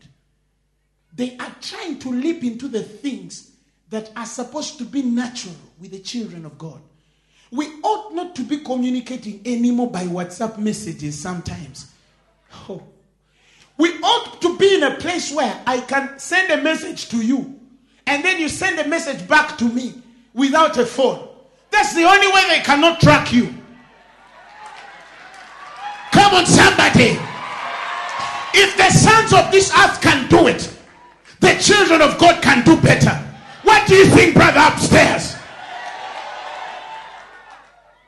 They 1.14 1.36
are 1.38 1.54
trying 1.60 1.98
to 2.00 2.10
leap 2.10 2.42
into 2.42 2.68
the 2.68 2.82
things 2.82 3.52
that 3.90 4.10
are 4.16 4.26
supposed 4.26 4.78
to 4.78 4.84
be 4.84 5.02
natural 5.02 5.54
with 5.80 5.92
the 5.92 6.00
children 6.00 6.44
of 6.44 6.58
God. 6.58 6.80
We 7.50 7.68
ought 7.82 8.12
not 8.12 8.34
to 8.36 8.42
be 8.42 8.58
communicating 8.58 9.40
anymore 9.44 9.90
by 9.90 10.04
WhatsApp 10.04 10.58
messages 10.58 11.20
sometimes. 11.20 11.92
Oh, 12.68 12.82
we 13.76 13.90
ought 14.00 14.42
to 14.42 14.58
be 14.58 14.74
in 14.74 14.82
a 14.82 14.96
place 14.96 15.32
where 15.32 15.62
I 15.66 15.80
can 15.80 16.18
send 16.18 16.50
a 16.50 16.62
message 16.62 17.08
to 17.10 17.24
you 17.24 17.53
and 18.06 18.24
then 18.24 18.38
you 18.38 18.48
send 18.48 18.78
a 18.78 18.86
message 18.88 19.26
back 19.26 19.56
to 19.58 19.68
me 19.68 19.94
without 20.32 20.76
a 20.78 20.86
phone. 20.86 21.28
That's 21.70 21.94
the 21.94 22.04
only 22.04 22.28
way 22.28 22.44
they 22.48 22.60
cannot 22.60 23.00
track 23.00 23.32
you. 23.32 23.54
Come 26.12 26.34
on, 26.34 26.46
somebody. 26.46 27.18
If 28.56 28.76
the 28.76 28.90
sons 28.90 29.32
of 29.32 29.50
this 29.50 29.72
earth 29.76 30.00
can 30.00 30.28
do 30.28 30.46
it, 30.46 30.72
the 31.40 31.54
children 31.60 32.00
of 32.00 32.18
God 32.18 32.42
can 32.42 32.64
do 32.64 32.76
better. 32.80 33.10
What 33.62 33.86
do 33.88 33.94
you 33.96 34.06
think, 34.06 34.34
brother, 34.34 34.60
upstairs? 34.60 35.34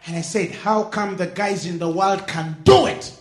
And 0.07 0.17
I 0.17 0.21
said, 0.21 0.53
How 0.53 0.85
come 0.85 1.17
the 1.17 1.27
guys 1.27 1.67
in 1.67 1.79
the 1.79 1.89
world 1.89 2.29
can 2.29 2.57
do 2.63 2.87
it? 2.87 3.13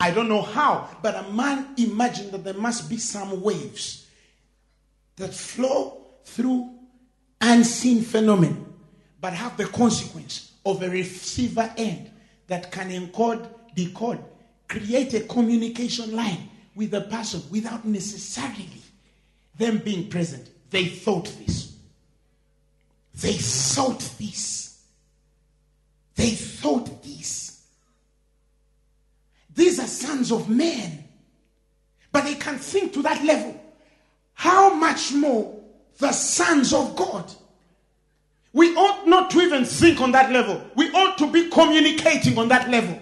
I 0.00 0.10
don't 0.10 0.28
know 0.28 0.42
how, 0.42 0.88
but 1.02 1.14
a 1.14 1.30
man 1.30 1.74
imagined 1.76 2.32
that 2.32 2.44
there 2.44 2.54
must 2.54 2.88
be 2.88 2.98
some 2.98 3.40
waves 3.40 4.06
that 5.16 5.34
flow 5.34 5.97
through 6.28 6.70
unseen 7.40 8.02
phenomenon, 8.02 8.72
but 9.20 9.32
have 9.32 9.56
the 9.56 9.66
consequence 9.66 10.52
of 10.64 10.82
a 10.82 10.88
receiver 10.88 11.72
end 11.76 12.10
that 12.46 12.70
can 12.70 12.90
encode, 12.90 13.48
decode, 13.74 14.22
create 14.68 15.14
a 15.14 15.20
communication 15.20 16.14
line 16.14 16.48
with 16.74 16.90
the 16.90 17.00
person 17.02 17.42
without 17.50 17.84
necessarily 17.84 18.68
them 19.56 19.78
being 19.78 20.08
present. 20.08 20.48
They 20.70 20.86
thought 20.86 21.24
this. 21.44 21.76
They 23.20 23.32
thought 23.32 24.00
this. 24.18 24.80
They 26.14 26.30
thought 26.30 27.02
this. 27.02 27.64
These 29.54 29.80
are 29.80 29.86
sons 29.86 30.30
of 30.30 30.48
men. 30.48 31.04
But 32.12 32.24
they 32.24 32.34
can 32.34 32.58
think 32.58 32.92
to 32.94 33.02
that 33.02 33.24
level. 33.24 33.60
How 34.34 34.74
much 34.74 35.12
more 35.12 35.57
the 35.98 36.12
sons 36.12 36.72
of 36.72 36.96
God. 36.96 37.30
We 38.52 38.74
ought 38.74 39.06
not 39.06 39.30
to 39.32 39.40
even 39.40 39.64
think 39.64 40.00
on 40.00 40.12
that 40.12 40.32
level. 40.32 40.62
We 40.74 40.90
ought 40.90 41.18
to 41.18 41.30
be 41.30 41.50
communicating 41.50 42.38
on 42.38 42.48
that 42.48 42.70
level. 42.70 42.98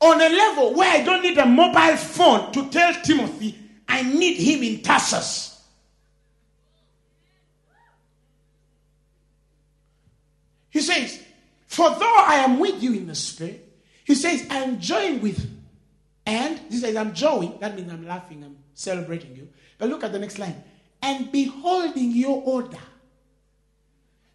On 0.00 0.20
a 0.20 0.28
level 0.28 0.74
where 0.74 0.90
I 0.90 1.02
don't 1.02 1.22
need 1.22 1.38
a 1.38 1.46
mobile 1.46 1.96
phone 1.96 2.52
to 2.52 2.68
tell 2.70 2.94
Timothy, 3.02 3.58
I 3.88 4.02
need 4.02 4.36
him 4.36 4.62
in 4.62 4.82
Tarsus. 4.82 5.52
He 10.70 10.80
says, 10.80 11.20
For 11.66 11.90
though 11.90 12.24
I 12.26 12.36
am 12.36 12.58
with 12.58 12.82
you 12.82 12.94
in 12.94 13.06
the 13.06 13.14
spirit, 13.14 13.68
he 14.04 14.14
says, 14.14 14.46
I 14.50 14.56
am 14.56 14.80
joined 14.80 15.22
with. 15.22 15.48
And 16.24 16.58
he 16.70 16.78
says, 16.78 16.96
I'm 16.96 17.12
joying. 17.12 17.58
That 17.60 17.76
means 17.76 17.92
I'm 17.92 18.06
laughing, 18.06 18.42
I'm 18.44 18.56
celebrating 18.74 19.36
you. 19.36 19.48
But 19.78 19.90
look 19.90 20.02
at 20.02 20.12
the 20.12 20.18
next 20.18 20.38
line. 20.38 20.62
And 21.02 21.32
beholding 21.32 22.12
your 22.12 22.42
order. 22.42 22.78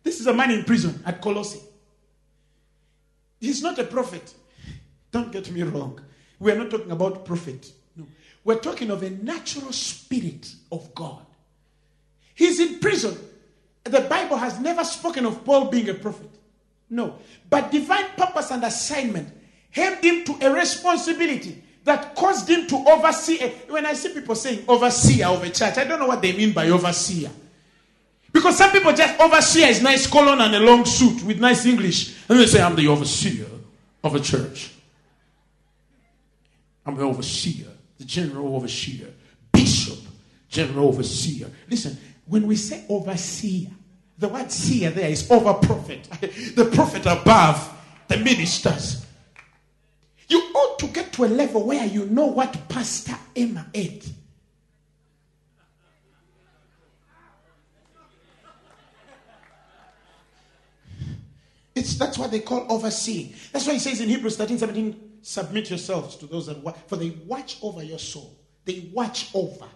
This 0.04 0.20
is 0.20 0.28
a 0.28 0.34
man 0.34 0.52
in 0.52 0.64
prison 0.64 1.02
at 1.06 1.22
Colossae. 1.22 1.62
He's 3.40 3.62
not 3.62 3.78
a 3.80 3.84
prophet. 3.84 4.34
Don't 5.12 5.32
get 5.32 5.50
me 5.52 5.64
wrong. 5.64 6.02
We 6.40 6.52
are 6.52 6.56
not 6.56 6.70
talking 6.70 6.92
about 6.92 7.26
prophet. 7.26 7.72
No. 7.96 8.06
We're 8.44 8.60
talking 8.60 8.92
of 8.92 9.04
a 9.04 9.10
natural 9.10 9.72
spirit 9.72 10.54
of 10.72 10.94
God. 10.94 11.26
He's 12.36 12.60
in 12.60 12.80
prison. 12.80 13.18
The 13.84 14.02
Bible 14.02 14.38
has 14.38 14.60
never 14.60 14.84
spoken 14.84 15.26
of 15.26 15.44
Paul 15.44 15.70
being 15.70 15.90
a 15.90 15.94
prophet. 15.94 16.30
No. 16.90 17.16
But 17.50 17.72
divine 17.72 18.06
purpose 18.16 18.52
and 18.52 18.64
assignment 18.64 19.30
held 19.72 20.04
him 20.04 20.24
to 20.26 20.38
a 20.42 20.54
responsibility 20.54 21.64
that 21.88 22.16
caused 22.16 22.50
him 22.50 22.68
to 22.68 22.76
oversee. 22.86 23.38
When 23.70 23.86
I 23.86 23.94
see 23.94 24.14
people 24.14 24.36
saying 24.36 24.66
overseer 24.68 25.28
of 25.28 25.42
a 25.42 25.50
church, 25.50 25.78
I 25.78 25.86
don't 25.86 26.00
know 26.00 26.08
what 26.08 26.22
they 26.22 26.34
mean 26.34 26.52
by 26.52 26.70
overseer. 26.70 27.32
Because 28.32 28.58
some 28.58 28.72
people 28.72 28.92
just 28.92 29.20
overseer 29.20 29.68
is 29.68 29.82
nice 29.82 30.06
colon 30.06 30.42
and 30.42 30.54
a 30.54 30.60
long 30.60 30.86
suit 30.86 31.24
with 31.24 31.40
nice 31.40 31.66
English. 31.66 32.16
And 32.28 32.38
they 32.38 32.46
say, 32.46 32.62
I'm 32.62 32.76
the 32.76 32.90
overseer 32.90 33.48
of 34.04 34.16
a 34.16 34.20
church. 34.20 34.74
I'm 36.86 36.96
the 36.96 37.04
overseer, 37.04 37.68
the 37.98 38.06
general 38.06 38.56
overseer, 38.56 39.08
bishop, 39.54 40.00
general 40.50 40.90
overseer. 40.90 41.50
Listen, 41.70 41.98
when 42.26 42.48
we 42.48 42.58
say 42.58 42.84
overseer, 42.90 43.70
the 44.18 44.28
word 44.28 44.52
seer 44.52 44.90
there 44.90 45.10
is 45.10 45.32
over 45.32 45.54
prophet, 45.54 46.04
the 46.56 46.70
prophet 46.74 47.06
above 47.06 47.74
the 48.10 48.18
ministers. 48.18 49.07
You 50.28 50.40
ought 50.54 50.80
to 50.80 50.88
get 50.88 51.14
to 51.14 51.26
a 51.26 51.28
level 51.28 51.66
where 51.66 51.86
you 51.86 52.06
know 52.06 52.26
what 52.26 52.68
Pastor 52.68 53.16
Emma 53.36 53.66
ate. 53.74 54.10
It's, 61.78 61.96
that's 61.96 62.18
what 62.18 62.32
they 62.32 62.40
call 62.40 62.66
overseeing. 62.70 63.36
That's 63.54 63.68
why 63.68 63.74
he 63.74 63.80
says 63.80 64.02
in 64.02 64.10
Hebrews 64.10 64.36
13 64.36 64.58
17, 64.58 65.20
submit 65.22 65.70
yourselves 65.70 66.16
to 66.18 66.26
those 66.26 66.48
that 66.48 66.58
watch, 66.58 66.76
for 66.88 66.96
they 66.96 67.12
watch 67.26 67.60
over 67.62 67.84
your 67.84 68.00
soul. 68.00 68.36
They 68.66 68.90
watch 68.92 69.30
over, 69.34 69.68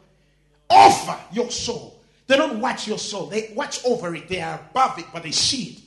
offer 0.69 1.17
your 1.31 1.51
soul. 1.51 2.01
They 2.25 2.37
don't 2.37 2.59
watch 2.59 2.87
your 2.87 2.97
soul, 2.97 3.27
they 3.27 3.53
watch 3.55 3.85
over 3.85 4.15
it. 4.15 4.27
They 4.27 4.41
are 4.41 4.59
above 4.71 4.97
it, 4.97 5.05
but 5.13 5.23
they 5.23 5.31
see 5.31 5.63
it. 5.63 5.79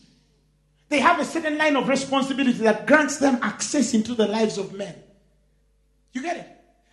They 0.95 1.01
have 1.01 1.19
a 1.19 1.25
certain 1.25 1.59
line 1.59 1.75
of 1.75 1.89
responsibility 1.89 2.59
that 2.59 2.87
grants 2.87 3.17
them 3.17 3.41
access 3.43 3.95
into 3.95 4.15
the 4.15 4.29
lives 4.29 4.59
of 4.59 4.75
men. 4.75 4.95
You 6.13 6.23
get 6.23 6.37
it? 6.37 6.49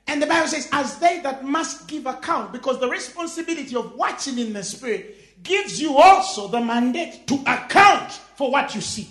And 0.08 0.20
the 0.20 0.26
Bible 0.26 0.48
says, 0.48 0.68
as 0.72 0.98
they 0.98 1.20
that 1.20 1.46
must 1.46 1.88
give 1.88 2.08
account, 2.08 2.52
because 2.52 2.80
the 2.80 2.90
responsibility 2.90 3.76
of 3.76 3.94
watching 3.94 4.40
in 4.40 4.54
the 4.54 4.64
spirit 4.64 5.44
gives 5.44 5.80
you 5.80 6.00
also 6.00 6.48
the 6.48 6.60
mandate 6.60 7.28
to 7.28 7.36
account 7.46 8.14
for 8.38 8.50
what 8.50 8.74
you 8.74 8.82
see. 8.82 9.08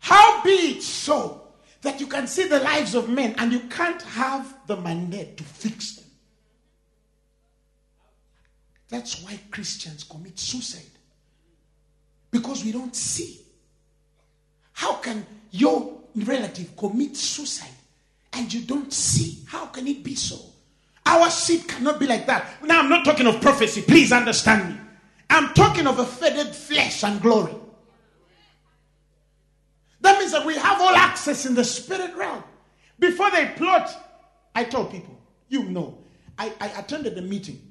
How 0.00 0.42
be 0.42 0.50
it 0.50 0.82
so 0.82 1.46
that 1.82 2.00
you 2.00 2.08
can 2.08 2.26
see 2.26 2.48
the 2.48 2.58
lives 2.58 2.96
of 2.96 3.08
men 3.08 3.36
and 3.38 3.52
you 3.52 3.60
can't 3.60 4.02
have 4.02 4.52
the 4.66 4.76
mandate 4.76 5.36
to 5.36 5.44
fix 5.44 5.94
them? 5.94 6.06
That's 8.88 9.22
why 9.22 9.38
Christians 9.52 10.02
commit 10.02 10.40
suicide. 10.40 10.90
Because 12.32 12.64
we 12.64 12.72
don't 12.72 12.96
see. 12.96 13.42
How 14.76 14.96
can 14.96 15.24
your 15.52 16.02
relative 16.14 16.76
commit 16.76 17.16
suicide 17.16 17.72
and 18.34 18.52
you 18.52 18.60
don't 18.60 18.92
see? 18.92 19.38
How 19.48 19.64
can 19.66 19.86
it 19.86 20.04
be 20.04 20.14
so? 20.14 20.38
Our 21.06 21.30
seed 21.30 21.66
cannot 21.66 21.98
be 21.98 22.06
like 22.06 22.26
that. 22.26 22.62
Now, 22.62 22.80
I'm 22.80 22.90
not 22.90 23.02
talking 23.02 23.26
of 23.26 23.40
prophecy. 23.40 23.80
Please 23.80 24.12
understand 24.12 24.68
me. 24.68 24.80
I'm 25.30 25.54
talking 25.54 25.86
of 25.86 25.98
a 25.98 26.04
faded 26.04 26.54
flesh 26.54 27.02
and 27.04 27.22
glory. 27.22 27.54
That 30.02 30.18
means 30.18 30.32
that 30.32 30.44
we 30.44 30.56
have 30.56 30.78
all 30.78 30.94
access 30.94 31.46
in 31.46 31.54
the 31.54 31.64
spirit 31.64 32.14
realm. 32.14 32.44
Before 32.98 33.30
they 33.30 33.46
plot, 33.56 33.90
I 34.54 34.64
told 34.64 34.90
people, 34.90 35.18
you 35.48 35.64
know, 35.64 35.96
I, 36.38 36.52
I 36.60 36.66
attended 36.78 37.16
a 37.16 37.22
meeting 37.22 37.62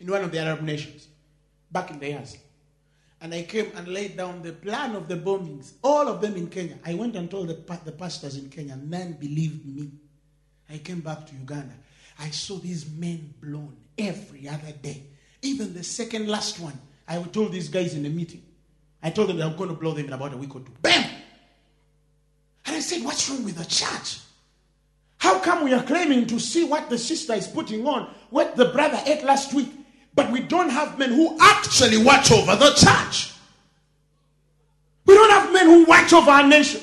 in 0.00 0.10
one 0.10 0.24
of 0.24 0.32
the 0.32 0.38
Arab 0.38 0.62
nations 0.62 1.08
back 1.70 1.90
in 1.90 1.98
the 1.98 2.08
years. 2.08 2.38
And 3.24 3.32
I 3.32 3.44
came 3.44 3.72
and 3.74 3.88
laid 3.88 4.18
down 4.18 4.42
the 4.42 4.52
plan 4.52 4.94
of 4.94 5.08
the 5.08 5.16
bombings, 5.16 5.72
all 5.82 6.08
of 6.08 6.20
them 6.20 6.36
in 6.36 6.48
Kenya. 6.48 6.78
I 6.84 6.92
went 6.92 7.16
and 7.16 7.30
told 7.30 7.48
the, 7.48 7.78
the 7.82 7.92
pastors 7.92 8.36
in 8.36 8.50
Kenya, 8.50 8.76
none 8.76 9.14
believed 9.14 9.64
me. 9.64 9.92
I 10.68 10.76
came 10.76 11.00
back 11.00 11.26
to 11.28 11.34
Uganda. 11.34 11.72
I 12.18 12.28
saw 12.28 12.58
these 12.58 12.86
men 12.86 13.32
blown 13.40 13.78
every 13.96 14.46
other 14.46 14.72
day. 14.72 15.04
Even 15.40 15.72
the 15.72 15.82
second 15.82 16.28
last 16.28 16.60
one, 16.60 16.78
I 17.08 17.16
told 17.22 17.52
these 17.52 17.70
guys 17.70 17.94
in 17.94 18.02
the 18.02 18.10
meeting. 18.10 18.42
I 19.02 19.08
told 19.08 19.30
them 19.30 19.40
I'm 19.40 19.56
going 19.56 19.70
to 19.70 19.74
blow 19.74 19.92
them 19.92 20.04
in 20.04 20.12
about 20.12 20.34
a 20.34 20.36
week 20.36 20.54
or 20.54 20.60
two. 20.60 20.72
Bam! 20.82 21.10
And 22.66 22.76
I 22.76 22.80
said, 22.80 23.02
What's 23.02 23.30
wrong 23.30 23.42
with 23.42 23.56
the 23.56 23.64
church? 23.64 24.18
How 25.16 25.38
come 25.38 25.64
we 25.64 25.72
are 25.72 25.82
claiming 25.82 26.26
to 26.26 26.38
see 26.38 26.64
what 26.64 26.90
the 26.90 26.98
sister 26.98 27.32
is 27.32 27.48
putting 27.48 27.86
on, 27.86 28.14
what 28.28 28.54
the 28.54 28.66
brother 28.66 29.00
ate 29.06 29.24
last 29.24 29.54
week, 29.54 29.72
but 30.14 30.30
we 30.30 30.40
don't 30.40 30.70
have 30.70 30.98
men 30.98 31.10
who 31.10 31.36
actually 31.40 32.02
watch 32.02 32.30
over 32.30 32.56
the 32.56 32.72
church? 32.74 33.32
We 35.06 35.14
don't 35.14 35.30
have 35.30 35.52
men 35.52 35.66
who 35.66 35.84
watch 35.84 36.12
over 36.12 36.30
our 36.30 36.46
nation. 36.46 36.80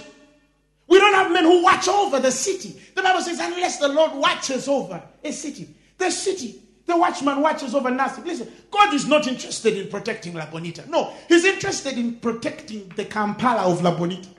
We 0.87 0.99
don't 0.99 1.13
have 1.13 1.31
men 1.31 1.43
who 1.43 1.63
watch 1.63 1.87
over 1.87 2.19
the 2.19 2.31
city. 2.31 2.79
The 2.95 3.01
Bible 3.01 3.21
says, 3.21 3.39
unless 3.39 3.79
the 3.79 3.87
Lord 3.87 4.13
watches 4.13 4.67
over 4.67 5.01
a 5.23 5.31
city, 5.31 5.73
the 5.97 6.11
city 6.11 6.61
the 6.91 6.97
watchman 6.97 7.41
watches 7.41 7.73
over 7.73 7.89
nothing. 7.89 8.25
Listen, 8.25 8.51
God 8.69 8.93
is 8.93 9.07
not 9.07 9.27
interested 9.27 9.77
in 9.77 9.87
protecting 9.87 10.33
La 10.33 10.45
Bonita. 10.45 10.83
No, 10.89 11.13
He's 11.29 11.45
interested 11.45 11.97
in 11.97 12.15
protecting 12.15 12.91
the 12.95 13.05
Kampala 13.05 13.71
of 13.71 13.81
La 13.81 13.95
Bonita. 13.95 14.29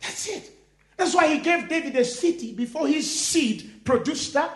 That's 0.00 0.28
it. 0.28 0.50
That's 0.96 1.14
why 1.14 1.32
He 1.32 1.38
gave 1.38 1.68
David 1.68 1.94
a 1.96 2.04
city 2.04 2.52
before 2.52 2.88
his 2.88 3.08
seed 3.08 3.84
produced 3.84 4.34
a, 4.34 4.50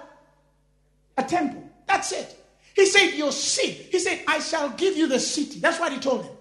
a 1.16 1.22
temple. 1.22 1.61
That's 1.92 2.12
it. 2.12 2.36
He 2.74 2.86
said, 2.86 3.10
Your 3.10 3.32
seed. 3.32 3.88
He 3.90 3.98
said, 3.98 4.22
I 4.26 4.38
shall 4.40 4.70
give 4.70 4.96
you 4.96 5.06
the 5.06 5.20
city. 5.20 5.60
That's 5.60 5.78
what 5.78 5.92
He 5.92 5.98
told 5.98 6.24
him. 6.24 6.32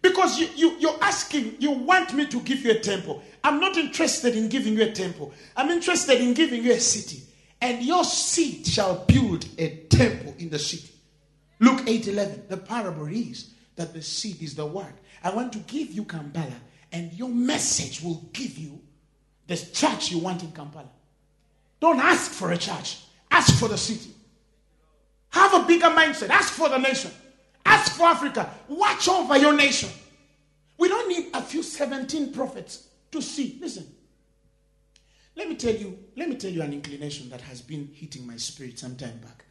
Because 0.00 0.38
you, 0.38 0.48
you, 0.54 0.76
you're 0.78 1.02
asking, 1.02 1.56
you 1.58 1.70
want 1.70 2.12
me 2.12 2.26
to 2.26 2.40
give 2.40 2.60
you 2.64 2.72
a 2.72 2.78
temple. 2.78 3.22
I'm 3.42 3.58
not 3.58 3.76
interested 3.76 4.36
in 4.36 4.48
giving 4.48 4.74
you 4.74 4.82
a 4.82 4.92
temple. 4.92 5.32
I'm 5.56 5.70
interested 5.70 6.20
in 6.20 6.34
giving 6.34 6.62
you 6.62 6.72
a 6.72 6.80
city 6.80 7.22
and 7.64 7.82
your 7.82 8.04
seed 8.04 8.66
shall 8.66 9.06
build 9.06 9.46
a 9.56 9.68
temple 9.88 10.34
in 10.38 10.50
the 10.50 10.58
city. 10.58 10.92
Luke 11.60 11.82
8 11.86 12.08
11. 12.08 12.42
The 12.48 12.58
parable 12.58 13.06
is 13.06 13.52
that 13.76 13.94
the 13.94 14.02
seed 14.02 14.42
is 14.42 14.54
the 14.54 14.66
word. 14.66 14.92
I 15.22 15.30
want 15.30 15.54
to 15.54 15.60
give 15.60 15.90
you 15.90 16.04
Kampala, 16.04 16.60
and 16.92 17.10
your 17.14 17.30
message 17.30 18.02
will 18.02 18.22
give 18.34 18.58
you 18.58 18.80
the 19.46 19.56
church 19.56 20.10
you 20.10 20.18
want 20.18 20.42
in 20.42 20.52
Kampala. 20.52 20.90
Don't 21.80 22.00
ask 22.00 22.30
for 22.32 22.52
a 22.52 22.58
church, 22.58 22.98
ask 23.30 23.58
for 23.58 23.68
the 23.68 23.78
city. 23.78 24.13
Have 25.34 25.52
a 25.52 25.66
bigger 25.66 25.86
mindset, 25.86 26.30
ask 26.30 26.52
for 26.52 26.68
the 26.68 26.78
nation, 26.78 27.10
ask 27.66 27.96
for 27.96 28.04
Africa, 28.04 28.48
watch 28.68 29.08
over 29.08 29.36
your 29.36 29.52
nation. 29.52 29.90
We 30.78 30.88
don't 30.88 31.08
need 31.08 31.30
a 31.34 31.42
few 31.42 31.60
17 31.64 32.32
prophets 32.32 32.86
to 33.10 33.20
see. 33.20 33.58
Listen, 33.60 33.84
let 35.34 35.48
me 35.48 35.56
tell 35.56 35.74
you, 35.74 35.98
let 36.16 36.28
me 36.28 36.36
tell 36.36 36.52
you 36.52 36.62
an 36.62 36.72
inclination 36.72 37.30
that 37.30 37.40
has 37.40 37.60
been 37.60 37.90
hitting 37.92 38.24
my 38.24 38.36
spirit 38.36 38.78
some 38.78 38.94
time 38.94 39.18
back. 39.18 39.44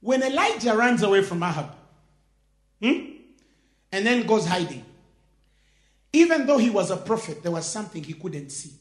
When 0.00 0.22
Elijah 0.22 0.76
runs 0.76 1.02
away 1.02 1.22
from 1.22 1.42
Ahab, 1.42 1.74
hmm, 2.82 3.12
and 3.90 4.06
then 4.06 4.26
goes 4.26 4.46
hiding, 4.46 4.84
even 6.12 6.46
though 6.46 6.58
he 6.58 6.68
was 6.68 6.90
a 6.90 6.98
prophet, 6.98 7.42
there 7.42 7.52
was 7.52 7.64
something 7.64 8.04
he 8.04 8.12
couldn't 8.12 8.50
see. 8.50 8.72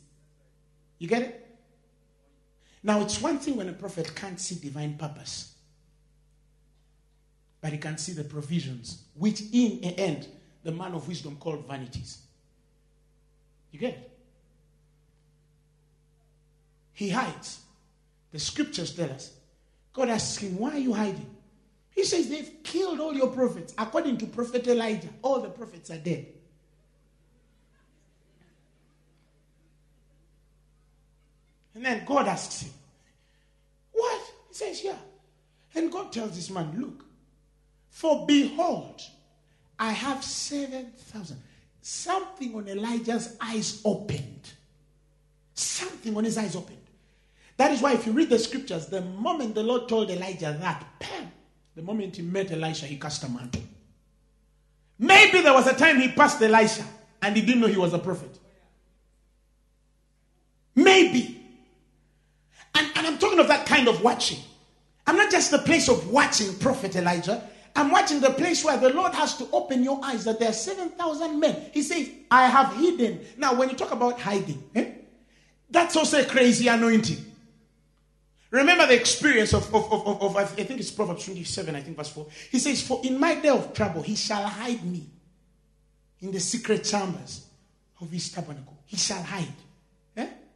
You 1.00 1.08
get 1.08 1.22
it? 1.22 1.45
Now, 2.86 3.02
it's 3.02 3.20
one 3.20 3.40
thing 3.40 3.56
when 3.56 3.68
a 3.68 3.74
prophet 3.74 4.14
can't 4.16 4.40
see 4.40 4.54
divine 4.56 4.96
purpose, 4.96 5.56
but 7.60 7.72
he 7.72 7.80
can 7.80 7.98
see 7.98 8.14
the 8.14 8.24
provisions, 8.24 9.02
which 9.16 9.42
in 9.42 9.82
the 9.82 10.00
end, 10.00 10.28
the 10.64 10.72
man 10.72 10.94
of 10.94 11.08
wisdom 11.08 11.36
called 11.38 11.68
vanities. 11.68 12.20
You 13.72 13.80
get 13.80 13.96
it? 13.96 14.12
He 16.94 17.10
hides. 17.10 17.62
The 18.32 18.38
scriptures 18.38 18.94
tell 18.94 19.10
us. 19.10 19.34
God 19.92 20.10
asks 20.10 20.38
him, 20.44 20.60
Why 20.60 20.74
are 20.74 20.78
you 20.78 20.94
hiding? 20.94 21.36
He 21.90 22.04
says, 22.04 22.30
They've 22.30 22.62
killed 22.62 23.00
all 23.00 23.16
your 23.16 23.30
prophets. 23.30 23.74
According 23.80 24.20
to 24.20 24.28
Prophet 24.28 24.68
Elijah, 24.68 25.10
all 25.24 25.42
the 25.42 25.50
prophets 25.50 25.90
are 25.90 25.98
dead. 25.98 26.28
And 31.76 31.86
then 31.86 32.04
God 32.06 32.28
asks 32.28 32.62
him, 32.62 32.72
What? 33.92 34.22
He 34.48 34.54
says, 34.54 34.84
Yeah. 34.84 34.98
And 35.76 35.92
God 35.92 36.12
tells 36.12 36.36
this 36.36 36.50
man, 36.50 36.74
Look, 36.80 37.06
for 37.90 38.26
behold, 38.26 39.02
I 39.78 39.92
have 39.92 40.24
7,000. 40.24 41.38
Something 41.82 42.56
on 42.56 42.68
Elijah's 42.68 43.38
eyes 43.40 43.82
opened. 43.86 44.52
Something 45.54 46.16
on 46.18 46.24
his 46.24 46.38
eyes 46.38 46.56
opened. 46.56 46.78
That 47.58 47.72
is 47.72 47.82
why, 47.82 47.94
if 47.94 48.06
you 48.06 48.12
read 48.12 48.30
the 48.30 48.40
scriptures, 48.40 48.88
the 48.88 49.02
moment 49.02 49.56
the 49.56 49.64
Lord 49.64 49.88
told 49.88 50.10
Elijah 50.10 50.58
that, 50.60 50.86
bam, 51.00 51.32
the 51.76 51.82
moment 51.82 52.16
he 52.16 52.22
met 52.22 52.52
Elisha, 52.52 52.86
he 52.86 52.98
cast 52.98 53.24
a 53.24 53.30
mantle. 53.30 53.62
Maybe 54.98 55.42
there 55.42 55.54
was 55.54 55.68
a 55.68 55.74
time 55.74 56.00
he 56.00 56.10
passed 56.10 56.42
Elisha 56.42 56.86
and 57.22 57.36
he 57.36 57.42
didn't 57.42 57.62
know 57.62 57.68
he 57.68 57.78
was 57.78 57.94
a 57.94 58.00
prophet. 58.00 58.38
Maybe. 60.74 61.35
Kind 63.76 63.88
of 63.88 64.02
watching. 64.02 64.40
I'm 65.06 65.18
not 65.18 65.30
just 65.32 65.52
the 65.52 65.60
place 65.60 65.90
of 65.90 66.10
watching 66.10 66.54
Prophet 66.60 66.96
Elijah. 66.96 67.48
I'm 67.76 67.92
watching 67.92 68.22
the 68.22 68.32
place 68.32 68.64
where 68.64 68.78
the 68.78 68.90
Lord 68.90 69.14
has 69.14 69.38
to 69.38 69.48
open 69.52 69.84
your 69.84 70.00
eyes 70.04 70.24
that 70.24 70.40
there 70.40 70.50
are 70.50 70.54
7,000 70.54 71.40
men. 71.40 71.70
He 71.74 71.82
says, 71.82 72.10
I 72.32 72.48
have 72.48 72.76
hidden. 72.78 73.20
Now, 73.38 73.54
when 73.54 73.70
you 73.70 73.76
talk 73.76 73.92
about 73.92 74.20
hiding, 74.20 74.64
eh, 74.74 74.92
that's 75.70 75.98
also 75.98 76.22
a 76.22 76.26
crazy 76.26 76.70
anointing. 76.70 77.18
Remember 78.50 78.88
the 78.88 78.96
experience 78.96 79.54
of, 79.54 79.74
of, 79.76 79.92
of, 79.92 80.22
of, 80.22 80.36
I 80.38 80.46
think 80.46 80.80
it's 80.80 80.92
Proverbs 80.92 81.26
27, 81.26 81.76
I 81.76 81.82
think 81.82 81.98
verse 81.98 82.10
4. 82.10 82.26
He 82.52 82.60
says, 82.60 82.82
For 82.82 83.02
in 83.04 83.20
my 83.20 83.36
day 83.36 83.50
of 83.50 83.74
trouble, 83.74 84.02
he 84.02 84.16
shall 84.16 84.44
hide 84.44 84.84
me 84.86 85.06
in 86.22 86.32
the 86.32 86.40
secret 86.40 86.86
chambers 86.86 87.46
of 88.00 88.10
his 88.10 88.32
tabernacle. 88.32 88.78
He 88.86 88.96
shall 88.96 89.22
hide. 89.22 89.48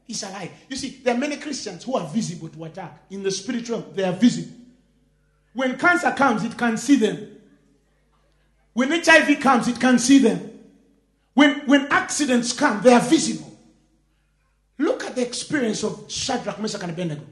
He 0.10 0.16
shall. 0.16 0.36
You 0.68 0.76
see, 0.76 1.02
there 1.04 1.14
are 1.14 1.18
many 1.20 1.38
Christians 1.38 1.84
who 1.84 1.94
are 1.94 2.08
visible 2.08 2.50
to 2.50 2.64
attack. 2.64 3.04
In 3.12 3.22
the 3.22 3.30
spiritual, 3.30 3.82
they 3.94 4.04
are 4.04 4.12
visible. 4.12 4.58
When 5.54 5.78
cancer 5.78 6.12
comes, 6.14 6.44
it 6.44 6.58
can 6.58 6.78
see 6.78 6.96
them. 6.96 7.38
When 8.74 8.90
HIV 8.90 9.40
comes, 9.40 9.68
it 9.68 9.80
can 9.80 10.00
see 10.00 10.18
them. 10.18 10.62
When, 11.36 11.60
when 11.68 11.86
accidents 11.92 12.54
come, 12.54 12.82
they 12.82 12.92
are 12.92 13.00
visible. 13.00 13.56
Look 14.80 15.04
at 15.04 15.16
the 15.16 15.22
experience 15.22 15.84
of 15.84 16.12
Shadrach, 16.12 16.60
Meshach, 16.60 16.82
and 16.82 16.92
Abednego. 16.92 17.26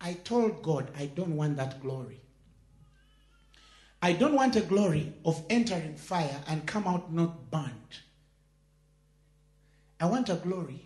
I 0.00 0.14
told 0.14 0.64
God, 0.64 0.90
I 0.98 1.06
don't 1.06 1.36
want 1.36 1.58
that 1.58 1.80
glory. 1.80 2.20
I 4.02 4.14
don't 4.14 4.34
want 4.34 4.56
a 4.56 4.62
glory 4.62 5.12
of 5.24 5.44
entering 5.48 5.94
fire 5.94 6.40
and 6.48 6.66
come 6.66 6.88
out 6.88 7.12
not 7.12 7.52
burnt. 7.52 8.00
I 10.00 10.06
want 10.06 10.28
a 10.28 10.34
glory 10.34 10.82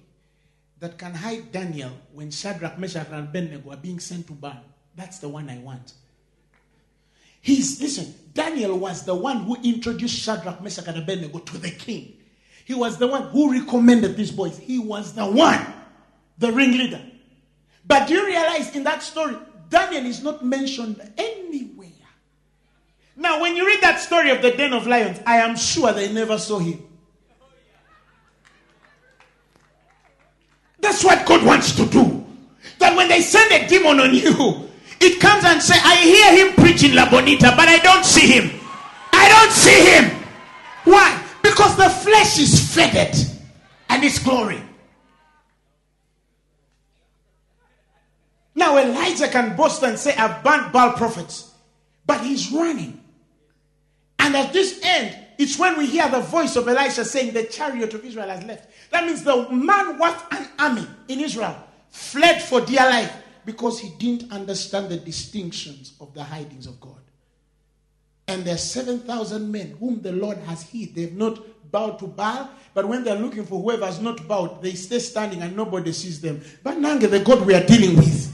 that 0.79 0.99
can 0.99 1.15
hide 1.15 1.53
Daniel 1.53 1.93
when 2.13 2.31
Shadrach, 2.31 2.79
Meshach, 2.79 3.09
and 3.11 3.29
Abednego 3.29 3.71
are 3.71 3.77
being 3.77 4.01
sent 4.01 4.27
to 4.29 4.33
burn. 4.33 4.61
That's 4.97 5.19
the 5.19 5.29
one 5.29 5.49
I 5.51 5.59
want. 5.59 5.93
He's, 7.43 7.81
listen, 7.81 8.15
Daniel 8.35 8.79
was 8.79 9.05
the 9.05 9.15
one 9.15 9.45
who 9.45 9.57
introduced 9.63 10.17
Shadrach, 10.17 10.63
Meshach, 10.63 10.87
and 10.87 10.99
Abednego 10.99 11.39
to 11.39 11.59
the 11.59 11.71
king. 11.71 12.17
He 12.65 12.75
was 12.75 12.99
the 12.99 13.07
one 13.07 13.25
who 13.31 13.53
recommended 13.53 14.17
these 14.17 14.31
boys. 14.31 14.59
He 14.59 14.79
was 14.79 15.13
the 15.15 15.27
one, 15.27 15.67
the 16.39 16.53
ringleader. 16.53 17.01
But 17.87 18.09
do 18.09 18.15
you 18.15 18.27
realize 18.27 18.75
in 18.77 18.85
that 18.85 19.03
story, 19.03 19.37
Daniel 19.69 20.07
is 20.07 20.23
not 20.23 20.45
mentioned 20.45 21.01
anywhere. 21.17 21.89
Now, 23.17 23.41
when 23.41 23.57
you 23.57 23.67
read 23.67 23.81
that 23.83 24.01
story 24.01 24.31
of 24.31 24.41
the 24.41 24.53
den 24.53 24.73
of 24.73 24.87
lions, 24.87 25.21
I 25.27 25.39
am 25.39 25.57
sure 25.57 25.93
they 25.93 26.13
never 26.13 26.39
saw 26.39 26.59
him. 26.59 26.83
That's 30.81 31.05
what 31.05 31.27
God 31.27 31.45
wants 31.45 31.75
to 31.77 31.87
do. 31.87 32.25
That 32.79 32.97
when 32.97 33.09
they 33.09 33.21
send 33.21 33.53
a 33.53 33.69
demon 33.69 34.01
on 34.01 34.15
you, 34.15 34.69
it 35.01 35.21
comes 35.21 35.45
and 35.45 35.63
say, 35.63 35.75
I 35.83 35.97
hear 35.97 36.47
him 36.47 36.55
preaching 36.55 36.95
La 36.95 37.11
Bonita, 37.11 37.53
but 37.57 37.69
I 37.69 37.79
don't 37.79 38.05
see 38.05 38.27
him. 38.27 38.51
I 39.13 39.29
don't 39.29 39.53
see 39.53 39.91
him. 39.93 40.27
Why? 40.85 41.23
Because 41.43 41.77
the 41.77 41.89
flesh 41.89 42.39
is 42.39 42.75
faded 42.75 43.15
and 43.89 44.05
its 44.05 44.19
glory. 44.19 44.63
Now 48.55 48.77
Elijah 48.79 49.29
can 49.29 49.57
boast 49.57 49.83
and 49.83 49.99
say, 49.99 50.15
I've 50.17 50.43
burnt 50.43 50.73
Baal 50.73 50.93
prophets. 50.93 51.53
But 52.07 52.23
he's 52.23 52.51
running. 52.53 53.01
And 54.19 54.37
at 54.37 54.53
this 54.53 54.81
end, 54.83 55.17
it's 55.39 55.59
when 55.59 55.79
we 55.79 55.87
hear 55.87 56.09
the 56.09 56.21
voice 56.21 56.57
of 56.57 56.69
Elisha 56.69 57.05
saying, 57.05 57.33
The 57.33 57.45
chariot 57.45 57.95
of 57.95 58.05
Israel 58.05 58.29
has 58.29 58.45
left. 58.45 58.70
That 58.91 59.07
means 59.07 59.23
the 59.23 59.49
man 59.51 59.99
worth 59.99 60.23
an 60.33 60.49
army 60.59 60.87
in 61.09 61.21
Israel 61.21 61.57
fled 61.91 62.43
for 62.43 62.61
dear 62.61 62.89
life 62.89 63.15
because 63.45 63.81
he 63.81 63.91
didn't 63.99 64.33
understand 64.33 64.89
the 64.89 64.97
distinctions 64.97 65.95
of 66.01 66.13
the 66.15 66.23
hidings 66.23 66.67
of 66.67 66.81
God. 66.81 67.01
And 68.29 68.45
there 68.45 68.55
are 68.55 68.59
7,000 68.59 69.51
men 69.51 69.77
whom 69.81 70.01
the 70.03 70.13
Lord 70.13 70.39
has 70.39 70.63
hid. 70.63 70.95
They've 70.95 71.17
not 71.17 71.41
bowed 71.71 71.99
to 72.01 72.07
Baal, 72.07 72.51
but 72.75 72.87
when 72.87 73.03
they're 73.03 73.19
looking 73.19 73.45
for 73.45 73.61
whoever 73.61 73.87
has 73.87 74.01
not 74.01 74.27
bowed, 74.29 74.63
they 74.63 74.75
stay 74.75 74.99
standing 74.99 75.43
and 75.43 75.57
nobody 75.57 75.93
sees 75.93 76.21
them. 76.21 76.41
But 76.63 76.79
Nange, 76.79 77.11
the 77.11 77.21
God 77.21 77.45
we 77.45 77.55
are 77.55 77.65
dealing 77.65 77.97
with, 77.97 78.31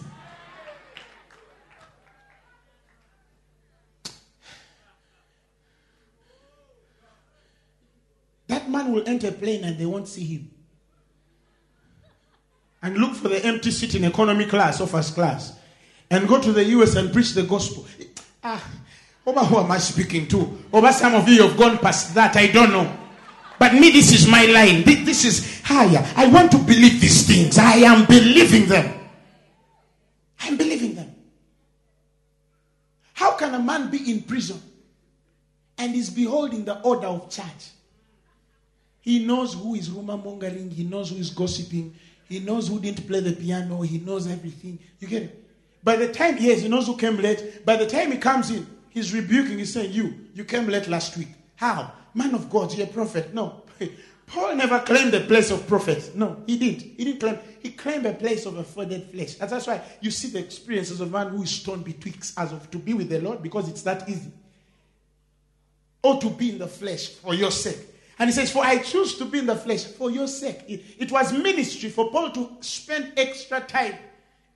That 8.48 8.65
man 8.76 8.92
will 8.92 9.08
enter 9.08 9.28
a 9.28 9.32
plane 9.32 9.64
and 9.64 9.78
they 9.78 9.86
won't 9.86 10.06
see 10.06 10.24
him. 10.24 10.50
And 12.82 12.98
look 12.98 13.14
for 13.14 13.28
the 13.28 13.44
empty 13.44 13.70
seat 13.70 13.94
in 13.94 14.04
economy 14.04 14.44
class 14.44 14.80
or 14.80 14.86
first 14.86 15.14
class. 15.14 15.58
And 16.10 16.28
go 16.28 16.40
to 16.40 16.52
the 16.52 16.64
US 16.64 16.94
and 16.94 17.12
preach 17.12 17.32
the 17.32 17.42
gospel. 17.42 17.86
Ah, 18.44 18.62
over 19.24 19.40
who 19.40 19.58
am 19.58 19.72
I 19.72 19.78
speaking 19.78 20.28
to? 20.28 20.58
Over 20.72 20.92
some 20.92 21.14
of 21.14 21.28
you 21.28 21.48
have 21.48 21.56
gone 21.56 21.78
past 21.78 22.14
that. 22.14 22.36
I 22.36 22.46
don't 22.48 22.70
know. 22.70 22.96
But 23.58 23.72
me, 23.72 23.90
this 23.90 24.12
is 24.12 24.28
my 24.28 24.44
line. 24.44 24.84
This 24.84 25.24
is 25.24 25.62
higher. 25.64 26.06
I 26.14 26.28
want 26.28 26.52
to 26.52 26.58
believe 26.58 27.00
these 27.00 27.26
things. 27.26 27.58
I 27.58 27.76
am 27.76 28.04
believing 28.04 28.68
them. 28.68 29.00
I'm 30.40 30.56
believing 30.56 30.94
them. 30.94 31.14
How 33.14 33.32
can 33.32 33.54
a 33.54 33.58
man 33.58 33.90
be 33.90 34.12
in 34.12 34.22
prison 34.22 34.60
and 35.78 35.94
is 35.94 36.10
beholding 36.10 36.66
the 36.66 36.80
order 36.82 37.06
of 37.06 37.30
church? 37.30 37.72
He 39.07 39.24
knows 39.24 39.54
who 39.54 39.76
is 39.76 39.88
rumor 39.88 40.16
mongering. 40.16 40.68
He 40.68 40.82
knows 40.82 41.11
who 41.11 41.16
is 41.16 41.30
gossiping. 41.30 41.94
He 42.28 42.40
knows 42.40 42.66
who 42.66 42.80
didn't 42.80 43.07
play 43.07 43.20
the 43.20 43.32
piano. 43.32 43.80
He 43.82 43.98
knows 43.98 44.26
everything. 44.26 44.80
You 44.98 45.07
get 45.07 45.22
it? 45.22 45.44
By 45.84 45.94
the 45.94 46.12
time, 46.12 46.36
yes, 46.40 46.62
he 46.62 46.68
knows 46.68 46.88
who 46.88 46.96
came 46.96 47.16
late. 47.18 47.64
By 47.64 47.76
the 47.76 47.86
time 47.86 48.11
he 48.11 48.18
comes 48.18 48.50
in, 48.50 48.66
he's 48.90 49.14
rebuking. 49.14 49.59
He's 49.59 49.72
saying, 49.72 49.92
You, 49.92 50.12
you 50.34 50.44
came 50.44 50.66
late 50.66 50.88
last 50.88 51.16
week. 51.16 51.28
How? 51.54 51.92
Man 52.14 52.34
of 52.34 52.50
God, 52.50 52.74
you're 52.74 52.88
a 52.88 52.90
prophet. 52.90 53.32
No. 53.32 53.62
Paul 54.26 54.57
never 54.57 54.80
claimed 54.80 55.12
the 55.12 55.20
place 55.20 55.52
of 55.52 55.68
prophet. 55.68 56.16
No, 56.16 56.42
he 56.44 56.59
didn't. 56.59 56.82
He 56.82 57.04
didn't 57.04 57.20
claim. 57.20 57.38
He 57.61 57.70
claimed 57.70 58.07
a 58.07 58.12
place 58.12 58.44
of 58.44 58.57
a 58.57 58.64
furthered 58.64 59.04
flesh. 59.04 59.36
And 59.40 59.48
that's 59.48 59.68
why 59.68 59.82
you 60.00 60.11
see 60.11 60.30
the 60.30 60.40
experiences 60.40 61.00
of 61.00 61.12
man 61.12 61.28
who 61.28 61.44
is 61.44 61.62
torn 61.62 61.82
betwixt 61.82 62.36
as 62.36 62.50
of 62.50 62.68
to 62.72 62.78
be 62.78 62.92
with 62.92 63.09
the 63.09 63.20
Lord 63.20 63.40
because 63.40 63.68
it's 63.68 63.82
that 63.82 64.09
easy. 64.09 64.32
Or 66.02 66.20
to 66.20 66.28
be 66.28 66.50
in 66.50 66.59
the 66.59 66.66
flesh 66.66 67.11
for 67.11 67.34
your 67.34 67.52
sake. 67.52 67.92
And 68.18 68.30
he 68.30 68.34
says, 68.34 68.50
For 68.50 68.64
I 68.64 68.78
choose 68.78 69.18
to 69.18 69.24
be 69.24 69.40
in 69.40 69.46
the 69.46 69.56
flesh 69.56 69.84
for 69.84 70.10
your 70.10 70.26
sake. 70.26 70.60
It, 70.68 70.82
it, 70.98 71.12
was 71.12 71.32
ministry 71.32 71.90
for 71.90 72.10
Paul 72.10 72.30
to 72.30 72.56
spend 72.60 73.12
extra 73.16 73.60
time 73.60 73.94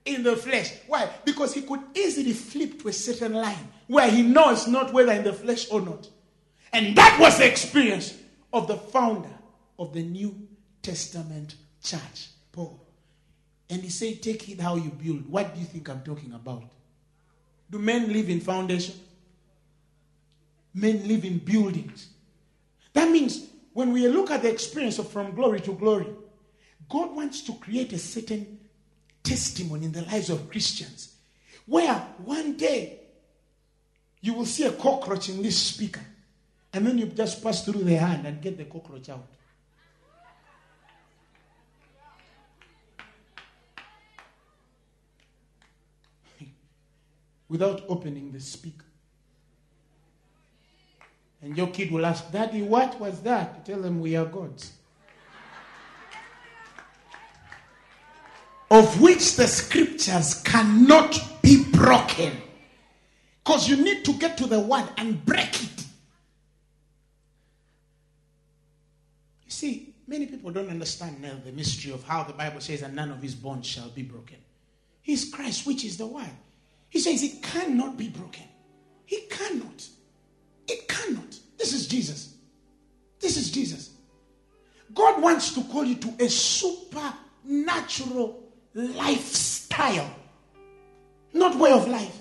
in 0.05 0.23
the 0.23 0.35
flesh. 0.35 0.73
Why? 0.87 1.09
Because 1.23 1.53
he 1.53 1.61
could 1.61 1.81
easily 1.95 2.33
flip 2.33 2.81
to 2.81 2.87
a 2.87 2.93
certain 2.93 3.33
line 3.33 3.67
where 3.87 4.09
he 4.09 4.23
knows 4.23 4.67
not 4.67 4.93
whether 4.93 5.11
in 5.11 5.23
the 5.23 5.33
flesh 5.33 5.69
or 5.69 5.81
not. 5.81 6.09
And 6.73 6.95
that 6.95 7.17
was 7.19 7.37
the 7.37 7.47
experience 7.47 8.17
of 8.51 8.67
the 8.67 8.77
founder 8.77 9.29
of 9.77 9.93
the 9.93 10.01
New 10.01 10.47
Testament 10.81 11.55
church, 11.83 12.29
Paul. 12.51 12.79
And 13.69 13.81
he 13.81 13.89
said, 13.89 14.21
Take 14.23 14.49
it 14.49 14.59
how 14.59 14.75
you 14.75 14.89
build. 14.89 15.29
What 15.29 15.53
do 15.53 15.59
you 15.59 15.65
think 15.65 15.87
I'm 15.89 16.01
talking 16.01 16.33
about? 16.33 16.63
Do 17.69 17.77
men 17.77 18.11
live 18.11 18.29
in 18.29 18.39
foundation? 18.39 18.95
Men 20.73 21.07
live 21.07 21.25
in 21.25 21.37
buildings. 21.37 22.09
That 22.93 23.09
means 23.09 23.50
when 23.73 23.93
we 23.93 24.07
look 24.07 24.31
at 24.31 24.41
the 24.41 24.49
experience 24.49 24.99
of 24.99 25.09
from 25.09 25.33
glory 25.33 25.61
to 25.61 25.73
glory, 25.73 26.07
God 26.89 27.15
wants 27.15 27.41
to 27.43 27.53
create 27.53 27.93
a 27.93 27.97
certain 27.97 28.59
testimony 29.23 29.85
in 29.85 29.91
the 29.91 30.01
lives 30.03 30.29
of 30.29 30.49
Christians 30.49 31.15
where 31.65 31.93
one 32.25 32.57
day 32.57 32.99
you 34.19 34.33
will 34.33 34.45
see 34.45 34.65
a 34.65 34.71
cockroach 34.71 35.29
in 35.29 35.41
this 35.41 35.57
speaker 35.57 36.01
and 36.73 36.85
then 36.85 36.97
you 36.97 37.05
just 37.05 37.41
pass 37.43 37.63
through 37.63 37.83
the 37.83 37.95
hand 37.95 38.25
and 38.25 38.41
get 38.41 38.57
the 38.57 38.65
cockroach 38.65 39.07
out. 39.09 39.25
Without 47.49 47.83
opening 47.87 48.31
the 48.31 48.39
speaker. 48.39 48.85
And 51.41 51.57
your 51.57 51.67
kid 51.67 51.91
will 51.91 52.05
ask, 52.05 52.31
Daddy, 52.31 52.61
what 52.61 52.99
was 52.99 53.21
that? 53.21 53.63
You 53.67 53.73
tell 53.73 53.81
them, 53.83 53.99
We 53.99 54.15
are 54.15 54.25
gods. 54.25 54.73
of 58.71 59.01
which 59.01 59.35
the 59.35 59.47
scriptures 59.47 60.41
cannot 60.43 61.21
be 61.41 61.65
broken. 61.65 62.31
Because 63.43 63.67
you 63.67 63.75
need 63.75 64.05
to 64.05 64.13
get 64.13 64.37
to 64.37 64.47
the 64.47 64.61
word 64.61 64.87
and 64.97 65.23
break 65.25 65.61
it. 65.61 65.83
You 69.43 69.51
see, 69.51 69.93
many 70.07 70.25
people 70.25 70.51
don't 70.51 70.69
understand 70.69 71.21
now 71.21 71.33
the 71.43 71.51
mystery 71.51 71.91
of 71.91 72.03
how 72.03 72.23
the 72.23 72.31
Bible 72.31 72.61
says, 72.61 72.79
that 72.79 72.93
none 72.93 73.11
of 73.11 73.21
his 73.21 73.35
bonds 73.35 73.67
shall 73.67 73.89
be 73.89 74.03
broken. 74.03 74.37
He's 75.01 75.29
Christ, 75.29 75.67
which 75.67 75.83
is 75.83 75.97
the 75.97 76.07
word. 76.07 76.31
He 76.89 76.99
says 76.99 77.21
it 77.23 77.43
cannot 77.43 77.97
be 77.97 78.07
broken. 78.07 78.45
He 79.05 79.21
cannot. 79.29 79.85
It 80.69 80.87
cannot. 80.87 81.30
This 81.61 81.73
is 81.73 81.87
Jesus. 81.87 82.33
This 83.19 83.37
is 83.37 83.51
Jesus. 83.51 83.91
God 84.95 85.21
wants 85.21 85.53
to 85.53 85.63
call 85.65 85.85
you 85.85 85.93
to 85.93 86.11
a 86.19 86.27
supernatural 86.27 88.43
lifestyle, 88.73 90.09
not 91.33 91.59
way 91.59 91.71
of 91.71 91.87
life. 91.87 92.17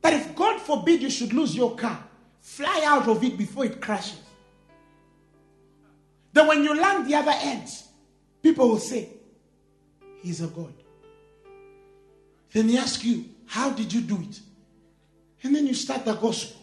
That 0.00 0.12
if 0.12 0.36
God 0.36 0.60
forbid 0.60 1.02
you 1.02 1.10
should 1.10 1.32
lose 1.32 1.56
your 1.56 1.74
car, 1.74 2.04
fly 2.40 2.82
out 2.84 3.08
of 3.08 3.24
it 3.24 3.36
before 3.36 3.64
it 3.64 3.80
crashes. 3.80 4.20
Then 6.32 6.46
when 6.46 6.62
you 6.62 6.80
land 6.80 7.08
the 7.08 7.16
other 7.16 7.34
end, 7.34 7.68
people 8.44 8.68
will 8.68 8.78
say, 8.78 9.08
He's 10.22 10.40
a 10.40 10.46
God. 10.46 10.72
Then 12.52 12.68
they 12.68 12.78
ask 12.78 13.02
you, 13.02 13.24
How 13.46 13.70
did 13.70 13.92
you 13.92 14.02
do 14.02 14.20
it? 14.22 14.38
And 15.42 15.52
then 15.52 15.66
you 15.66 15.74
start 15.74 16.04
the 16.04 16.14
gospel. 16.14 16.57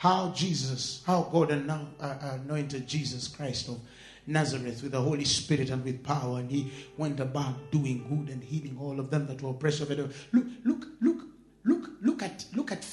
How 0.00 0.30
Jesus, 0.30 1.02
how 1.06 1.28
God 1.30 1.52
uh, 1.52 2.14
anointed 2.42 2.88
Jesus 2.88 3.28
Christ 3.28 3.68
of 3.68 3.80
Nazareth 4.26 4.82
with 4.82 4.92
the 4.92 5.00
Holy 5.02 5.26
Spirit 5.26 5.68
and 5.68 5.84
with 5.84 6.02
power, 6.02 6.38
and 6.38 6.50
he 6.50 6.72
went 6.96 7.20
about 7.20 7.70
doing 7.70 8.06
good 8.08 8.32
and 8.32 8.42
healing 8.42 8.78
all 8.80 8.98
of 8.98 9.10
them 9.10 9.26
that 9.26 9.42
were 9.42 9.50
oppressed 9.50 9.82
of 9.82 9.90
it. 9.90 9.98
Look, 10.32 10.46
look, 10.64 10.86
look, 11.02 11.18
look, 11.64 11.90
look 12.00 12.22
at, 12.22 12.46
look 12.54 12.72
at, 12.72 12.86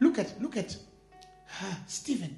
look 0.00 0.18
at, 0.18 0.42
look 0.42 0.56
at 0.56 0.76
ah, 1.62 1.78
Stephen. 1.86 2.36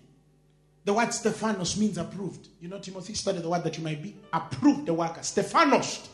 The 0.85 0.93
word 0.93 1.15
Stephanos 1.15 1.79
means 1.79 1.97
approved. 1.97 2.47
You 2.61 2.69
know, 2.69 2.79
Timothy 2.79 3.15
studied 3.15 3.43
the 3.43 3.49
word 3.49 3.65
that 3.65 3.79
you 3.79 3.83
might 3.83 4.03
be 4.03 4.15
approved, 4.35 4.85
the 4.85 4.93
worker. 4.93 5.23
Stephanos, 5.23 6.11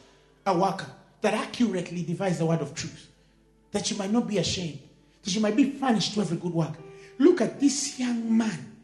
a 0.47 0.57
worker 0.57 0.87
that 1.23 1.35
accurately 1.35 2.05
divides 2.05 2.39
the 2.39 2.47
word 2.47 2.61
of 2.61 2.73
truth, 2.73 3.09
that 3.73 3.91
you 3.91 3.97
might 3.97 4.13
not 4.13 4.29
be 4.29 4.39
ashamed, 4.39 4.79
that 5.25 5.35
you 5.35 5.41
might 5.41 5.57
be 5.57 5.73
furnished 5.73 6.15
to 6.15 6.21
every 6.21 6.37
good 6.37 6.55
work. 6.55 6.75
Look 7.19 7.41
at 7.41 7.61
this 7.61 7.99
young 7.99 8.37
man 8.37 8.77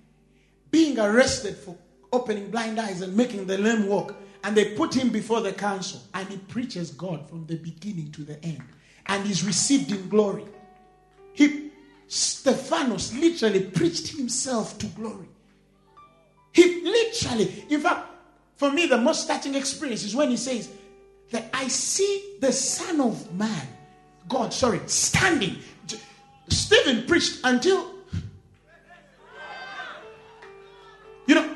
being 0.70 0.98
arrested 0.98 1.56
for 1.56 1.76
opening 2.12 2.50
blind 2.50 2.78
eyes 2.78 3.00
and 3.00 3.16
making 3.16 3.46
the 3.46 3.58
lame 3.58 3.86
walk. 3.86 4.14
And 4.44 4.56
they 4.56 4.74
put 4.74 4.92
him 4.92 5.10
before 5.10 5.40
the 5.40 5.52
council, 5.52 6.00
and 6.14 6.28
he 6.28 6.36
preaches 6.36 6.90
God 6.90 7.28
from 7.28 7.46
the 7.46 7.54
beginning 7.54 8.10
to 8.12 8.22
the 8.22 8.44
end, 8.44 8.62
and 9.06 9.24
is 9.30 9.44
received 9.44 9.92
in 9.92 10.08
glory. 10.08 10.44
He, 11.32 11.70
Stephanos, 12.08 13.14
literally 13.14 13.62
preached 13.66 14.08
himself 14.08 14.78
to 14.78 14.86
glory. 14.86 15.28
He 16.52 16.82
literally, 16.82 17.64
in 17.70 17.80
fact, 17.80 18.08
for 18.56 18.72
me, 18.72 18.86
the 18.86 18.98
most 18.98 19.28
touching 19.28 19.54
experience 19.54 20.02
is 20.02 20.16
when 20.16 20.30
he 20.30 20.36
says 20.36 20.68
that 21.30 21.48
I 21.54 21.68
see 21.68 22.36
the 22.40 22.52
Son 22.52 23.00
of 23.00 23.32
Man, 23.34 23.68
God, 24.28 24.52
sorry, 24.52 24.80
standing. 24.86 25.58
Stephen 26.48 27.06
preached 27.06 27.38
until 27.44 27.91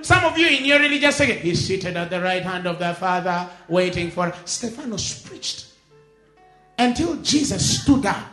some 0.06 0.24
of 0.24 0.38
you 0.38 0.46
in 0.46 0.64
your 0.64 0.78
religious 0.78 1.16
second, 1.16 1.38
he's 1.38 1.66
seated 1.66 1.96
at 1.96 2.10
the 2.10 2.20
right 2.20 2.44
hand 2.44 2.64
of 2.68 2.78
the 2.78 2.94
Father, 2.94 3.50
waiting 3.66 4.08
for 4.08 4.32
Stephanos 4.44 5.20
preached 5.22 5.66
until 6.78 7.16
Jesus 7.16 7.82
stood 7.82 8.06
up 8.06 8.24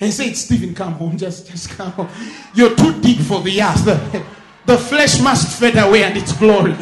and 0.00 0.12
said, 0.12 0.34
Stephen, 0.36 0.74
come 0.74 0.94
home, 0.94 1.16
just, 1.16 1.48
just 1.48 1.70
come 1.70 1.92
home. 1.92 2.08
You're 2.52 2.74
too 2.74 3.00
deep 3.00 3.18
for 3.18 3.42
the 3.42 3.62
earth. 3.62 3.84
The, 3.84 4.24
the 4.66 4.76
flesh 4.76 5.20
must 5.20 5.60
fade 5.60 5.76
away 5.76 6.02
and 6.02 6.16
its 6.16 6.32
glory. 6.36 6.74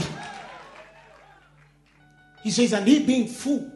He 2.43 2.53
says, 2.53 2.73
and 2.73 2.89
he 2.89 3.05
being 3.05 3.29
full 3.29 3.71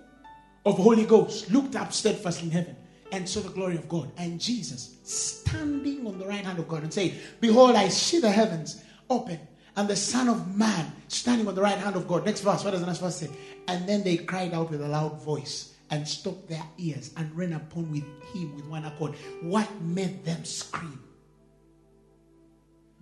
of 0.64 0.78
Holy 0.78 1.04
Ghost, 1.04 1.50
looked 1.50 1.76
up 1.76 1.92
steadfastly 1.92 2.48
in 2.48 2.52
heaven 2.52 2.76
and 3.12 3.28
saw 3.28 3.40
the 3.40 3.50
glory 3.50 3.76
of 3.76 3.86
God. 3.90 4.10
And 4.16 4.40
Jesus 4.40 4.96
standing 5.02 6.06
on 6.06 6.18
the 6.18 6.24
right 6.26 6.46
hand 6.46 6.58
of 6.58 6.66
God 6.66 6.84
and 6.84 6.94
saying, 6.94 7.12
Behold, 7.42 7.76
I 7.76 7.90
see 7.90 8.20
the 8.20 8.30
heavens 8.30 8.82
open 9.10 9.38
and 9.78 9.86
the 9.86 9.94
Son 9.94 10.28
of 10.28 10.56
Man 10.56 10.90
standing 11.06 11.46
on 11.46 11.54
the 11.54 11.62
right 11.62 11.78
hand 11.78 11.94
of 11.94 12.08
God. 12.08 12.26
Next 12.26 12.40
verse, 12.40 12.64
what 12.64 12.72
does 12.72 12.80
the 12.80 12.86
next 12.86 12.98
verse 12.98 13.14
say? 13.14 13.30
And 13.68 13.88
then 13.88 14.02
they 14.02 14.16
cried 14.16 14.52
out 14.52 14.70
with 14.70 14.82
a 14.82 14.88
loud 14.88 15.22
voice 15.22 15.72
and 15.90 16.06
stopped 16.06 16.48
their 16.48 16.64
ears 16.78 17.12
and 17.16 17.34
ran 17.36 17.52
upon 17.52 17.92
with 17.92 18.02
him 18.34 18.56
with 18.56 18.66
one 18.66 18.84
accord. 18.84 19.14
What 19.40 19.68
made 19.80 20.24
them 20.24 20.44
scream? 20.44 21.00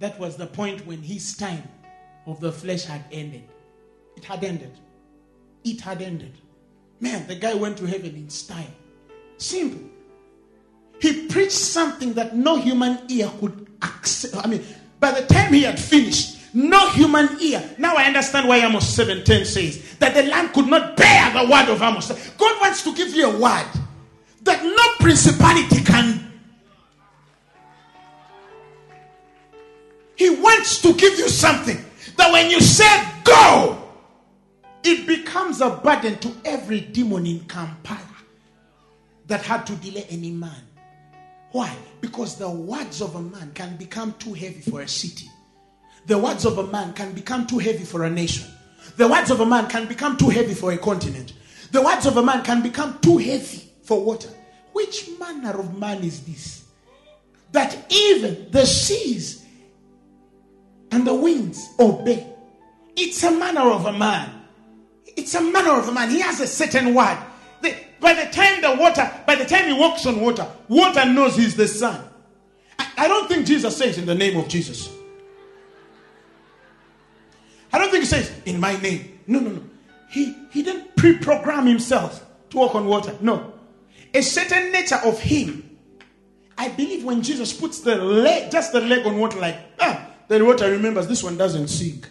That 0.01 0.19
was 0.21 0.37
the 0.37 0.47
point 0.47 0.87
when 0.87 1.01
his 1.01 1.35
time 1.35 1.67
of 2.27 2.41
the 2.41 2.53
flesh 2.53 2.85
had 2.85 3.07
ended. 3.11 3.45
It 4.15 4.25
had 4.25 4.45
ended. 4.45 4.79
It 5.65 5.81
had 5.81 6.03
ended. 6.03 6.35
Man, 7.01 7.27
the 7.27 7.37
guy 7.37 7.55
went 7.55 7.79
to 7.79 7.87
heaven 7.87 8.15
in 8.15 8.29
style. 8.29 8.67
Simple. 9.39 9.89
He 11.01 11.27
preached 11.27 11.53
something 11.53 12.13
that 12.13 12.37
no 12.37 12.57
human 12.57 12.99
ear 13.09 13.31
could 13.41 13.67
accept. 13.81 14.37
I 14.37 14.47
mean, 14.47 14.63
by 15.01 15.19
the 15.19 15.27
time 15.27 15.55
he 15.55 15.63
had 15.63 15.81
finished, 15.81 16.36
no 16.57 16.89
human 16.89 17.29
ear. 17.43 17.63
Now 17.77 17.97
I 17.97 18.05
understand 18.05 18.49
why 18.49 18.57
Amos 18.57 18.85
7:10 18.97 19.45
says 19.45 19.97
that 19.99 20.15
the 20.15 20.23
land 20.23 20.55
could 20.55 20.67
not 20.67 20.97
bear 20.97 21.31
the 21.31 21.51
word 21.51 21.69
of 21.69 21.83
Amos. 21.83 22.09
God 22.09 22.61
wants 22.63 22.83
to 22.85 22.95
give 22.95 23.15
you 23.15 23.27
a 23.27 23.39
word 23.39 23.67
that 24.43 24.65
no 24.65 24.85
principality 24.99 25.85
can. 25.85 26.33
He 30.17 30.31
wants 30.31 30.81
to 30.81 30.95
give 30.95 31.19
you 31.19 31.29
something 31.29 31.85
that 32.17 32.33
when 32.33 32.49
you 32.49 32.61
say 32.61 33.07
go, 33.23 33.77
it 34.83 35.07
becomes 35.07 35.61
a 35.61 35.69
burden 35.69 36.19
to 36.21 36.35
every 36.47 36.81
demon 36.81 37.27
in 37.27 37.41
Kampala 37.41 38.01
that 39.27 39.43
had 39.43 39.67
to 39.67 39.75
delay 39.77 40.07
any 40.09 40.31
man. 40.31 40.63
Why? 41.53 41.77
Because 42.01 42.37
the 42.37 42.49
words 42.49 43.03
of 43.03 43.15
a 43.15 43.21
man 43.21 43.51
can 43.53 43.77
become 43.77 44.15
too 44.15 44.33
heavy 44.33 44.63
for 44.63 44.81
a 44.81 44.89
city 44.89 45.29
the 46.07 46.17
words 46.17 46.45
of 46.45 46.59
a 46.59 46.67
man 46.67 46.93
can 46.93 47.13
become 47.13 47.47
too 47.47 47.59
heavy 47.59 47.85
for 47.85 48.05
a 48.05 48.11
nation. 48.11 48.49
The 48.97 49.09
words 49.09 49.31
of 49.31 49.41
a 49.41 49.47
man 49.47 49.69
can 49.69 49.87
become 49.87 50.17
too 50.17 50.29
heavy 50.29 50.55
for 50.55 50.73
a 50.73 50.79
continent. 50.79 51.33
The 51.73 51.83
words 51.83 52.07
of 52.07 52.17
a 52.17 52.23
man 52.23 52.43
can 52.45 52.63
become 52.63 52.99
too 53.01 53.19
heavy 53.19 53.71
for 53.83 54.03
water. 54.03 54.31
Which 54.73 55.09
manner 55.19 55.59
of 55.59 55.79
man 55.79 56.03
is 56.05 56.21
this? 56.25 56.65
That 57.53 57.77
even 57.91 58.51
the 58.51 58.65
seas 58.65 59.45
and 60.91 61.07
the 61.07 61.15
winds 61.15 61.69
obey. 61.79 62.27
It's 62.97 63.23
a 63.23 63.31
manner 63.31 63.71
of 63.73 63.87
a 63.87 63.93
man. 63.93 64.31
It's 65.17 65.35
a 65.35 65.41
manner 65.41 65.73
of 65.73 65.89
a 65.89 65.93
man. 65.93 66.11
He 66.11 66.21
has 66.21 66.41
a 66.41 66.47
certain 66.47 66.95
word. 66.95 67.19
The, 67.63 67.75
by 68.01 68.15
the 68.15 68.31
time 68.31 68.61
the 68.61 68.77
water, 68.81 69.11
by 69.27 69.35
the 69.35 69.45
time 69.45 69.67
he 69.67 69.73
walks 69.73 70.07
on 70.07 70.21
water, 70.21 70.47
water 70.69 71.05
knows 71.05 71.37
he's 71.37 71.57
the 71.57 71.67
son. 71.69 72.03
I, 72.79 72.89
I 72.99 73.09
don't 73.09 73.29
think 73.29 73.47
Jesus 73.47 73.77
says 73.77 73.99
in 73.99 74.07
the 74.07 74.15
name 74.15 74.37
of 74.37 74.49
Jesus. 74.49 74.96
I 77.73 77.79
don't 77.79 77.91
think 77.91 78.05
he 78.05 78.09
says, 78.09 78.33
in 78.45 78.61
my 78.61 78.77
name. 78.81 79.21
No, 79.27 79.41
no, 79.41 79.51
no. 79.51 79.63
He, 80.11 80.37
he 80.51 80.63
didn't 80.63 80.97
pre 80.97 81.19
program 81.19 81.67
himself 81.67 82.25
to 82.51 82.57
walk 82.57 82.75
on 82.75 82.87
water. 82.87 83.15
No. 83.21 83.53
A 84.15 84.23
certain 84.23 84.73
nature 84.73 85.01
of 85.05 85.19
him. 85.19 85.79
I 86.57 86.69
believe 86.69 87.05
when 87.05 87.23
Jesus 87.23 87.53
puts 87.53 87.81
the 87.81 87.97
leg, 87.97 88.51
just 88.51 88.73
the 88.73 88.81
leg 88.81 89.07
on 89.07 89.19
water, 89.19 89.39
like, 89.39 89.59
ah, 89.79 90.11
the 90.29 90.43
water 90.45 90.71
remembers 90.71 91.07
this 91.07 91.23
one 91.23 91.37
doesn't 91.37 91.69
sink. 91.69 92.09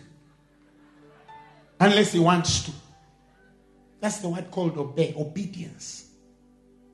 Unless 1.80 2.14
he 2.14 2.20
wants 2.20 2.64
to. 2.66 2.72
That's 3.99 4.20
the 4.20 4.30
word 4.30 4.51
called 4.51 4.78
obey, 4.78 5.16
obedience. 5.18 6.10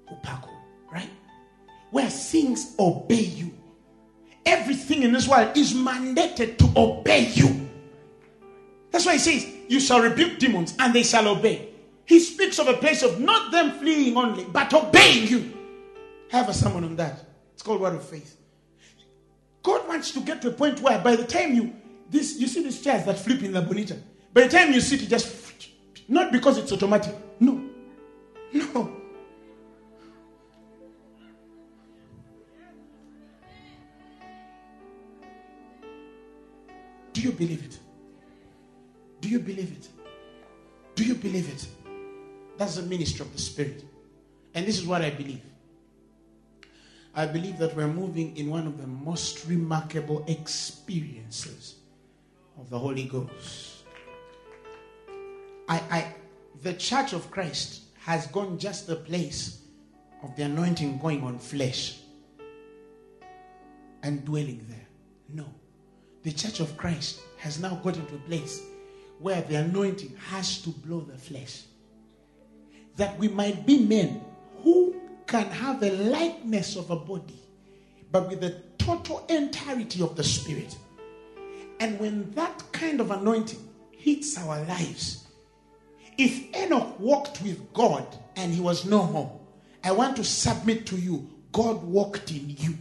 Upako, 0.09 0.49
right? 0.91 1.09
Where 1.91 2.09
things 2.09 2.73
obey 2.79 3.21
you. 3.21 3.53
Everything 4.45 5.03
in 5.03 5.11
this 5.11 5.27
world 5.27 5.55
is 5.57 5.73
mandated 5.73 6.57
to 6.57 6.71
obey 6.75 7.27
you. 7.33 7.69
That's 8.91 9.05
why 9.05 9.13
he 9.13 9.19
says, 9.19 9.47
You 9.67 9.79
shall 9.79 10.01
rebuke 10.01 10.37
demons 10.37 10.75
and 10.77 10.93
they 10.93 11.03
shall 11.03 11.27
obey. 11.27 11.69
He 12.05 12.19
speaks 12.19 12.59
of 12.59 12.67
a 12.67 12.73
place 12.73 13.03
of 13.03 13.19
not 13.19 13.51
them 13.51 13.79
fleeing 13.79 14.17
only, 14.17 14.43
but 14.45 14.73
obeying 14.73 15.27
you. 15.27 15.53
Have 16.29 16.49
a 16.49 16.53
sermon 16.53 16.83
on 16.83 16.95
that. 16.97 17.25
It's 17.53 17.63
called 17.63 17.81
Word 17.81 17.95
of 17.95 18.03
Faith. 18.03 18.37
God 19.63 19.87
wants 19.87 20.11
to 20.11 20.19
get 20.21 20.41
to 20.41 20.49
a 20.49 20.51
point 20.51 20.81
where 20.81 20.99
by 20.99 21.15
the 21.15 21.25
time 21.25 21.53
you 21.53 21.73
this 22.09 22.37
you 22.39 22.47
see 22.47 22.63
these 22.63 22.81
chairs 22.81 23.05
that 23.05 23.17
flip 23.19 23.41
in 23.43 23.53
the 23.53 23.61
bonita, 23.61 23.97
by 24.33 24.43
the 24.43 24.49
time 24.49 24.73
you 24.73 24.81
sit, 24.81 25.03
it 25.03 25.07
just 25.07 25.41
not 26.07 26.31
because 26.31 26.57
it's 26.57 26.71
automatic. 26.71 27.15
No. 27.39 27.61
No. 28.53 28.91
Do 37.13 37.21
you 37.21 37.31
believe 37.31 37.63
it? 37.63 37.80
Do 39.21 39.29
you 39.29 39.39
believe 39.39 39.71
it? 39.71 39.87
Do 40.95 41.05
you 41.05 41.15
believe 41.15 41.47
it? 41.49 41.67
That's 42.57 42.75
the 42.75 42.83
ministry 42.83 43.25
of 43.25 43.31
the 43.31 43.39
Spirit. 43.39 43.85
And 44.53 44.67
this 44.67 44.77
is 44.77 44.85
what 44.85 45.01
I 45.01 45.11
believe. 45.11 45.41
I 47.13 47.25
believe 47.25 47.57
that 47.59 47.75
we're 47.75 47.87
moving 47.87 48.35
in 48.37 48.49
one 48.49 48.67
of 48.67 48.79
the 48.79 48.87
most 48.87 49.47
remarkable 49.47 50.23
experiences 50.27 51.75
of 52.57 52.69
the 52.69 52.79
Holy 52.79 53.05
Ghost. 53.05 53.83
I, 55.67 55.77
I, 55.89 56.15
the 56.61 56.73
church 56.73 57.13
of 57.13 57.29
Christ 57.31 57.81
has 57.99 58.27
gone 58.27 58.57
just 58.57 58.87
the 58.87 58.95
place 58.95 59.61
of 60.23 60.35
the 60.35 60.43
anointing 60.43 60.99
going 60.99 61.23
on 61.23 61.37
flesh 61.39 61.99
and 64.03 64.23
dwelling 64.25 64.65
there. 64.69 64.87
No. 65.29 65.45
The 66.23 66.31
church 66.31 66.59
of 66.59 66.75
Christ 66.77 67.21
has 67.37 67.59
now 67.59 67.75
gotten 67.75 68.05
to 68.07 68.15
a 68.15 68.19
place 68.19 68.61
where 69.21 69.41
the 69.41 69.55
anointing 69.55 70.15
has 70.29 70.61
to 70.63 70.69
blow 70.69 71.01
the 71.01 71.17
flesh. 71.17 71.63
That 72.97 73.17
we 73.17 73.27
might 73.27 73.65
be 73.65 73.85
men 73.85 74.21
who 74.63 74.95
can 75.27 75.45
have 75.45 75.81
a 75.83 75.91
likeness 75.91 76.75
of 76.75 76.89
a 76.89 76.95
body, 76.95 77.39
but 78.11 78.27
with 78.27 78.41
the 78.41 78.61
total 78.77 79.25
entirety 79.29 80.01
of 80.01 80.15
the 80.15 80.23
spirit. 80.23 80.75
And 81.79 81.99
when 81.99 82.31
that 82.31 82.63
kind 82.71 82.99
of 82.99 83.11
anointing 83.11 83.59
hits 83.91 84.37
our 84.37 84.63
lives, 84.65 85.27
if 86.17 86.55
Enoch 86.55 86.99
walked 86.99 87.41
with 87.41 87.73
God 87.73 88.05
and 88.35 88.53
he 88.53 88.61
was 88.61 88.85
no 88.85 89.05
more, 89.05 89.39
I 89.83 89.91
want 89.91 90.17
to 90.17 90.23
submit 90.23 90.85
to 90.87 90.95
you 90.95 91.29
God 91.51 91.83
walked 91.83 92.31
in 92.31 92.55
you. 92.57 92.77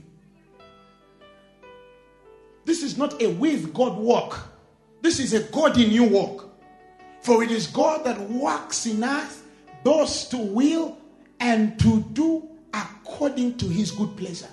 This 2.64 2.82
is 2.82 2.96
not 2.96 3.20
a 3.22 3.28
with 3.28 3.72
God 3.74 3.96
walk. 3.98 4.49
This 5.02 5.18
is 5.18 5.32
a 5.32 5.40
God 5.44 5.78
in 5.78 5.90
you 5.90 6.04
walk. 6.04 6.48
For 7.22 7.42
it 7.42 7.50
is 7.50 7.66
God 7.66 8.04
that 8.04 8.18
works 8.20 8.86
in 8.86 9.02
us 9.02 9.42
those 9.84 10.26
to 10.28 10.36
will 10.36 10.98
and 11.38 11.78
to 11.80 12.02
do 12.12 12.48
according 12.72 13.58
to 13.58 13.66
his 13.66 13.90
good 13.90 14.16
pleasure. 14.16 14.48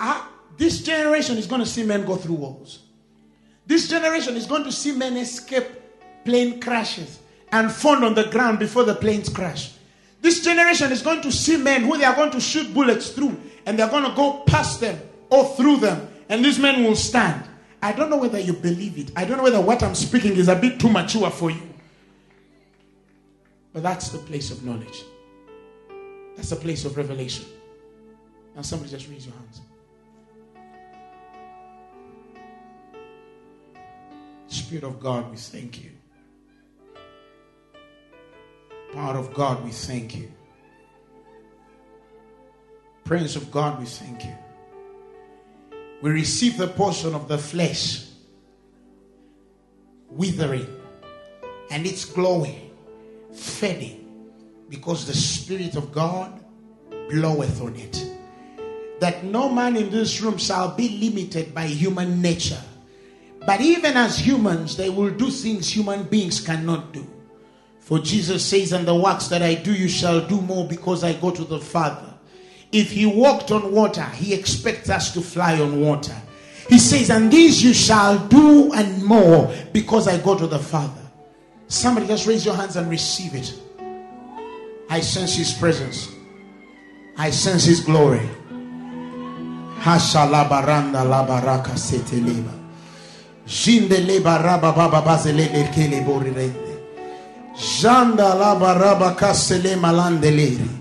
Ah, 0.00 0.30
this 0.56 0.82
generation 0.82 1.36
is 1.38 1.46
going 1.46 1.60
to 1.60 1.66
see 1.66 1.84
men 1.84 2.04
go 2.04 2.16
through 2.16 2.34
walls. 2.34 2.80
This 3.66 3.88
generation 3.88 4.36
is 4.36 4.46
going 4.46 4.64
to 4.64 4.72
see 4.72 4.92
men 4.92 5.16
escape 5.16 5.66
plane 6.24 6.60
crashes 6.60 7.20
and 7.52 7.70
fall 7.70 8.04
on 8.04 8.14
the 8.14 8.24
ground 8.24 8.58
before 8.58 8.84
the 8.84 8.94
planes 8.94 9.28
crash. 9.28 9.74
This 10.20 10.44
generation 10.44 10.92
is 10.92 11.02
going 11.02 11.22
to 11.22 11.32
see 11.32 11.56
men 11.56 11.82
who 11.82 11.96
they 11.96 12.04
are 12.04 12.14
going 12.14 12.30
to 12.32 12.40
shoot 12.40 12.72
bullets 12.74 13.10
through 13.10 13.40
and 13.64 13.78
they're 13.78 13.88
going 13.88 14.04
to 14.04 14.14
go 14.14 14.42
past 14.46 14.80
them 14.80 15.00
or 15.30 15.44
through 15.54 15.76
them, 15.76 16.08
and 16.28 16.44
these 16.44 16.58
men 16.58 16.82
will 16.82 16.96
stand. 16.96 17.44
I 17.82 17.92
don't 17.92 18.10
know 18.10 18.18
whether 18.18 18.38
you 18.38 18.52
believe 18.52 18.98
it. 18.98 19.10
I 19.16 19.24
don't 19.24 19.38
know 19.38 19.44
whether 19.44 19.60
what 19.60 19.82
I'm 19.82 19.94
speaking 19.94 20.32
is 20.32 20.48
a 20.48 20.56
bit 20.56 20.78
too 20.78 20.90
mature 20.90 21.30
for 21.30 21.50
you. 21.50 21.62
But 23.72 23.82
that's 23.82 24.10
the 24.10 24.18
place 24.18 24.50
of 24.50 24.64
knowledge. 24.64 25.04
That's 26.36 26.50
the 26.50 26.56
place 26.56 26.84
of 26.84 26.96
revelation. 26.96 27.46
Now, 28.54 28.62
somebody 28.62 28.90
just 28.90 29.08
raise 29.08 29.26
your 29.26 29.34
hands. 29.34 29.60
Spirit 34.48 34.84
of 34.84 35.00
God, 35.00 35.30
we 35.30 35.36
thank 35.36 35.82
you. 35.82 35.90
Power 38.92 39.16
of 39.16 39.32
God, 39.32 39.64
we 39.64 39.70
thank 39.70 40.16
you. 40.16 40.30
Prince 43.04 43.36
of 43.36 43.50
God, 43.50 43.78
we 43.78 43.86
thank 43.86 44.24
you. 44.24 44.34
We 46.02 46.10
receive 46.10 46.56
the 46.56 46.68
portion 46.68 47.14
of 47.14 47.28
the 47.28 47.38
flesh 47.38 48.06
withering 50.08 50.66
and 51.70 51.86
it's 51.86 52.04
glowing, 52.04 52.70
fading, 53.32 54.06
because 54.68 55.06
the 55.06 55.14
Spirit 55.14 55.76
of 55.76 55.92
God 55.92 56.40
bloweth 57.08 57.60
on 57.62 57.76
it. 57.76 58.06
That 59.00 59.24
no 59.24 59.48
man 59.48 59.76
in 59.76 59.90
this 59.90 60.20
room 60.20 60.36
shall 60.36 60.74
be 60.74 60.88
limited 60.88 61.54
by 61.54 61.66
human 61.66 62.20
nature. 62.20 62.60
But 63.46 63.60
even 63.60 63.96
as 63.96 64.18
humans, 64.18 64.76
they 64.76 64.90
will 64.90 65.10
do 65.10 65.30
things 65.30 65.74
human 65.74 66.04
beings 66.04 66.40
cannot 66.40 66.92
do. 66.92 67.06
For 67.78 67.98
Jesus 67.98 68.44
says, 68.44 68.72
And 68.72 68.86
the 68.86 68.94
works 68.94 69.28
that 69.28 69.42
I 69.42 69.54
do, 69.54 69.72
you 69.72 69.88
shall 69.88 70.26
do 70.26 70.40
more 70.40 70.68
because 70.68 71.02
I 71.02 71.14
go 71.14 71.30
to 71.30 71.44
the 71.44 71.58
Father. 71.58 72.09
If 72.72 72.92
he 72.92 73.06
walked 73.06 73.50
on 73.50 73.72
water, 73.72 74.04
he 74.04 74.32
expects 74.32 74.90
us 74.90 75.12
to 75.14 75.20
fly 75.20 75.60
on 75.60 75.80
water. 75.80 76.14
He 76.68 76.78
says, 76.78 77.10
And 77.10 77.32
these 77.32 77.62
you 77.62 77.74
shall 77.74 78.16
do 78.28 78.72
and 78.72 79.04
more 79.04 79.52
because 79.72 80.06
I 80.06 80.18
go 80.18 80.38
to 80.38 80.46
the 80.46 80.58
Father. 80.58 81.02
Somebody 81.66 82.06
just 82.06 82.26
raise 82.26 82.44
your 82.44 82.54
hands 82.54 82.76
and 82.76 82.88
receive 82.88 83.34
it. 83.34 83.54
I 84.88 85.00
sense 85.00 85.36
his 85.36 85.52
presence. 85.52 86.08
I 87.16 87.30
sense 87.30 87.64
his 87.64 87.80
glory. 87.80 88.28
Hashalabaranda 89.80 91.02
labaraka 91.04 91.76
seteleba. 91.76 92.54
Jinde 93.46 94.06
leba 94.06 94.38
raba 94.38 94.74
baba 94.74 95.02
bazele 95.02 95.48
lekele 95.48 96.04
borirende. 96.04 96.78
Janda 97.56 98.34
laba 98.34 98.74
raba 98.78 99.16
kasele 99.16 99.76
malandeleri. 99.76 100.79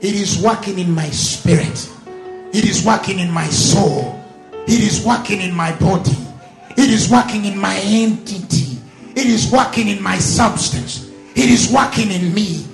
It 0.00 0.14
is 0.14 0.38
working 0.40 0.78
in 0.78 0.94
my 0.94 1.10
spirit. 1.10 1.90
It 2.52 2.64
is 2.64 2.84
working 2.86 3.18
in 3.18 3.32
my 3.32 3.46
soul. 3.48 4.22
It 4.68 4.80
is 4.80 5.04
working 5.04 5.40
in 5.40 5.52
my 5.52 5.72
body. 5.76 6.16
It 6.76 6.88
is 6.88 7.10
working 7.10 7.46
in 7.46 7.58
my 7.58 7.76
entity. 7.82 8.78
It 9.16 9.26
is 9.26 9.50
working 9.50 9.88
in 9.88 10.00
my 10.00 10.18
substance. 10.18 11.10
It 11.34 11.50
is 11.50 11.72
working 11.72 12.12
in 12.12 12.32
me. 12.32 12.64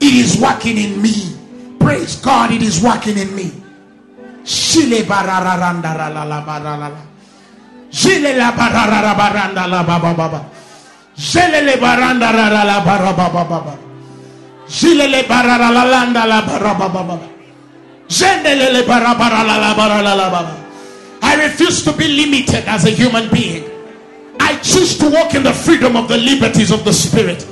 It 0.00 0.14
is 0.14 0.40
working 0.40 0.78
in 0.78 1.00
me. 1.00 1.36
Praise 1.78 2.16
God, 2.16 2.50
it 2.50 2.62
is 2.62 2.82
working 2.82 3.18
in 3.18 3.34
me. 3.36 3.52
Shile 4.42 5.06
la 5.06 5.38
la 5.38 6.76
la. 6.76 6.90
Shile 7.90 8.36
la 8.36 8.50
la 8.50 9.82
baba 9.84 10.14
baba. 10.14 10.44
Shile 10.44 10.59
le 11.62 11.76
baranda 11.76 12.32
la 12.32 12.48
la 12.48 12.80
barara 15.28 15.70
la 15.70 15.84
landa 15.84 16.26
la 16.26 16.40
barabara 18.86 19.44
la 19.44 19.56
la 19.58 19.74
barala. 19.74 20.56
I 21.22 21.34
refuse 21.44 21.84
to 21.84 21.92
be 21.92 22.08
limited 22.08 22.64
as 22.66 22.84
a 22.86 22.90
human 22.90 23.28
being. 23.30 23.64
I 24.40 24.56
choose 24.56 24.96
to 24.98 25.10
walk 25.10 25.34
in 25.34 25.42
the 25.42 25.52
freedom 25.52 25.94
of 25.96 26.08
the 26.08 26.16
liberties 26.16 26.70
of 26.70 26.84
the 26.84 26.92
Spirit. 26.92 27.42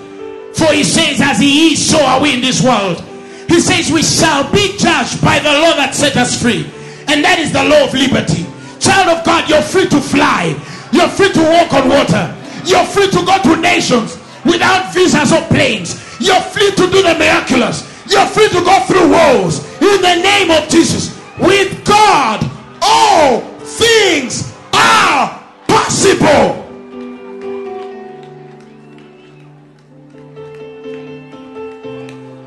For 0.54 0.72
he 0.72 0.82
says, 0.82 1.20
As 1.20 1.38
he 1.38 1.72
is, 1.72 1.90
so 1.90 2.02
are 2.02 2.20
we 2.20 2.34
in 2.34 2.40
this 2.40 2.62
world. 2.62 3.04
He 3.46 3.60
says, 3.60 3.92
We 3.92 4.02
shall 4.02 4.50
be 4.50 4.76
judged 4.78 5.20
by 5.22 5.38
the 5.38 5.52
law 5.52 5.76
that 5.76 5.94
set 5.94 6.16
us 6.16 6.40
free. 6.40 6.64
And 7.08 7.22
that 7.24 7.38
is 7.38 7.52
the 7.52 7.64
law 7.64 7.84
of 7.84 7.94
liberty. 7.94 8.46
Child 8.80 9.18
of 9.18 9.24
God, 9.24 9.48
you're 9.48 9.62
free 9.62 9.86
to 9.88 10.00
fly, 10.00 10.56
you're 10.92 11.08
free 11.08 11.32
to 11.32 11.42
walk 11.42 11.72
on 11.74 11.88
water, 11.88 12.34
you're 12.68 12.84
free 12.84 13.10
to 13.10 13.24
go 13.24 13.42
to 13.42 13.56
nations 13.60 14.18
without 14.44 14.92
visas 14.92 15.32
or 15.32 15.42
planes, 15.48 16.20
you're 16.20 16.40
free 16.40 16.70
to 16.70 16.90
do 16.90 17.02
the 17.02 17.14
miraculous, 17.14 17.82
you're 18.08 18.26
free 18.26 18.48
to 18.48 18.60
go 18.64 18.80
through 18.86 19.10
walls 19.10 19.64
in 19.80 20.02
the 20.02 20.14
name 20.22 20.50
of 20.50 20.68
Jesus. 20.68 21.16
With 21.38 21.84
God, 21.84 22.44
all 22.82 23.40
things 23.60 24.52
are 24.72 25.42
possible. 25.66 26.64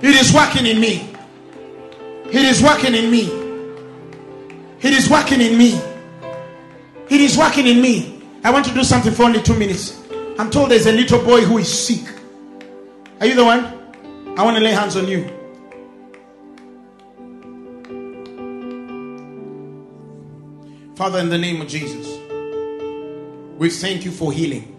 It 0.01 0.15
is 0.15 0.33
working 0.33 0.65
in 0.65 0.81
me. 0.81 1.09
It 2.25 2.43
is 2.45 2.61
working 2.61 2.95
in 2.95 3.11
me. 3.11 3.29
It 4.81 4.93
is 4.93 5.09
working 5.09 5.41
in 5.41 5.57
me. 5.57 5.79
It 7.09 7.21
is 7.21 7.37
working 7.37 7.67
in 7.67 7.81
me. 7.81 8.23
I 8.43 8.49
want 8.49 8.65
to 8.65 8.73
do 8.73 8.83
something 8.83 9.13
for 9.13 9.23
only 9.23 9.41
two 9.41 9.55
minutes. 9.55 10.00
I'm 10.41 10.49
told 10.49 10.71
there's 10.71 10.87
a 10.87 10.91
little 10.91 11.23
boy 11.23 11.41
who 11.41 11.59
is 11.59 11.71
sick. 11.71 12.03
Are 13.19 13.27
you 13.27 13.35
the 13.35 13.45
one? 13.45 13.63
I 14.35 14.43
want 14.43 14.57
to 14.57 14.63
lay 14.63 14.71
hands 14.71 14.95
on 14.95 15.07
you. 15.07 15.25
Father, 20.95 21.19
in 21.19 21.29
the 21.29 21.37
name 21.37 21.61
of 21.61 21.67
Jesus, 21.67 22.17
we 23.59 23.69
thank 23.69 24.03
you 24.03 24.09
for 24.09 24.33
healing. 24.33 24.75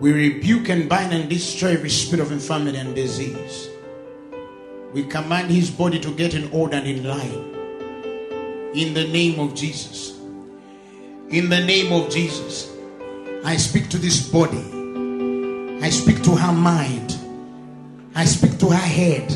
We 0.00 0.14
rebuke 0.14 0.70
and 0.70 0.88
bind 0.88 1.12
and 1.12 1.28
destroy 1.28 1.72
every 1.72 1.90
spirit 1.90 2.22
of 2.22 2.32
infirmity 2.32 2.78
and 2.78 2.94
disease. 2.94 3.68
We 4.94 5.02
command 5.02 5.50
his 5.50 5.70
body 5.70 6.00
to 6.00 6.10
get 6.14 6.32
in 6.32 6.50
order 6.52 6.76
and 6.76 6.86
in 6.86 7.04
line. 7.04 8.72
In 8.72 8.94
the 8.94 9.06
name 9.08 9.38
of 9.38 9.54
Jesus. 9.54 10.18
In 11.28 11.50
the 11.50 11.60
name 11.62 11.92
of 11.92 12.08
Jesus. 12.08 12.79
I 13.44 13.56
speak 13.56 13.88
to 13.90 13.98
this 13.98 14.28
body. 14.28 14.64
I 15.82 15.90
speak 15.90 16.22
to 16.24 16.36
her 16.36 16.52
mind. 16.52 17.16
I 18.14 18.24
speak 18.24 18.58
to 18.58 18.68
her 18.68 18.76
head. 18.76 19.32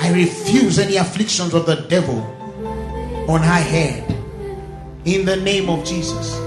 I 0.00 0.12
refuse 0.12 0.78
any 0.78 0.96
afflictions 0.96 1.54
of 1.54 1.66
the 1.66 1.76
devil 1.88 2.20
on 3.28 3.40
her 3.40 3.62
head. 3.62 4.10
In 5.04 5.24
the 5.24 5.36
name 5.36 5.68
of 5.70 5.84
Jesus. 5.84 6.38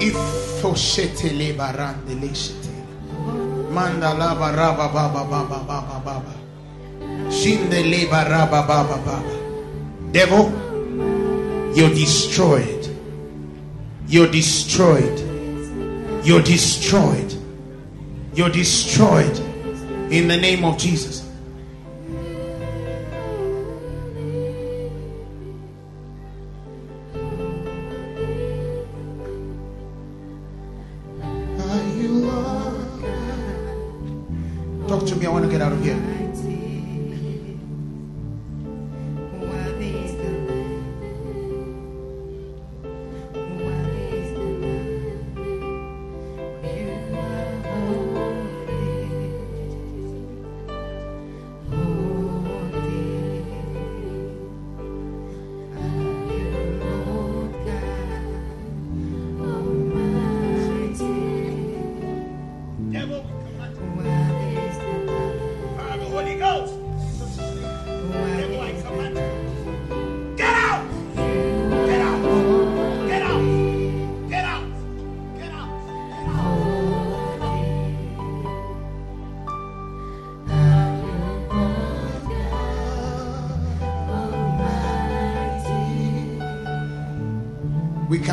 If 0.00 0.14
Foshete 0.60 1.54
barande 1.56 2.18
leshete. 2.18 2.72
Manda 3.70 4.08
raba 4.08 4.54
baba 4.76 5.08
baba 5.08 5.44
baba 5.48 6.02
baba. 6.04 6.34
Shinde 7.30 8.08
raba 8.10 8.66
baba 8.66 8.98
baba. 9.04 10.12
Devil, 10.12 10.50
you're 11.76 11.90
destroyed 11.90 12.78
You're 14.08 14.30
destroyed. 14.30 15.27
You're 16.28 16.42
destroyed. 16.42 17.34
You're 18.34 18.50
destroyed 18.50 19.38
in 20.12 20.28
the 20.28 20.36
name 20.36 20.62
of 20.62 20.76
Jesus. 20.76 21.26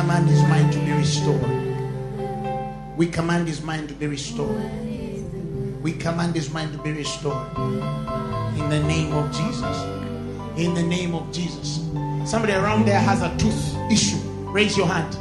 Command 0.06 0.28
his 0.28 0.42
mind 0.42 0.72
to 0.72 0.78
be 0.78 0.92
restored. 0.92 2.96
We 2.96 3.08
command 3.08 3.48
his 3.48 3.60
mind 3.60 3.88
to 3.88 3.94
be 3.96 4.06
restored. 4.06 4.62
We 5.82 5.94
command 5.94 6.36
his 6.36 6.48
mind 6.52 6.70
to 6.74 6.78
be 6.78 6.92
restored. 6.92 7.48
In 8.56 8.70
the 8.70 8.80
name 8.86 9.12
of 9.12 9.34
Jesus. 9.34 9.82
In 10.56 10.74
the 10.74 10.82
name 10.84 11.12
of 11.12 11.32
Jesus. 11.32 11.78
Somebody 12.24 12.52
around 12.52 12.86
there 12.86 13.00
has 13.00 13.20
a 13.20 13.36
tooth 13.36 13.76
issue. 13.90 14.18
Raise 14.54 14.76
your 14.76 14.86
hand. 14.86 15.12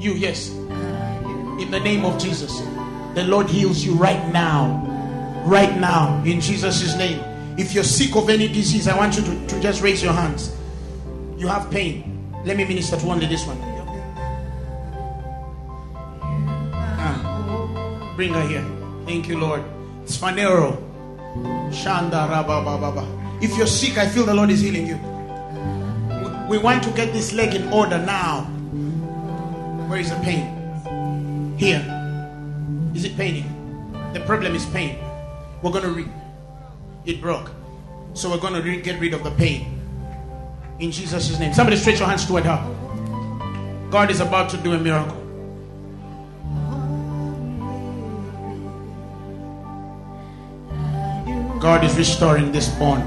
You, 0.00 0.12
yes. 0.12 0.50
In 0.50 1.72
the 1.72 1.80
name 1.80 2.04
of 2.04 2.22
Jesus. 2.22 2.60
The 3.16 3.24
Lord 3.24 3.50
heals 3.50 3.84
you 3.84 3.94
right 3.94 4.32
now. 4.32 4.86
Right 5.44 5.76
now. 5.80 6.22
In 6.22 6.40
Jesus' 6.40 6.96
name. 6.96 7.18
If 7.58 7.74
you're 7.74 7.82
sick 7.82 8.14
of 8.14 8.30
any 8.30 8.46
disease, 8.46 8.86
I 8.86 8.96
want 8.96 9.16
you 9.16 9.24
to, 9.24 9.46
to 9.48 9.60
just 9.60 9.82
raise 9.82 10.00
your 10.00 10.12
hands. 10.12 10.54
You 11.36 11.48
have 11.48 11.68
pain. 11.72 12.32
Let 12.44 12.56
me 12.56 12.64
minister 12.64 12.96
to 12.96 13.06
only 13.08 13.26
this 13.26 13.44
one. 13.48 13.59
Bring 18.20 18.34
her 18.34 18.46
here. 18.46 18.64
Thank 19.06 19.28
you, 19.28 19.38
Lord. 19.38 19.62
It's 20.02 20.14
Fanero. 20.14 20.76
Shanda 21.72 22.28
Rabba 22.28 22.60
Baba. 22.62 23.04
If 23.40 23.56
you're 23.56 23.66
sick, 23.66 23.96
I 23.96 24.06
feel 24.06 24.26
the 24.26 24.34
Lord 24.34 24.50
is 24.50 24.60
healing 24.60 24.86
you. 24.86 24.98
We- 26.50 26.58
want 26.58 26.82
to 26.84 26.90
get 26.90 27.14
this 27.14 27.32
leg 27.32 27.54
in 27.54 27.72
order 27.72 27.96
now. 27.96 28.42
Where 29.88 29.98
is 29.98 30.10
the 30.10 30.16
pain? 30.16 30.44
Here. 31.56 31.80
Is 32.94 33.04
it 33.04 33.16
paining? 33.16 33.48
The 34.12 34.20
problem 34.20 34.54
is 34.54 34.66
pain. 34.66 34.98
We're 35.62 35.72
going 35.72 35.88
to 35.88 35.94
read. 36.00 36.12
It 37.06 37.22
broke. 37.22 37.50
So 38.12 38.28
we're 38.28 38.44
going 38.44 38.52
to 38.52 38.60
re- 38.60 38.82
get 38.82 39.00
rid 39.00 39.14
of 39.14 39.24
the 39.24 39.30
pain 39.30 39.80
in 40.78 40.92
Jesus' 40.92 41.38
name. 41.38 41.54
Somebody 41.54 41.78
stretch 41.78 42.00
your 42.00 42.08
hands 42.08 42.26
toward 42.26 42.44
her. 42.44 42.60
God 43.90 44.10
is 44.10 44.20
about 44.20 44.50
to 44.50 44.58
do 44.58 44.74
a 44.74 44.78
miracle. 44.78 45.29
God 51.60 51.84
is 51.84 51.94
restoring 51.98 52.52
this 52.52 52.70
bond. 52.76 53.04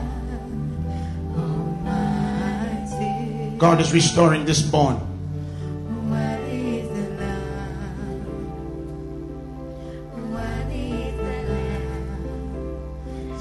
God 3.58 3.82
is 3.82 3.92
restoring 3.92 4.46
this 4.46 4.62
bond. 4.62 5.02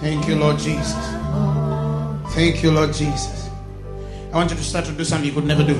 Thank 0.00 0.26
you, 0.26 0.36
Lord 0.36 0.58
Jesus. 0.58 0.96
Thank 2.34 2.62
you, 2.62 2.72
Lord 2.72 2.94
Jesus. 2.94 3.50
I 4.32 4.36
want 4.36 4.50
you 4.50 4.56
to 4.56 4.64
start 4.64 4.86
to 4.86 4.92
do 4.92 5.04
something 5.04 5.28
you 5.28 5.34
could 5.34 5.44
never 5.44 5.62
do. 5.62 5.76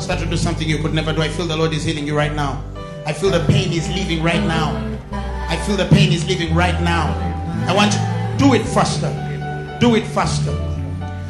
Start 0.00 0.18
to 0.20 0.26
do 0.26 0.36
something 0.36 0.68
you 0.68 0.78
could 0.78 0.92
never 0.92 1.12
do. 1.12 1.22
I 1.22 1.28
feel 1.28 1.46
the 1.46 1.56
Lord 1.56 1.72
is 1.72 1.84
healing 1.84 2.04
you 2.04 2.16
right 2.16 2.34
now. 2.34 2.64
I 3.06 3.12
feel 3.12 3.30
the 3.30 3.44
pain 3.46 3.72
is 3.72 3.88
leaving 3.94 4.24
right 4.24 4.42
now. 4.42 4.74
I 5.48 5.56
feel 5.56 5.76
the 5.76 5.86
pain 5.86 6.12
is 6.12 6.26
leaving 6.26 6.52
right 6.52 6.78
now. 6.82 7.14
I 7.68 7.72
want 7.72 7.94
you 7.94 8.15
do 8.38 8.54
it 8.54 8.64
faster. 8.66 9.10
Do 9.80 9.94
it 9.94 10.06
faster. 10.06 10.52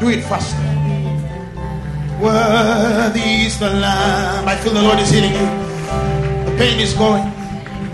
Do 0.01 0.09
it 0.11 0.23
faster. 0.25 0.63
Worthy 2.21 3.47
is 3.47 3.59
the 3.59 3.71
Lamb. 3.71 4.49
I 4.49 4.57
feel 4.57 4.73
the 4.73 4.83
Lord 4.83 4.99
is 4.99 5.11
healing 5.11 5.33
you. 5.33 5.47
The 6.51 6.55
pain 6.59 6.81
is 6.81 6.95
going. 6.95 7.25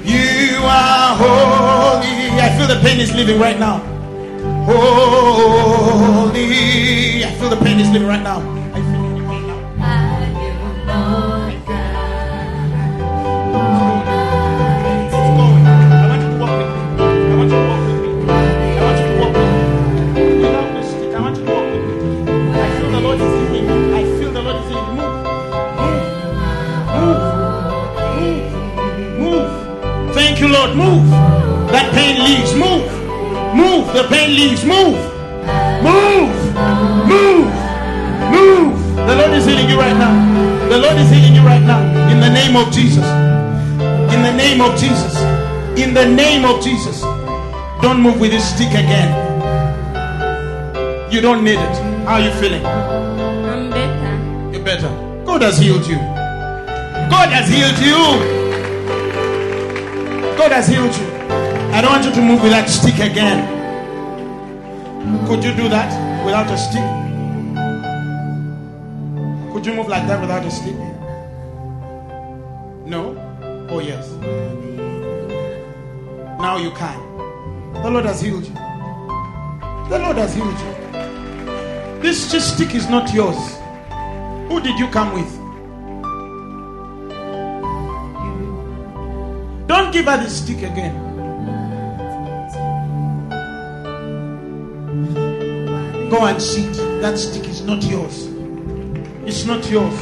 You 0.05 0.59
are 0.63 1.17
holy. 1.17 2.41
I 2.41 2.51
feel 2.57 2.67
the 2.67 2.81
pain 2.83 3.01
is 3.01 3.13
leaving 3.15 3.39
right 3.41 3.59
now. 3.59 3.79
Holy. 4.65 6.45
I 7.25 7.31
feel 7.39 7.51
the 7.51 7.57
pain 7.57 7.81
is 7.81 7.91
leaving 7.91 8.09
right 8.09 8.23
now. 8.23 8.62
Lord. 30.67 30.77
Move. 30.77 31.11
That 31.73 31.93
pain 31.93 32.23
leaves. 32.23 32.55
Move. 32.55 32.87
Move. 33.55 33.93
The 33.95 34.07
pain 34.09 34.35
leaves. 34.35 34.65
Move. 34.65 34.95
Move. 35.83 36.31
Move. 37.11 37.51
Move. 38.31 38.97
The 38.97 39.17
Lord 39.17 39.33
is 39.33 39.45
healing 39.45 39.69
you 39.69 39.79
right 39.79 39.97
now. 39.97 40.15
The 40.69 40.79
Lord 40.79 40.97
is 40.97 41.11
healing 41.11 41.35
you 41.35 41.43
right 41.43 41.63
now. 41.63 41.83
In 42.11 42.21
the 42.21 42.31
name 42.31 42.57
of 42.57 42.73
Jesus. 42.73 43.05
In 44.15 44.23
the 44.23 44.33
name 44.33 44.61
of 44.61 44.79
Jesus. 44.79 45.17
In 45.77 45.95
the 45.95 46.07
name 46.07 46.45
of 46.45 46.63
Jesus. 46.63 47.01
Don't 47.83 48.01
move 48.01 48.21
with 48.21 48.31
this 48.31 48.55
stick 48.55 48.69
again. 48.69 49.11
You 51.11 51.21
don't 51.21 51.43
need 51.43 51.59
it. 51.59 51.77
How 52.07 52.15
are 52.15 52.21
you 52.21 52.31
feeling? 52.33 52.65
I'm 52.65 53.71
better. 53.71 54.53
You're 54.53 54.65
better. 54.65 54.89
God 55.27 55.43
has 55.43 55.59
healed 55.59 55.87
you. 55.87 55.97
God 57.11 57.29
has 57.31 57.49
healed 57.49 57.79
you. 57.79 58.42
God 60.43 60.51
has 60.51 60.67
healed 60.67 60.93
you. 60.97 61.07
I 61.73 61.81
don't 61.81 61.93
want 61.93 62.05
you 62.05 62.11
to 62.11 62.21
move 62.21 62.43
with 62.43 62.51
that 62.51 62.69
stick 62.69 62.97
again. 62.97 63.47
Could 65.29 65.45
you 65.45 65.55
do 65.55 65.69
that 65.69 65.89
without 66.27 66.51
a 66.51 66.59
stick? 66.59 66.83
Could 69.53 69.65
you 69.65 69.75
move 69.75 69.87
like 69.87 70.05
that 70.09 70.21
without 70.21 70.45
a 70.45 70.51
stick? 70.51 70.75
No? 72.85 73.15
Oh, 73.71 73.79
yes. 73.79 74.11
Now 76.41 76.57
you 76.57 76.73
can. 76.73 76.99
The 77.85 77.91
Lord 77.91 78.05
has 78.07 78.21
healed 78.21 78.45
you. 78.45 78.55
The 79.91 80.01
Lord 80.01 80.17
has 80.17 80.35
healed 80.35 80.59
you. 80.59 82.03
This 82.03 82.53
stick 82.53 82.75
is 82.75 82.91
not 82.91 83.15
yours. 83.15 83.39
Who 84.49 84.61
did 84.61 84.77
you 84.77 84.89
come 84.89 85.13
with? 85.13 85.42
Don't 89.93 90.05
give 90.05 90.11
her 90.11 90.25
the 90.25 90.31
stick 90.31 90.57
again. 90.63 90.95
Go 96.09 96.25
and 96.25 96.41
sit. 96.41 96.73
That 97.03 97.19
stick 97.19 97.47
is 97.47 97.61
not 97.61 97.83
yours. 97.83 98.27
It's 99.27 99.45
not 99.45 99.69
yours. 99.71 99.95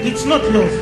It's 0.00 0.24
not 0.24 0.42
yours. 0.44 0.72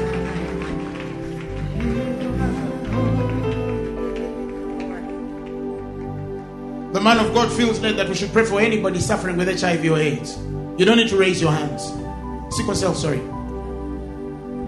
The 6.93 7.01
man 7.01 7.19
of 7.19 7.35
God 7.35 7.51
feels 7.51 7.81
led 7.81 7.97
that 7.97 8.09
we 8.09 8.15
should 8.15 8.33
pray 8.33 8.45
for 8.45 8.61
anybody 8.61 9.01
suffering 9.01 9.37
with 9.37 9.61
HIV 9.61 9.91
or 9.91 9.99
AIDS. 9.99 10.37
You 10.79 10.85
don't 10.85 10.99
need 10.99 11.09
to 11.09 11.17
raise 11.17 11.41
your 11.41 11.51
hands. 11.51 11.83
Sickle 12.55 12.77
cell, 12.77 12.95
sorry. 12.95 13.19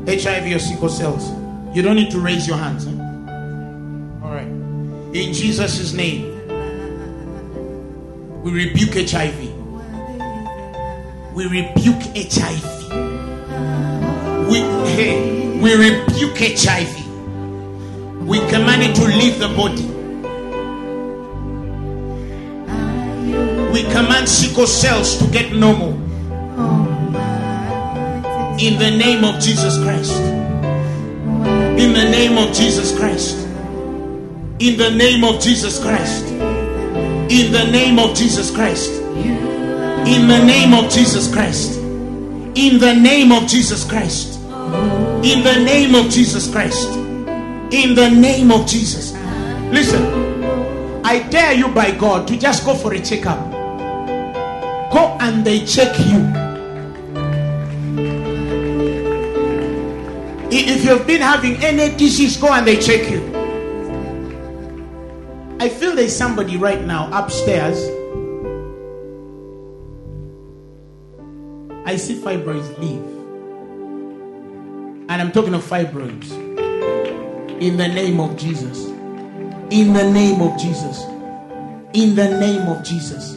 HIV 0.09 0.57
or 0.57 0.59
sickle 0.59 0.89
cells. 0.89 1.31
You 1.77 1.83
don't 1.83 1.95
need 1.95 2.11
to 2.11 2.19
raise 2.19 2.49
your 2.49 2.57
hands. 2.57 2.85
huh? 2.85 3.07
In 5.19 5.32
Jesus' 5.35 5.93
name, 5.95 6.31
we 8.40 8.53
rebuke 8.53 8.95
HIV. 8.95 9.36
We 11.35 11.47
rebuke 11.47 12.03
HIV. 12.15 12.62
We, 14.49 14.59
hey, 14.95 15.59
we 15.59 15.74
rebuke 15.74 16.39
HIV. 16.39 16.95
We 18.28 18.39
command 18.49 18.85
it 18.85 18.95
to 18.95 19.07
leave 19.07 19.40
the 19.40 19.49
body. 19.49 19.86
We 23.73 23.82
command 23.90 24.28
sickle 24.28 24.69
cells 24.69 25.19
to 25.19 25.27
get 25.32 25.53
normal. 25.53 25.95
In 28.61 28.78
the 28.78 28.93
name 28.97 29.24
of 29.24 29.40
Jesus 29.40 29.78
Christ. 29.78 30.16
In 31.77 31.93
the 31.93 32.09
name 32.09 32.39
of 32.39 32.55
Jesus 32.55 32.97
Christ. 32.97 33.48
In 34.60 34.76
the 34.76 34.90
name 34.90 35.22
of 35.22 35.40
Jesus 35.40 35.80
Christ. 35.80 36.26
In 36.26 37.52
the 37.52 37.68
name 37.70 38.01
of 38.01 38.16
Jesus 38.16 38.51
Christ. 38.51 38.90
In 39.01 40.26
the 40.26 40.43
name 40.44 40.74
of 40.74 40.90
Jesus 40.90 41.32
Christ. 41.32 41.78
In 41.78 42.80
the 42.80 42.93
name 42.93 43.30
of 43.30 43.47
Jesus 43.47 43.89
Christ. 43.89 44.40
In 45.22 45.44
the 45.44 45.62
name 45.64 45.94
of 45.94 46.10
Jesus 46.10 46.51
Christ. 46.51 46.89
In 47.70 47.94
the 47.94 48.10
name 48.10 48.51
of 48.51 48.66
Jesus. 48.66 49.12
Listen, 49.70 50.02
I 51.05 51.20
dare 51.28 51.52
you 51.52 51.68
by 51.68 51.93
God 51.93 52.26
to 52.26 52.36
just 52.36 52.64
go 52.64 52.74
for 52.74 52.93
a 52.94 52.98
checkup. 52.98 53.39
Go 54.90 55.16
and 55.20 55.44
they 55.44 55.64
check 55.64 55.97
you. 56.01 56.32
If 60.51 60.85
you've 60.85 61.06
been 61.06 61.20
having 61.20 61.62
any 61.62 61.97
disease, 61.97 62.36
go 62.36 62.48
and 62.48 62.66
they 62.66 62.76
check 62.80 63.09
you. 63.09 63.38
I 65.60 65.68
feel 65.68 65.97
there's 65.97 66.14
somebody 66.14 66.56
right 66.56 66.85
now 66.85 67.10
upstairs. 67.12 67.78
I 71.85 71.97
see 71.97 72.20
fibroids 72.20 72.78
leave. 72.78 73.02
And 75.09 75.22
I'm 75.22 75.32
talking 75.32 75.55
of 75.55 75.64
fibroids. 75.64 76.30
In 77.60 77.76
the 77.76 77.89
name 77.89 78.20
of 78.20 78.36
Jesus. 78.36 78.86
In 79.70 79.94
the 79.94 80.09
name 80.09 80.43
of 80.43 80.56
Jesus. 80.60 81.02
In 81.93 82.14
the 82.14 82.39
name 82.39 82.68
of 82.68 82.85
Jesus. 82.85 83.35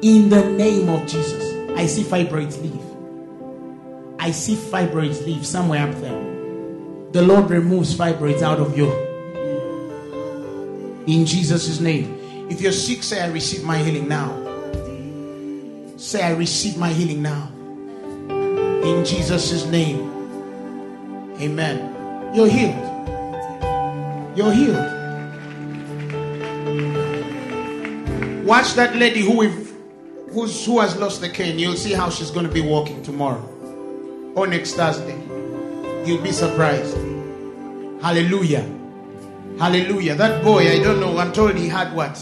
In 0.00 0.30
the 0.30 0.48
name 0.50 0.88
of 0.88 1.06
Jesus. 1.06 1.54
I 1.76 1.84
see 1.84 2.04
fibroids 2.04 2.62
leave. 2.62 2.80
I 4.18 4.30
see 4.30 4.54
fibroids 4.54 5.26
leave 5.26 5.44
somewhere 5.44 5.86
up 5.86 5.94
there. 5.96 6.22
The 7.12 7.20
Lord 7.20 7.50
removes 7.50 7.94
fibroids 7.94 8.40
out 8.40 8.60
of 8.60 8.78
you. 8.78 9.03
In 11.06 11.26
Jesus' 11.26 11.80
name. 11.80 12.48
If 12.50 12.60
you're 12.60 12.72
sick, 12.72 13.02
say, 13.02 13.20
I 13.20 13.28
receive 13.28 13.64
my 13.64 13.78
healing 13.78 14.08
now. 14.08 14.32
Say, 15.96 16.22
I 16.22 16.32
receive 16.32 16.76
my 16.76 16.90
healing 16.90 17.22
now. 17.22 17.50
In 18.84 19.04
Jesus' 19.04 19.66
name. 19.66 20.10
Amen. 21.40 22.34
You're 22.34 22.48
healed. 22.48 22.74
You're 24.36 24.52
healed. 24.52 24.94
Watch 28.44 28.74
that 28.74 28.94
lady 28.96 29.20
who 29.20 29.42
who's, 30.30 30.66
who 30.66 30.80
has 30.80 30.96
lost 30.96 31.20
the 31.20 31.28
cane. 31.28 31.58
You'll 31.58 31.76
see 31.76 31.92
how 31.92 32.10
she's 32.10 32.30
going 32.30 32.46
to 32.46 32.52
be 32.52 32.60
walking 32.60 33.02
tomorrow 33.02 33.42
or 34.34 34.46
next 34.46 34.74
Thursday. 34.74 35.18
You'll 36.04 36.22
be 36.22 36.32
surprised. 36.32 36.96
Hallelujah. 38.02 38.68
Hallelujah. 39.58 40.14
That 40.16 40.42
boy, 40.42 40.70
I 40.70 40.82
don't 40.82 41.00
know, 41.00 41.16
I'm 41.18 41.32
told 41.32 41.54
he 41.54 41.68
had 41.68 41.94
what? 41.94 42.14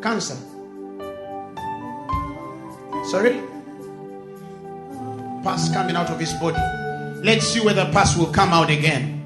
Cancer. 0.00 0.36
Sorry? 3.10 3.42
Pus 5.42 5.72
coming 5.72 5.96
out 5.96 6.08
of 6.08 6.20
his 6.20 6.32
body. 6.34 6.60
Let's 7.24 7.46
see 7.46 7.60
whether 7.60 7.90
pus 7.92 8.16
will 8.16 8.32
come 8.32 8.50
out 8.50 8.70
again. 8.70 9.24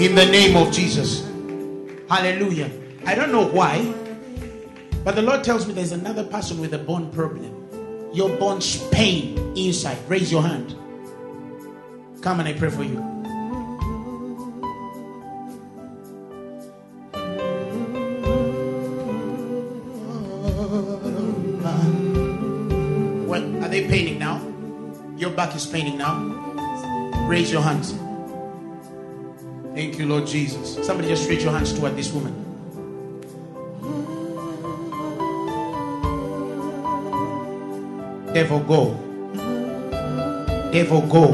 In 0.00 0.14
the 0.14 0.24
name 0.24 0.56
of 0.56 0.72
Jesus. 0.72 1.26
Hallelujah. 2.08 2.70
I 3.04 3.14
don't 3.14 3.32
know 3.32 3.46
why, 3.46 3.92
but 5.04 5.14
the 5.14 5.22
Lord 5.22 5.44
tells 5.44 5.66
me 5.66 5.74
there's 5.74 5.92
another 5.92 6.24
person 6.24 6.58
with 6.58 6.72
a 6.72 6.78
bone 6.78 7.10
problem. 7.10 7.54
Your 8.14 8.30
bones 8.38 8.82
pain 8.88 9.36
inside. 9.56 9.98
Raise 10.08 10.32
your 10.32 10.42
hand. 10.42 10.74
Come 12.22 12.40
and 12.40 12.48
I 12.48 12.54
pray 12.54 12.70
for 12.70 12.82
you. 12.82 13.17
Back 25.38 25.54
is 25.54 25.66
paining 25.66 25.96
now. 25.96 26.18
Raise 27.28 27.52
your 27.52 27.62
hands. 27.62 27.94
Thank 29.72 29.96
you, 29.96 30.06
Lord 30.06 30.26
Jesus. 30.26 30.84
Somebody 30.84 31.06
just 31.06 31.28
raise 31.28 31.44
your 31.44 31.52
hands 31.52 31.72
toward 31.72 31.94
this 31.94 32.12
woman. 32.12 32.34
Devil, 38.34 38.58
go. 38.66 38.98
Devil, 40.72 41.02
go. 41.02 41.26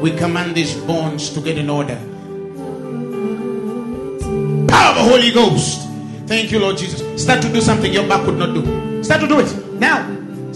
We 0.00 0.12
command 0.12 0.54
these 0.54 0.76
bones 0.86 1.30
to 1.30 1.40
get 1.40 1.58
in 1.58 1.68
order. 1.68 1.98
Power 4.68 4.90
of 4.90 4.94
the 4.94 5.02
Holy 5.02 5.32
Ghost. 5.32 5.88
Thank 6.28 6.52
you, 6.52 6.60
Lord 6.60 6.76
Jesus. 6.76 7.20
Start 7.20 7.42
to 7.42 7.52
do 7.52 7.60
something 7.60 7.92
your 7.92 8.06
back 8.06 8.24
could 8.24 8.38
not 8.38 8.54
do. 8.54 9.02
Start 9.02 9.20
to 9.22 9.26
do 9.26 9.40
it 9.40 9.80
now. 9.80 10.11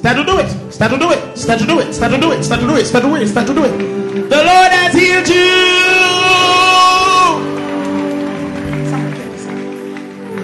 Start 0.06 0.18
to 0.18 0.24
do 0.24 0.38
it. 0.38 0.48
Start 0.72 0.92
to 0.92 0.98
do 0.98 1.10
it. 1.10 1.36
Start 1.36 1.58
to 1.58 1.66
do 1.66 1.80
it. 1.80 1.92
Start 1.92 2.12
to 2.12 2.20
do 2.20 2.30
it. 2.30 2.44
Start 2.44 2.60
to 2.60 2.66
do 2.68 2.76
it. 2.76 2.86
Start 2.86 3.02
to 3.02 3.08
do 3.10 3.16
it. 3.16 3.26
Start 3.26 3.46
to 3.48 3.54
do 3.54 3.64
it. 3.64 3.72
The 4.30 4.36
Lord 4.36 4.70
has 4.70 4.94
healed 4.94 5.26
you. 5.26 5.50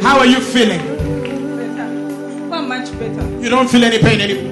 How 0.03 0.19
are 0.19 0.27
you 0.27 0.41
feeling? 0.41 0.81
Better. 0.81 2.49
Quite 2.49 2.67
much 2.67 2.91
better. 2.99 3.41
You 3.41 3.51
don't 3.51 3.71
feel 3.71 3.85
any 3.85 4.01
pain 4.01 4.21
anymore. 4.21 4.51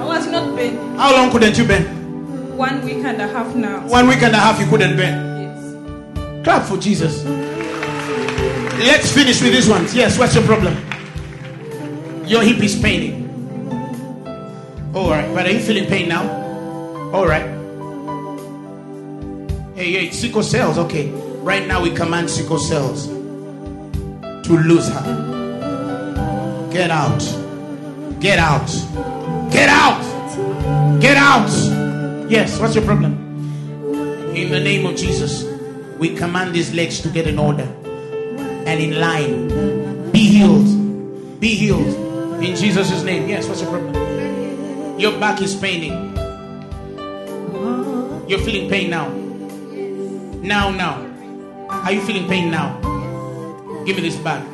I 0.00 0.04
was 0.16 0.26
not 0.28 0.56
bending. 0.56 0.96
How 0.96 1.12
long 1.12 1.30
couldn't 1.30 1.58
you 1.58 1.66
bend? 1.66 2.56
One 2.56 2.82
week 2.86 3.04
and 3.04 3.20
a 3.20 3.28
half 3.28 3.54
now. 3.54 3.86
One 3.86 4.08
week 4.08 4.22
and 4.22 4.34
a 4.34 4.38
half 4.38 4.58
you 4.58 4.66
couldn't 4.66 4.96
bend. 4.96 5.42
Yes. 5.42 6.42
Clap 6.42 6.64
for 6.64 6.78
Jesus. 6.78 7.22
Let's 8.80 9.12
finish 9.12 9.42
with 9.42 9.52
this 9.52 9.68
one. 9.68 9.86
Yes, 9.92 10.18
what's 10.18 10.34
your 10.34 10.44
problem? 10.44 10.74
Your 12.24 12.42
hip 12.42 12.62
is 12.62 12.74
paining. 12.80 13.27
All 14.94 15.10
right, 15.10 15.32
but 15.34 15.46
are 15.46 15.50
you 15.50 15.60
feeling 15.60 15.86
pain 15.86 16.08
now? 16.08 16.22
All 17.12 17.26
right. 17.26 17.46
Hey, 19.74 19.92
hey, 19.92 20.10
sickle 20.10 20.42
cells. 20.42 20.78
Okay, 20.78 21.10
right 21.42 21.66
now 21.66 21.82
we 21.82 21.90
command 21.90 22.30
sickle 22.30 22.58
cells 22.58 23.06
to 23.06 24.48
lose 24.48 24.88
her. 24.88 26.68
Get 26.72 26.90
out. 26.90 27.20
Get 28.18 28.38
out. 28.38 28.66
Get 29.52 29.68
out. 29.68 31.00
Get 31.00 31.16
out. 31.16 31.50
Yes, 32.30 32.58
what's 32.58 32.74
your 32.74 32.84
problem? 32.84 33.14
In 34.34 34.50
the 34.50 34.60
name 34.60 34.86
of 34.86 34.96
Jesus, 34.96 35.44
we 35.98 36.14
command 36.16 36.54
these 36.54 36.72
legs 36.74 37.00
to 37.02 37.08
get 37.10 37.26
in 37.26 37.38
order 37.38 37.68
and 38.66 38.80
in 38.80 38.98
line. 38.98 40.12
Be 40.12 40.28
healed. 40.28 41.40
Be 41.40 41.54
healed. 41.54 42.42
In 42.42 42.56
Jesus' 42.56 43.02
name. 43.02 43.28
Yes, 43.28 43.46
what's 43.46 43.60
your 43.60 43.70
problem? 43.70 44.07
Your 44.98 45.16
back 45.20 45.40
is 45.40 45.54
paining. 45.54 46.16
You're 48.28 48.40
feeling 48.40 48.68
pain 48.68 48.90
now. 48.90 49.08
Now, 50.42 50.70
now. 50.72 51.06
Are 51.70 51.92
you 51.92 52.00
feeling 52.00 52.28
pain 52.28 52.50
now? 52.50 52.80
Give 53.86 53.94
me 53.94 54.02
this 54.02 54.16
back. 54.16 54.44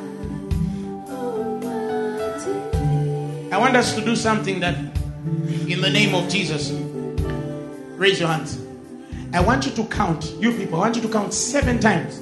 I 3.51 3.57
want 3.57 3.75
us 3.75 3.95
to 3.95 4.05
do 4.05 4.15
something 4.15 4.61
that, 4.61 4.77
in 4.77 5.81
the 5.81 5.89
name 5.91 6.15
of 6.15 6.29
Jesus, 6.29 6.73
raise 7.97 8.21
your 8.21 8.29
hands. 8.29 8.61
I 9.33 9.41
want 9.41 9.65
you 9.65 9.73
to 9.73 9.85
count, 9.87 10.31
you 10.39 10.53
people, 10.53 10.77
I 10.77 10.81
want 10.81 10.97
you 10.97 11.03
to 11.03 11.09
count 11.09 11.33
seven 11.33 11.79
times. 11.81 12.21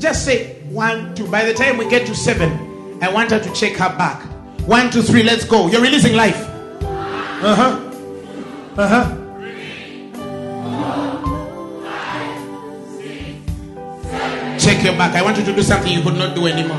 Just 0.00 0.24
say 0.24 0.60
one, 0.70 1.14
two. 1.14 1.28
By 1.28 1.44
the 1.44 1.54
time 1.54 1.76
we 1.76 1.88
get 1.88 2.04
to 2.08 2.16
seven, 2.16 2.98
I 3.00 3.12
want 3.12 3.30
her 3.30 3.38
to 3.38 3.52
check 3.52 3.74
her 3.74 3.96
back. 3.96 4.20
One, 4.66 4.90
two, 4.90 5.02
three, 5.02 5.22
let's 5.22 5.44
go. 5.44 5.68
You're 5.68 5.80
releasing 5.80 6.16
life. 6.16 6.50
Uh 7.42 7.54
huh. 7.54 7.80
Uh 8.76 8.88
huh. 8.88 9.04
Check 14.58 14.82
your 14.84 14.96
back. 14.96 15.14
I 15.14 15.22
want 15.22 15.36
you 15.36 15.44
to 15.44 15.52
do 15.52 15.62
something 15.62 15.92
you 15.92 16.00
could 16.02 16.14
not 16.14 16.34
do 16.34 16.46
anymore. 16.46 16.78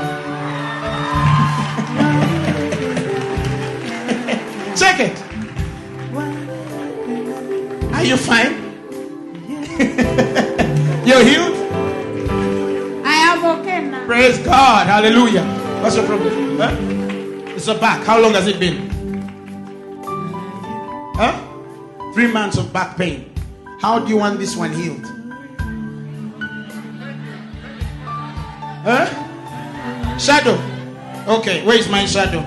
Check 4.76 5.00
it. 5.00 5.22
Are 7.94 8.04
you 8.04 8.16
fine? 8.16 8.52
You're 11.06 11.22
healed? 11.22 11.54
I 13.04 13.14
am 13.30 13.44
okay 13.60 13.84
now. 13.86 14.06
Praise 14.06 14.38
God. 14.38 14.86
Hallelujah. 14.86 15.44
What's 15.80 15.96
your 15.96 16.06
problem? 16.06 16.58
Huh? 16.58 16.74
It's 17.54 17.68
a 17.68 17.74
back. 17.74 18.04
How 18.04 18.18
long 18.20 18.32
has 18.32 18.48
it 18.48 18.58
been? 18.58 18.95
Three 22.16 22.32
months 22.32 22.56
of 22.56 22.72
back 22.72 22.96
pain. 22.96 23.30
How 23.78 23.98
do 23.98 24.08
you 24.08 24.16
want 24.16 24.38
this 24.38 24.56
one 24.56 24.72
healed? 24.72 25.04
Huh? 28.82 29.04
Shadow. 30.18 30.58
Okay, 31.28 31.62
where 31.66 31.76
is 31.76 31.90
my 31.90 32.06
shadow? 32.06 32.40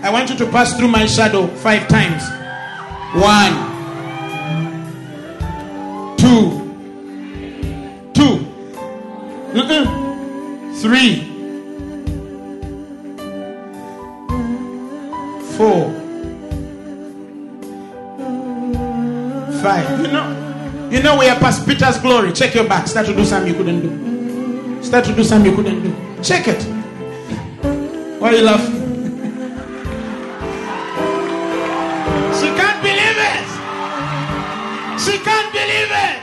I 0.00 0.08
want 0.08 0.30
you 0.30 0.36
to 0.36 0.46
pass 0.46 0.78
through 0.78 0.88
my 0.88 1.04
shadow 1.04 1.46
five 1.46 1.86
times. 1.88 2.24
One, 3.12 3.52
two, 6.16 6.62
two, 8.14 8.46
three, 10.80 11.20
four, 15.58 16.03
five. 19.64 19.98
You 19.98 20.08
know, 20.12 20.88
you 20.90 21.02
know 21.02 21.18
we 21.18 21.26
are 21.26 21.38
past 21.40 21.66
Peter's 21.66 21.98
glory. 21.98 22.32
Check 22.32 22.54
your 22.54 22.68
back. 22.68 22.86
Start 22.86 23.06
to 23.06 23.14
do 23.14 23.24
something 23.24 23.50
you 23.50 23.56
couldn't 23.56 23.80
do. 23.80 24.82
Start 24.82 25.06
to 25.06 25.14
do 25.14 25.24
something 25.24 25.50
you 25.50 25.56
couldn't 25.56 25.82
do. 25.82 26.22
Check 26.22 26.48
it. 26.48 26.62
Why 28.20 28.28
are 28.28 28.36
you 28.36 28.42
laughing? 28.42 28.82
she 32.38 32.48
can't 32.60 32.82
believe 32.82 33.18
it. 33.32 33.46
She 35.00 35.18
can't 35.28 35.50
believe 35.58 35.92
it. 36.08 36.20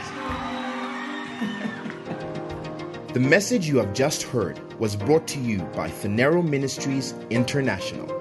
The 3.13 3.19
message 3.19 3.67
you 3.67 3.77
have 3.77 3.93
just 3.93 4.21
heard 4.21 4.59
was 4.79 4.95
brought 4.95 5.27
to 5.29 5.39
you 5.39 5.59
by 5.75 5.89
Phaneroo 5.89 6.47
Ministries 6.47 7.15
International. 7.31 8.20